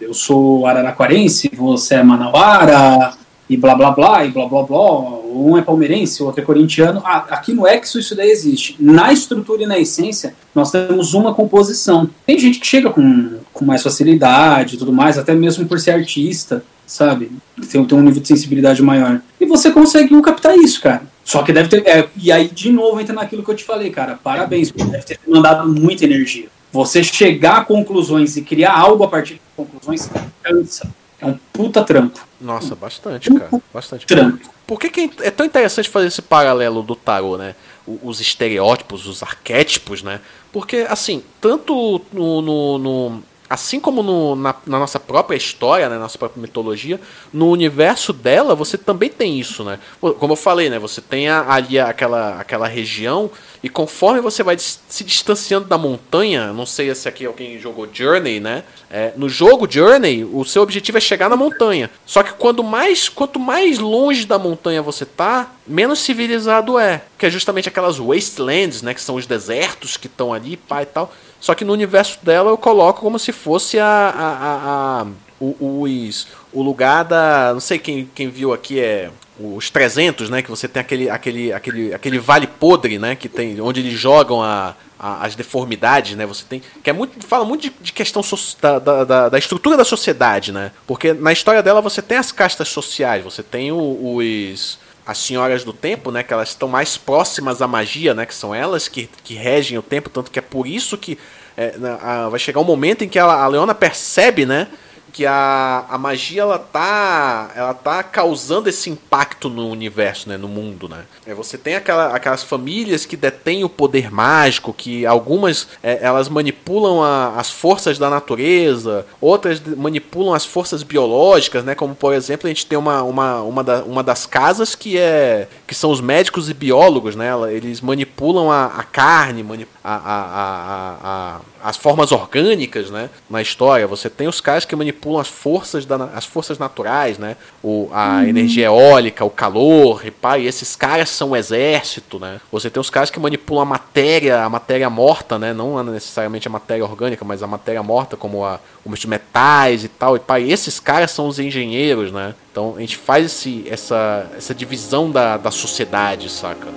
[0.00, 3.12] eu sou araraquarense, você é manauara,
[3.48, 5.18] e blá blá blá, e blá blá blá.
[5.30, 7.00] Um é palmeirense, o outro é corintiano.
[7.04, 8.76] Ah, aqui no exo isso daí existe.
[8.80, 12.08] Na estrutura e na essência, nós temos uma composição.
[12.26, 15.92] Tem gente que chega com, com mais facilidade e tudo mais, até mesmo por ser
[15.92, 17.30] artista, sabe?
[17.70, 19.20] Tem, tem um nível de sensibilidade maior.
[19.40, 21.02] E você consegue captar isso, cara.
[21.28, 21.86] Só que deve ter.
[21.86, 24.18] é, e aí, de novo, entra naquilo que eu te falei, cara.
[24.24, 26.48] Parabéns, porque deve ter mandado muita energia.
[26.72, 30.08] Você chegar a conclusões e criar algo a partir de conclusões
[30.42, 30.90] cansa.
[31.20, 32.26] É um puta trampo.
[32.40, 33.50] Nossa, bastante, cara.
[33.74, 34.06] Bastante.
[34.06, 34.48] Trampo.
[34.66, 37.54] Por que, que é tão interessante fazer esse paralelo do tarô, né?
[38.02, 40.20] Os estereótipos, os arquétipos, né?
[40.50, 42.40] Porque, assim, tanto no.
[42.40, 45.96] no- no- assim como no- na, na nossa própria história, né?
[45.96, 47.00] Na nossa própria mitologia,
[47.32, 49.78] no universo dela você também tem isso, né?
[50.00, 50.78] Como eu falei, né?
[50.78, 53.30] Você tem a- ali aquela, aquela região.
[53.62, 58.38] E conforme você vai se distanciando da montanha, não sei se aqui alguém jogou Journey,
[58.38, 58.62] né?
[58.90, 61.90] É, no jogo Journey, o seu objetivo é chegar na montanha.
[62.06, 67.02] Só que quando mais, quanto mais longe da montanha você tá, menos civilizado é.
[67.18, 68.94] Que é justamente aquelas wastelands, né?
[68.94, 71.12] Que são os desertos que estão ali, pá e tal.
[71.40, 75.06] Só que no universo dela eu coloco como se fosse a, a, a- a-
[75.40, 77.52] o, os, o lugar da.
[77.52, 79.08] Não sei quem, quem viu aqui é
[79.38, 80.42] os 300, né?
[80.42, 83.14] Que você tem aquele, aquele, aquele, aquele vale podre, né?
[83.14, 86.26] Que tem onde eles jogam a, a- as deformidades, né?
[86.26, 89.76] Você tem que é muito fala muito de, de questão so- da, da, da- estrutura
[89.76, 90.72] da sociedade, né?
[90.88, 94.76] Porque na história dela você tem as castas sociais, você tem o- os
[95.08, 98.54] as senhoras do tempo, né, que elas estão mais próximas à magia, né, que são
[98.54, 101.18] elas que, que regem o tempo, tanto que é por isso que
[101.56, 104.68] é, a- vai chegar um momento em que ela- a Leona percebe, né,
[105.12, 110.48] que a, a magia ela tá ela tá causando esse impacto no universo, né, no
[110.48, 111.04] mundo, né?
[111.26, 116.28] É, você tem aquela, aquelas famílias que detêm o poder mágico, que algumas é, elas
[116.28, 121.74] manipulam a, as forças da natureza, outras manipulam as forças biológicas, né?
[121.74, 125.48] Como por exemplo a gente tem uma, uma, uma, da, uma das casas que é
[125.66, 127.30] que são os médicos e biólogos, né?
[127.50, 133.86] Eles manipulam a, a carne, a, a, a, a as formas orgânicas, né, na história.
[133.86, 138.16] Você tem os caras que manipulam as forças, da, as forças naturais, né, o, a
[138.16, 138.22] uhum.
[138.24, 142.40] energia eólica, o calor, e, pá, e esses caras são o exército, né.
[142.50, 146.50] Você tem os caras que manipulam a matéria, a matéria morta, né, não necessariamente a
[146.50, 150.50] matéria orgânica, mas a matéria morta, como a, os metais e tal, e pá, e
[150.52, 152.34] esses caras são os engenheiros, né.
[152.50, 156.68] Então a gente faz esse, essa, essa divisão da, da sociedade, saca?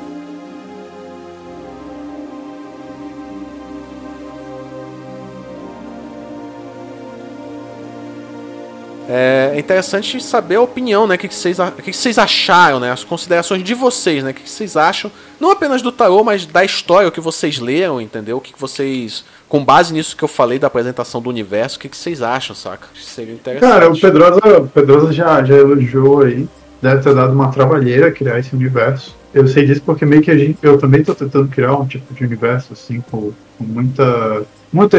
[9.13, 11.15] É interessante saber a opinião, né?
[11.15, 12.91] O que, vocês, o que vocês acharam, né?
[12.91, 14.31] As considerações de vocês, né?
[14.31, 17.99] O que vocês acham, não apenas do tarô, mas da história, o que vocês leram,
[17.99, 18.37] entendeu?
[18.37, 21.89] O que vocês, com base nisso que eu falei da apresentação do universo, o que
[21.89, 22.87] vocês acham, saca?
[22.95, 23.69] Seria interessante.
[23.69, 26.47] Cara, o Pedrosa, o Pedrosa já, já elogiou aí,
[26.81, 29.13] deve ter dado uma trabalheira criar esse universo.
[29.33, 32.13] Eu sei disso porque meio que a gente, eu também estou tentando criar um tipo
[32.13, 34.95] de universo, assim, com, com muita, muito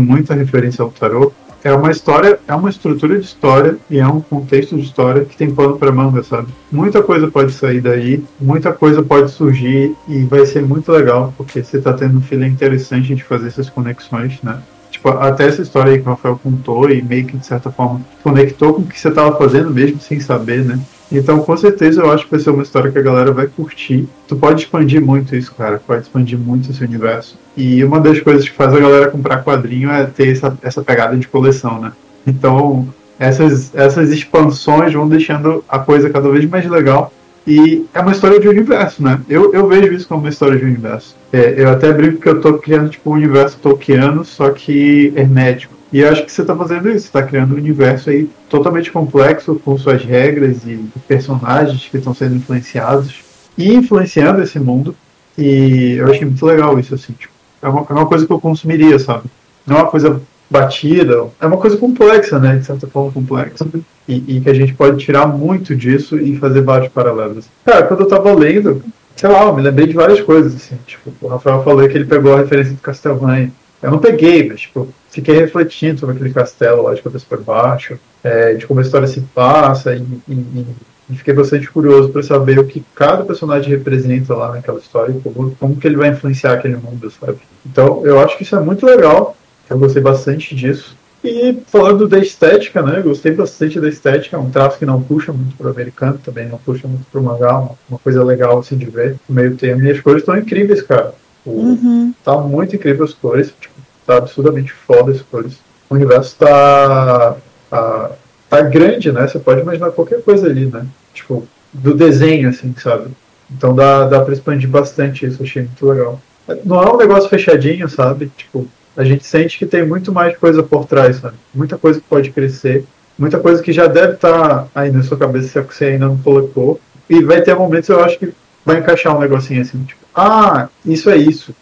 [0.00, 1.32] muita referência ao tarô
[1.64, 5.36] é uma história, é uma estrutura de história e é um contexto de história que
[5.36, 6.48] tem pano para manga, sabe?
[6.70, 11.62] Muita coisa pode sair daí, muita coisa pode surgir e vai ser muito legal porque
[11.62, 14.60] você tá tendo um filho interessante de fazer essas conexões, né?
[14.90, 18.00] Tipo, até essa história aí que o Rafael contou e meio que de certa forma
[18.22, 20.78] conectou com o que você tava fazendo mesmo sem saber, né?
[21.12, 24.08] Então, com certeza, eu acho que vai ser uma história que a galera vai curtir.
[24.26, 25.80] Tu pode expandir muito isso, cara.
[25.86, 27.38] Pode expandir muito esse universo.
[27.56, 31.16] E uma das coisas que faz a galera comprar quadrinho é ter essa, essa pegada
[31.16, 31.92] de coleção, né?
[32.26, 37.12] Então, essas, essas expansões vão deixando a coisa cada vez mais legal.
[37.46, 39.20] E é uma história de universo, né?
[39.28, 41.16] Eu, eu vejo isso como uma história de universo.
[41.32, 45.74] É, eu até brinco que eu tô criando tipo um universo tolkiano, só que hermético.
[45.92, 49.60] E eu acho que você está fazendo isso, está criando um universo aí totalmente complexo,
[49.62, 53.20] com suas regras e personagens que estão sendo influenciados
[53.58, 54.96] e influenciando esse mundo.
[55.36, 58.40] E eu achei muito legal isso, assim, tipo, é uma, é uma coisa que eu
[58.40, 59.24] consumiria, sabe?
[59.66, 60.20] Não é uma coisa
[60.50, 62.56] batida, é uma coisa complexa, né?
[62.56, 63.66] De certa forma complexa.
[64.08, 67.46] E, e, que a gente pode tirar muito disso e fazer vários paralelos.
[67.64, 68.82] Cara, quando eu tava lendo,
[69.14, 70.76] sei lá, eu me lembrei de várias coisas, assim.
[70.86, 73.50] Tipo, o Rafael falou que ele pegou a referência do Castlevania.
[73.82, 77.98] Eu não peguei, mas, tipo, fiquei refletindo sobre aquele castelo lá de cabeça por baixo,
[78.22, 80.66] é, de como a história se passa, e, e,
[81.10, 85.20] e fiquei bastante curioso para saber o que cada personagem representa lá naquela história e
[85.20, 87.38] como, como que ele vai influenciar aquele mundo, sabe?
[87.66, 89.36] Então, eu acho que isso é muito legal,
[89.68, 90.96] eu gostei bastante disso.
[91.24, 93.00] E falando da estética, né?
[93.00, 96.58] Gostei bastante da estética, é um traço que não puxa muito pro americano, também não
[96.58, 99.84] puxa muito pro mangá, uma, uma coisa legal assim de ver, meio termo.
[99.84, 101.14] E as cores estão incríveis, cara.
[101.44, 102.14] O, uhum.
[102.24, 103.54] Tá muito incrível as cores.
[103.60, 103.71] Tipo,
[104.06, 105.58] tá absurdamente foda as cores.
[105.88, 107.36] O universo tá,
[107.70, 108.10] tá,
[108.48, 109.26] tá grande, né?
[109.26, 110.86] Você pode imaginar qualquer coisa ali, né?
[111.12, 113.08] Tipo, do desenho, assim, sabe?
[113.50, 116.20] Então dá, dá pra expandir bastante isso, achei muito legal.
[116.64, 118.30] Não é um negócio fechadinho, sabe?
[118.36, 118.66] Tipo,
[118.96, 121.36] a gente sente que tem muito mais coisa por trás, sabe?
[121.54, 122.84] Muita coisa que pode crescer,
[123.18, 126.18] muita coisa que já deve estar tá aí na sua cabeça se você ainda não
[126.18, 126.80] colocou.
[127.08, 128.32] E vai ter momentos, eu acho que
[128.64, 131.54] vai encaixar um negocinho assim, tipo, ah, isso é isso.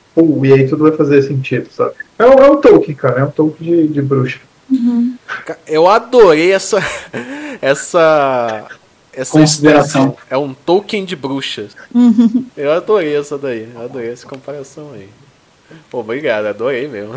[0.45, 1.95] E aí tudo vai fazer sentido, sabe?
[2.19, 3.21] É, um, é um Tolkien, cara.
[3.21, 4.41] É um Tolkien de, de bruxa.
[4.71, 5.15] Uhum.
[5.67, 6.79] Eu adorei essa.
[7.61, 8.67] essa.
[9.13, 10.17] Essa consideração.
[10.31, 11.77] É um Tolkien de bruxas.
[11.93, 12.47] Uhum.
[12.57, 13.69] Eu adorei essa daí.
[13.75, 15.09] Eu adorei essa comparação aí.
[15.91, 17.15] Pô, obrigado, adorei mesmo.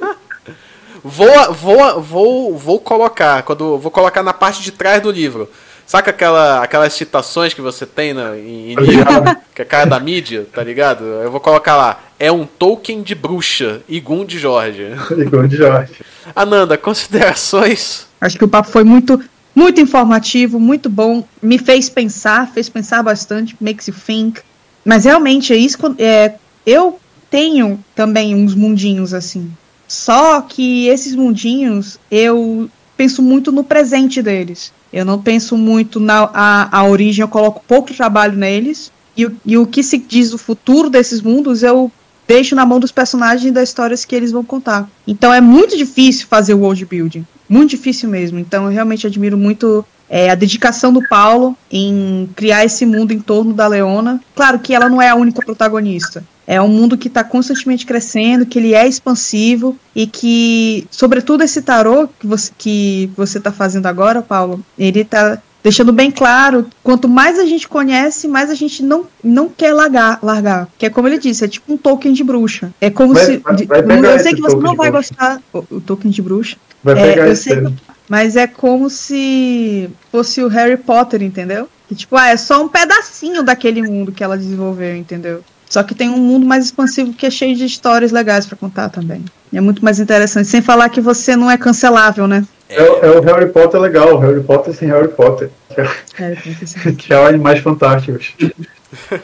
[1.02, 5.48] vou, vou, vou, vou colocar, quando vou colocar na parte de trás do livro.
[5.86, 9.06] Saca aquela, aquelas citações que você tem na, em, em livro,
[9.54, 11.04] que é cara da mídia, tá ligado?
[11.04, 12.00] Eu vou colocar lá.
[12.22, 14.90] É um Tolkien de bruxa, Igun de Jorge.
[15.10, 15.92] Igun de Jorge.
[16.36, 18.06] Ananda, considerações?
[18.20, 19.20] Acho que o papo foi muito,
[19.52, 21.24] muito informativo, muito bom.
[21.42, 24.40] Me fez pensar, fez pensar bastante, makes you think.
[24.84, 25.76] Mas realmente é isso.
[25.98, 26.34] É,
[26.64, 29.50] eu tenho também uns mundinhos assim.
[29.88, 34.72] Só que esses mundinhos eu penso muito no presente deles.
[34.92, 38.92] Eu não penso muito na a, a origem, eu coloco pouco trabalho neles.
[39.16, 41.90] E, e o que se diz do futuro desses mundos, eu
[42.26, 44.88] deixo na mão dos personagens das histórias que eles vão contar.
[45.06, 47.26] Então é muito difícil fazer o world building.
[47.48, 48.38] Muito difícil mesmo.
[48.38, 53.20] Então eu realmente admiro muito é, a dedicação do Paulo em criar esse mundo em
[53.20, 54.20] torno da Leona.
[54.34, 56.24] Claro que ela não é a única protagonista.
[56.46, 61.62] É um mundo que está constantemente crescendo, que ele é expansivo e que, sobretudo, esse
[61.62, 67.08] tarô que você que você está fazendo agora, Paulo, ele está deixando bem claro, quanto
[67.08, 70.68] mais a gente conhece, mais a gente não, não quer largar, largar.
[70.76, 72.72] Que é como ele disse, é tipo um token de bruxa.
[72.80, 73.36] É como Vai- se.
[73.38, 75.10] vai- de- vai eu sei que você não vai bruxa.
[75.10, 75.42] gostar.
[75.52, 76.56] O, o token de bruxa.
[76.82, 77.76] Vai É, pegar eu esse sei termo.
[78.08, 81.68] Mas é como se fosse o Harry Potter, entendeu?
[81.88, 85.42] Que tipo, ah, é só um pedacinho daquele mundo que ela desenvolveu, entendeu?
[85.72, 88.90] Só que tem um mundo mais expansivo que é cheio de histórias legais pra contar
[88.90, 89.24] também.
[89.50, 90.46] E é muito mais interessante.
[90.46, 92.44] Sem falar que você não é cancelável, né?
[92.68, 95.48] É, o- é o Harry Potter legal, o Harry Potter sem Harry Potter.
[95.74, 95.84] Que é,
[96.18, 96.94] É, tem que ser.
[96.94, 98.34] que é o Animais Fantásticos.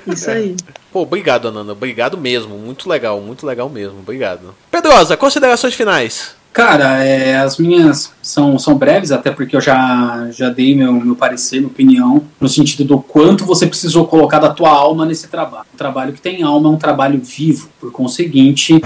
[0.06, 0.56] isso aí.
[0.90, 1.72] Pô, obrigado, Ananda.
[1.72, 2.56] Obrigado mesmo.
[2.56, 3.98] Muito legal, muito legal mesmo.
[3.98, 4.54] Obrigado.
[4.70, 6.34] Pedrosa, considerações finais.
[6.52, 11.14] Cara, é, as minhas são, são breves, até porque eu já, já dei meu, meu
[11.14, 15.66] parecer, minha opinião, no sentido do quanto você precisou colocar da tua alma nesse trabalho.
[15.72, 18.80] Um trabalho que tem alma é um trabalho vivo, por conseguinte,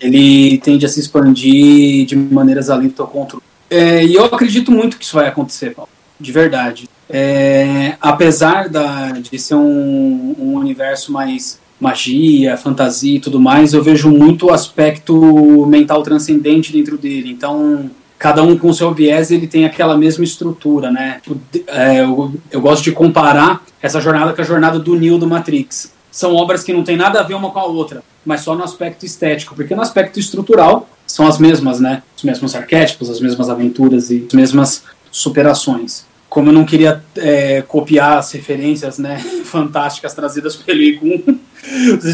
[0.00, 3.44] ele tende a se expandir de maneiras além do teu controle.
[3.70, 6.88] É, e eu acredito muito que isso vai acontecer, Paulo, de verdade.
[7.08, 13.82] É, apesar da, de ser um, um universo mais magia, fantasia e tudo mais, eu
[13.82, 17.30] vejo muito o aspecto mental transcendente dentro dele.
[17.30, 21.20] Então, cada um com seu viés, ele tem aquela mesma estrutura, né?
[21.66, 25.92] É, eu, eu gosto de comparar essa jornada com a jornada do Neo do Matrix.
[26.10, 28.62] São obras que não tem nada a ver uma com a outra, mas só no
[28.62, 32.02] aspecto estético, porque no aspecto estrutural são as mesmas, né?
[32.16, 36.06] Os mesmos arquétipos, as mesmas aventuras e as mesmas superações.
[36.34, 41.22] Como eu não queria é, copiar as referências né, fantásticas trazidas pelo Igum,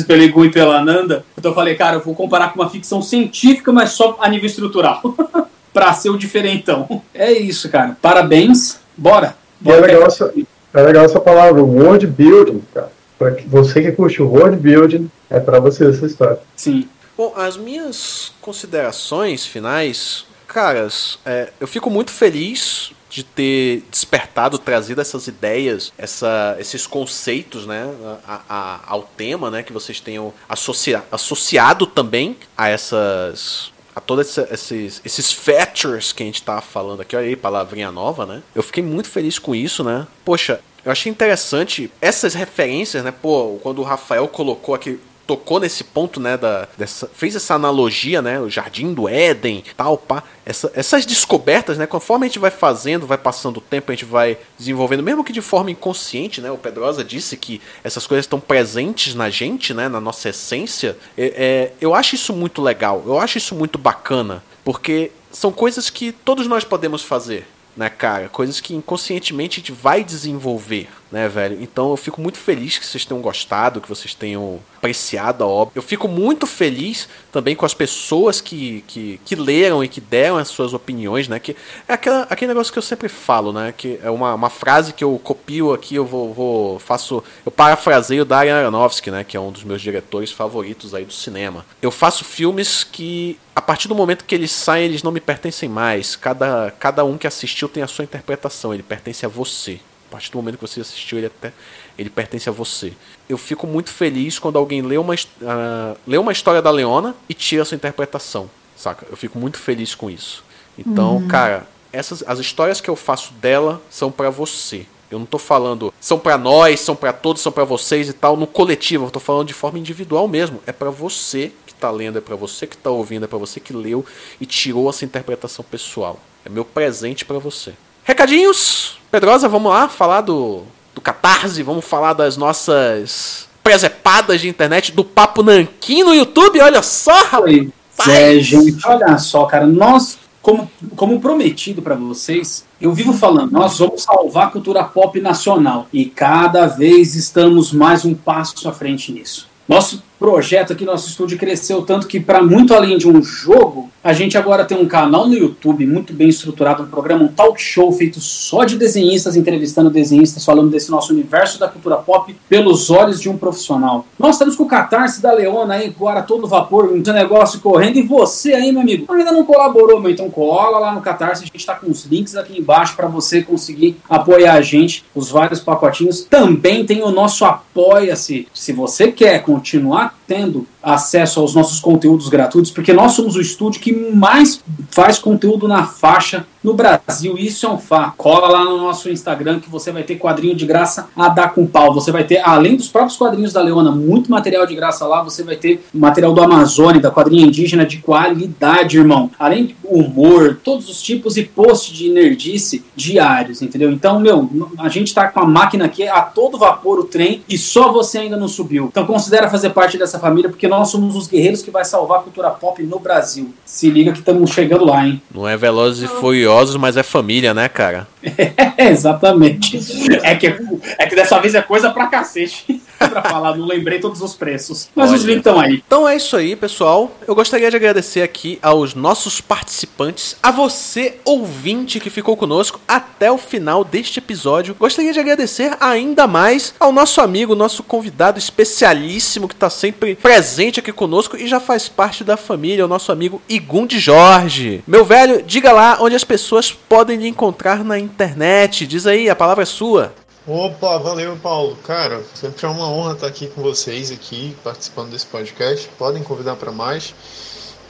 [0.07, 3.01] pelo Igum e pela Ananda, então eu falei, cara, eu vou comparar com uma ficção
[3.01, 5.01] científica, mas só a nível estrutural,
[5.73, 7.01] pra ser o diferentão.
[7.15, 7.97] É isso, cara.
[8.03, 8.79] Parabéns.
[8.95, 9.35] Bora.
[9.65, 10.35] E é Bora legal, essa,
[10.75, 12.93] é legal essa palavra, world building, cara.
[13.19, 16.41] Pra que- você que curte o world building, é pra você essa história.
[16.55, 16.87] Sim.
[17.17, 25.01] Bom, as minhas considerações finais, caras, é, eu fico muito feliz de ter despertado, trazido
[25.01, 27.93] essas ideias, essa, esses conceitos, né,
[28.27, 34.39] a- a- ao tema, né, que vocês tenham associa, associado também a essas a todos
[34.39, 38.41] esses, esses features que a gente tá falando aqui, olha aí, palavrinha nova, né?
[38.55, 40.07] Eu fiquei muito feliz com isso, né?
[40.25, 43.11] Poxa, eu achei interessante essas referências, né?
[43.11, 45.01] Pô, quando o Rafael colocou aqui,
[45.31, 49.97] tocou nesse ponto, né, da, dessa, fez essa analogia, né, o Jardim do Éden, tal,
[49.97, 53.95] pá, essa, essas descobertas, né, conforme a gente vai fazendo, vai passando o tempo, a
[53.95, 58.25] gente vai desenvolvendo, mesmo que de forma inconsciente, né, o Pedrosa disse que essas coisas
[58.25, 63.05] estão presentes na gente, né, na nossa essência, é, é, eu acho isso muito legal,
[63.07, 67.47] eu acho isso muito bacana, porque são coisas que todos nós podemos fazer,
[67.77, 68.29] né, cara?
[68.29, 71.61] Coisas que inconscientemente a gente vai desenvolver, né, velho?
[71.61, 75.73] Então eu fico muito feliz que vocês tenham gostado, que vocês tenham apreciado a obra.
[75.75, 80.37] Eu fico muito feliz também com as pessoas que, que, que leram e que deram
[80.37, 81.39] as suas opiniões, né?
[81.39, 81.57] Que
[81.89, 83.75] é aquela, aquele negócio que eu sempre falo, né?
[83.77, 88.25] Que é uma, uma frase que eu copio aqui, eu vou, vou faço, eu parafraseio
[88.25, 89.25] Darren Aronofsky, né?
[89.25, 91.67] Que é um dos meus diretores favoritos aí do cinema.
[91.83, 95.69] Eu faço filmes que a partir do momento que eles saem, eles não me pertencem
[95.69, 96.17] mais.
[96.17, 99.81] Cada, cada um que assistiu tem a sua interpretação, ele pertence a você.
[100.11, 101.53] A partir do momento que você assistiu, ele até
[101.97, 102.93] ele pertence a você.
[103.29, 105.15] Eu fico muito feliz quando alguém lê uma,
[105.45, 109.07] ah, lê uma história da Leona e tira a sua interpretação, saca?
[109.09, 110.43] Eu fico muito feliz com isso.
[110.77, 114.85] Então, cara, essas as histórias que eu faço dela são pra você.
[115.09, 118.37] Eu não tô falando são pra nós, são pra todos, são pra vocês e tal,
[118.37, 120.61] no coletivo, eu tô falando de forma individual mesmo.
[120.67, 123.61] É pra você que tá lendo, é pra você que tá ouvindo, é pra você
[123.61, 124.05] que leu
[124.41, 126.19] e tirou essa interpretação pessoal.
[126.45, 127.75] É meu presente pra você.
[128.05, 128.99] Recadinhos?
[129.11, 130.63] Pedrosa, vamos lá falar do,
[130.95, 136.83] do Catarse, vamos falar das nossas presepadas de internet, do Papo Nanquim no YouTube, olha
[136.83, 137.45] só, rapaz!
[137.45, 137.73] Oi.
[138.09, 143.79] É, gente, olha só, cara, nós, como, como prometido pra vocês, eu vivo falando, nós
[143.79, 149.13] vamos salvar a cultura pop nacional e cada vez estamos mais um passo à frente
[149.13, 149.49] nisso.
[149.69, 154.13] Nosso projeto aqui, nosso estúdio cresceu tanto que, para muito além de um jogo, a
[154.13, 157.91] gente agora tem um canal no YouTube muito bem estruturado, um programa, um talk show
[157.91, 163.19] feito só de desenhistas, entrevistando desenhistas, falando desse nosso universo da cultura pop pelos olhos
[163.19, 164.05] de um profissional.
[164.19, 168.03] Nós estamos com o Catarse da Leona aí, agora todo vapor, um negócio correndo, e
[168.03, 171.57] você aí, meu amigo, ainda não colaborou, meu, então cola lá no Catarse, a gente
[171.57, 176.25] está com os links aqui embaixo para você conseguir apoiar a gente, os vários pacotinhos.
[176.25, 182.71] Também tem o nosso Apoia-se, se você quer continuar tendo acesso aos nossos conteúdos gratuitos,
[182.71, 187.37] porque nós somos o estúdio que mais faz conteúdo na faixa no Brasil.
[187.39, 188.15] Isso é um fato.
[188.17, 191.67] Cola lá no nosso Instagram que você vai ter quadrinho de graça a dar com
[191.67, 191.93] pau.
[191.95, 195.23] Você vai ter, além dos próprios quadrinhos da Leona, muito material de graça lá.
[195.23, 199.31] Você vai ter material do Amazônia, da quadrinha indígena de qualidade, irmão.
[199.39, 203.91] Além de humor, todos os tipos e posts de nerdice diários, entendeu?
[203.91, 207.57] Então, meu, a gente tá com a máquina aqui a todo vapor o trem e
[207.59, 208.87] só você ainda não subiu.
[208.91, 212.23] Então considera fazer parte dessa família porque nós somos os guerreiros que vai salvar a
[212.23, 213.53] cultura pop no Brasil.
[213.65, 215.21] Se liga que estamos chegando lá, hein?
[215.35, 218.07] Não é Velozes e Furiosos, mas é família, né, cara?
[218.77, 219.79] É, exatamente.
[220.23, 222.81] É que, é que dessa vez é coisa pra cacete.
[223.09, 224.89] pra falar, não lembrei todos os preços.
[224.95, 225.19] Mas Olha.
[225.19, 225.83] os links estão aí.
[225.87, 227.11] Então é isso aí, pessoal.
[227.27, 233.31] Eu gostaria de agradecer aqui aos nossos participantes, a você, ouvinte, que ficou conosco até
[233.33, 234.77] o final deste episódio.
[234.79, 240.81] Gostaria de agradecer ainda mais ao nosso amigo, nosso convidado especialíssimo que está sempre presente
[240.81, 244.83] aqui conosco e já faz parte da família, o nosso amigo Igundi Jorge.
[244.87, 248.87] Meu velho, diga lá onde as pessoas podem lhe encontrar na internet.
[248.87, 250.13] Diz aí, a palavra é sua.
[250.47, 251.77] Opa, valeu, Paulo.
[251.85, 255.87] Cara, sempre é uma honra estar aqui com vocês, aqui, participando desse podcast.
[255.99, 257.15] Podem convidar para mais.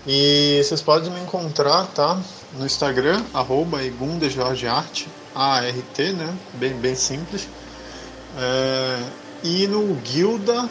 [0.05, 2.20] E vocês podem me encontrar, tá?
[2.59, 6.36] No Instagram, arroba egundajorgearte, A-R-T, né?
[6.55, 7.47] Bem, bem simples.
[8.36, 8.98] É,
[9.44, 10.68] e no Guilda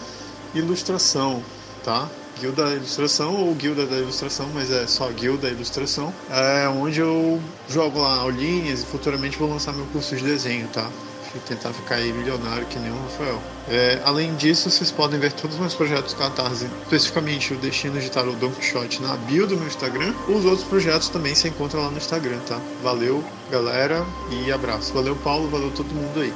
[0.53, 1.41] Ilustração,
[1.81, 2.09] tá?
[2.41, 6.13] Guilda Ilustração ou Guilda da Ilustração, mas é só Guilda Ilustração.
[6.29, 10.89] É onde eu jogo lá aulinhas e futuramente vou lançar meu curso de desenho, tá?
[11.37, 13.41] Tentar ficar aí milionário que nem o Rafael.
[13.69, 18.09] É, além disso, vocês podem ver todos os meus projetos Catarse, especificamente o Destino de
[18.09, 20.13] Tarot Don Quixote na bio do meu Instagram.
[20.27, 22.59] Os outros projetos também se encontram lá no Instagram, tá?
[22.81, 24.93] Valeu, galera, e abraço.
[24.93, 26.33] Valeu, Paulo, valeu todo mundo aí.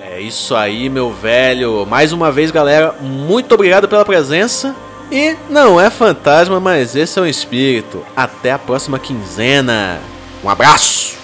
[0.00, 1.84] É isso aí, meu velho.
[1.84, 4.74] Mais uma vez, galera, muito obrigado pela presença.
[5.10, 8.04] E não é fantasma, mas esse é um espírito.
[8.16, 10.00] Até a próxima quinzena.
[10.42, 11.17] Um abraço!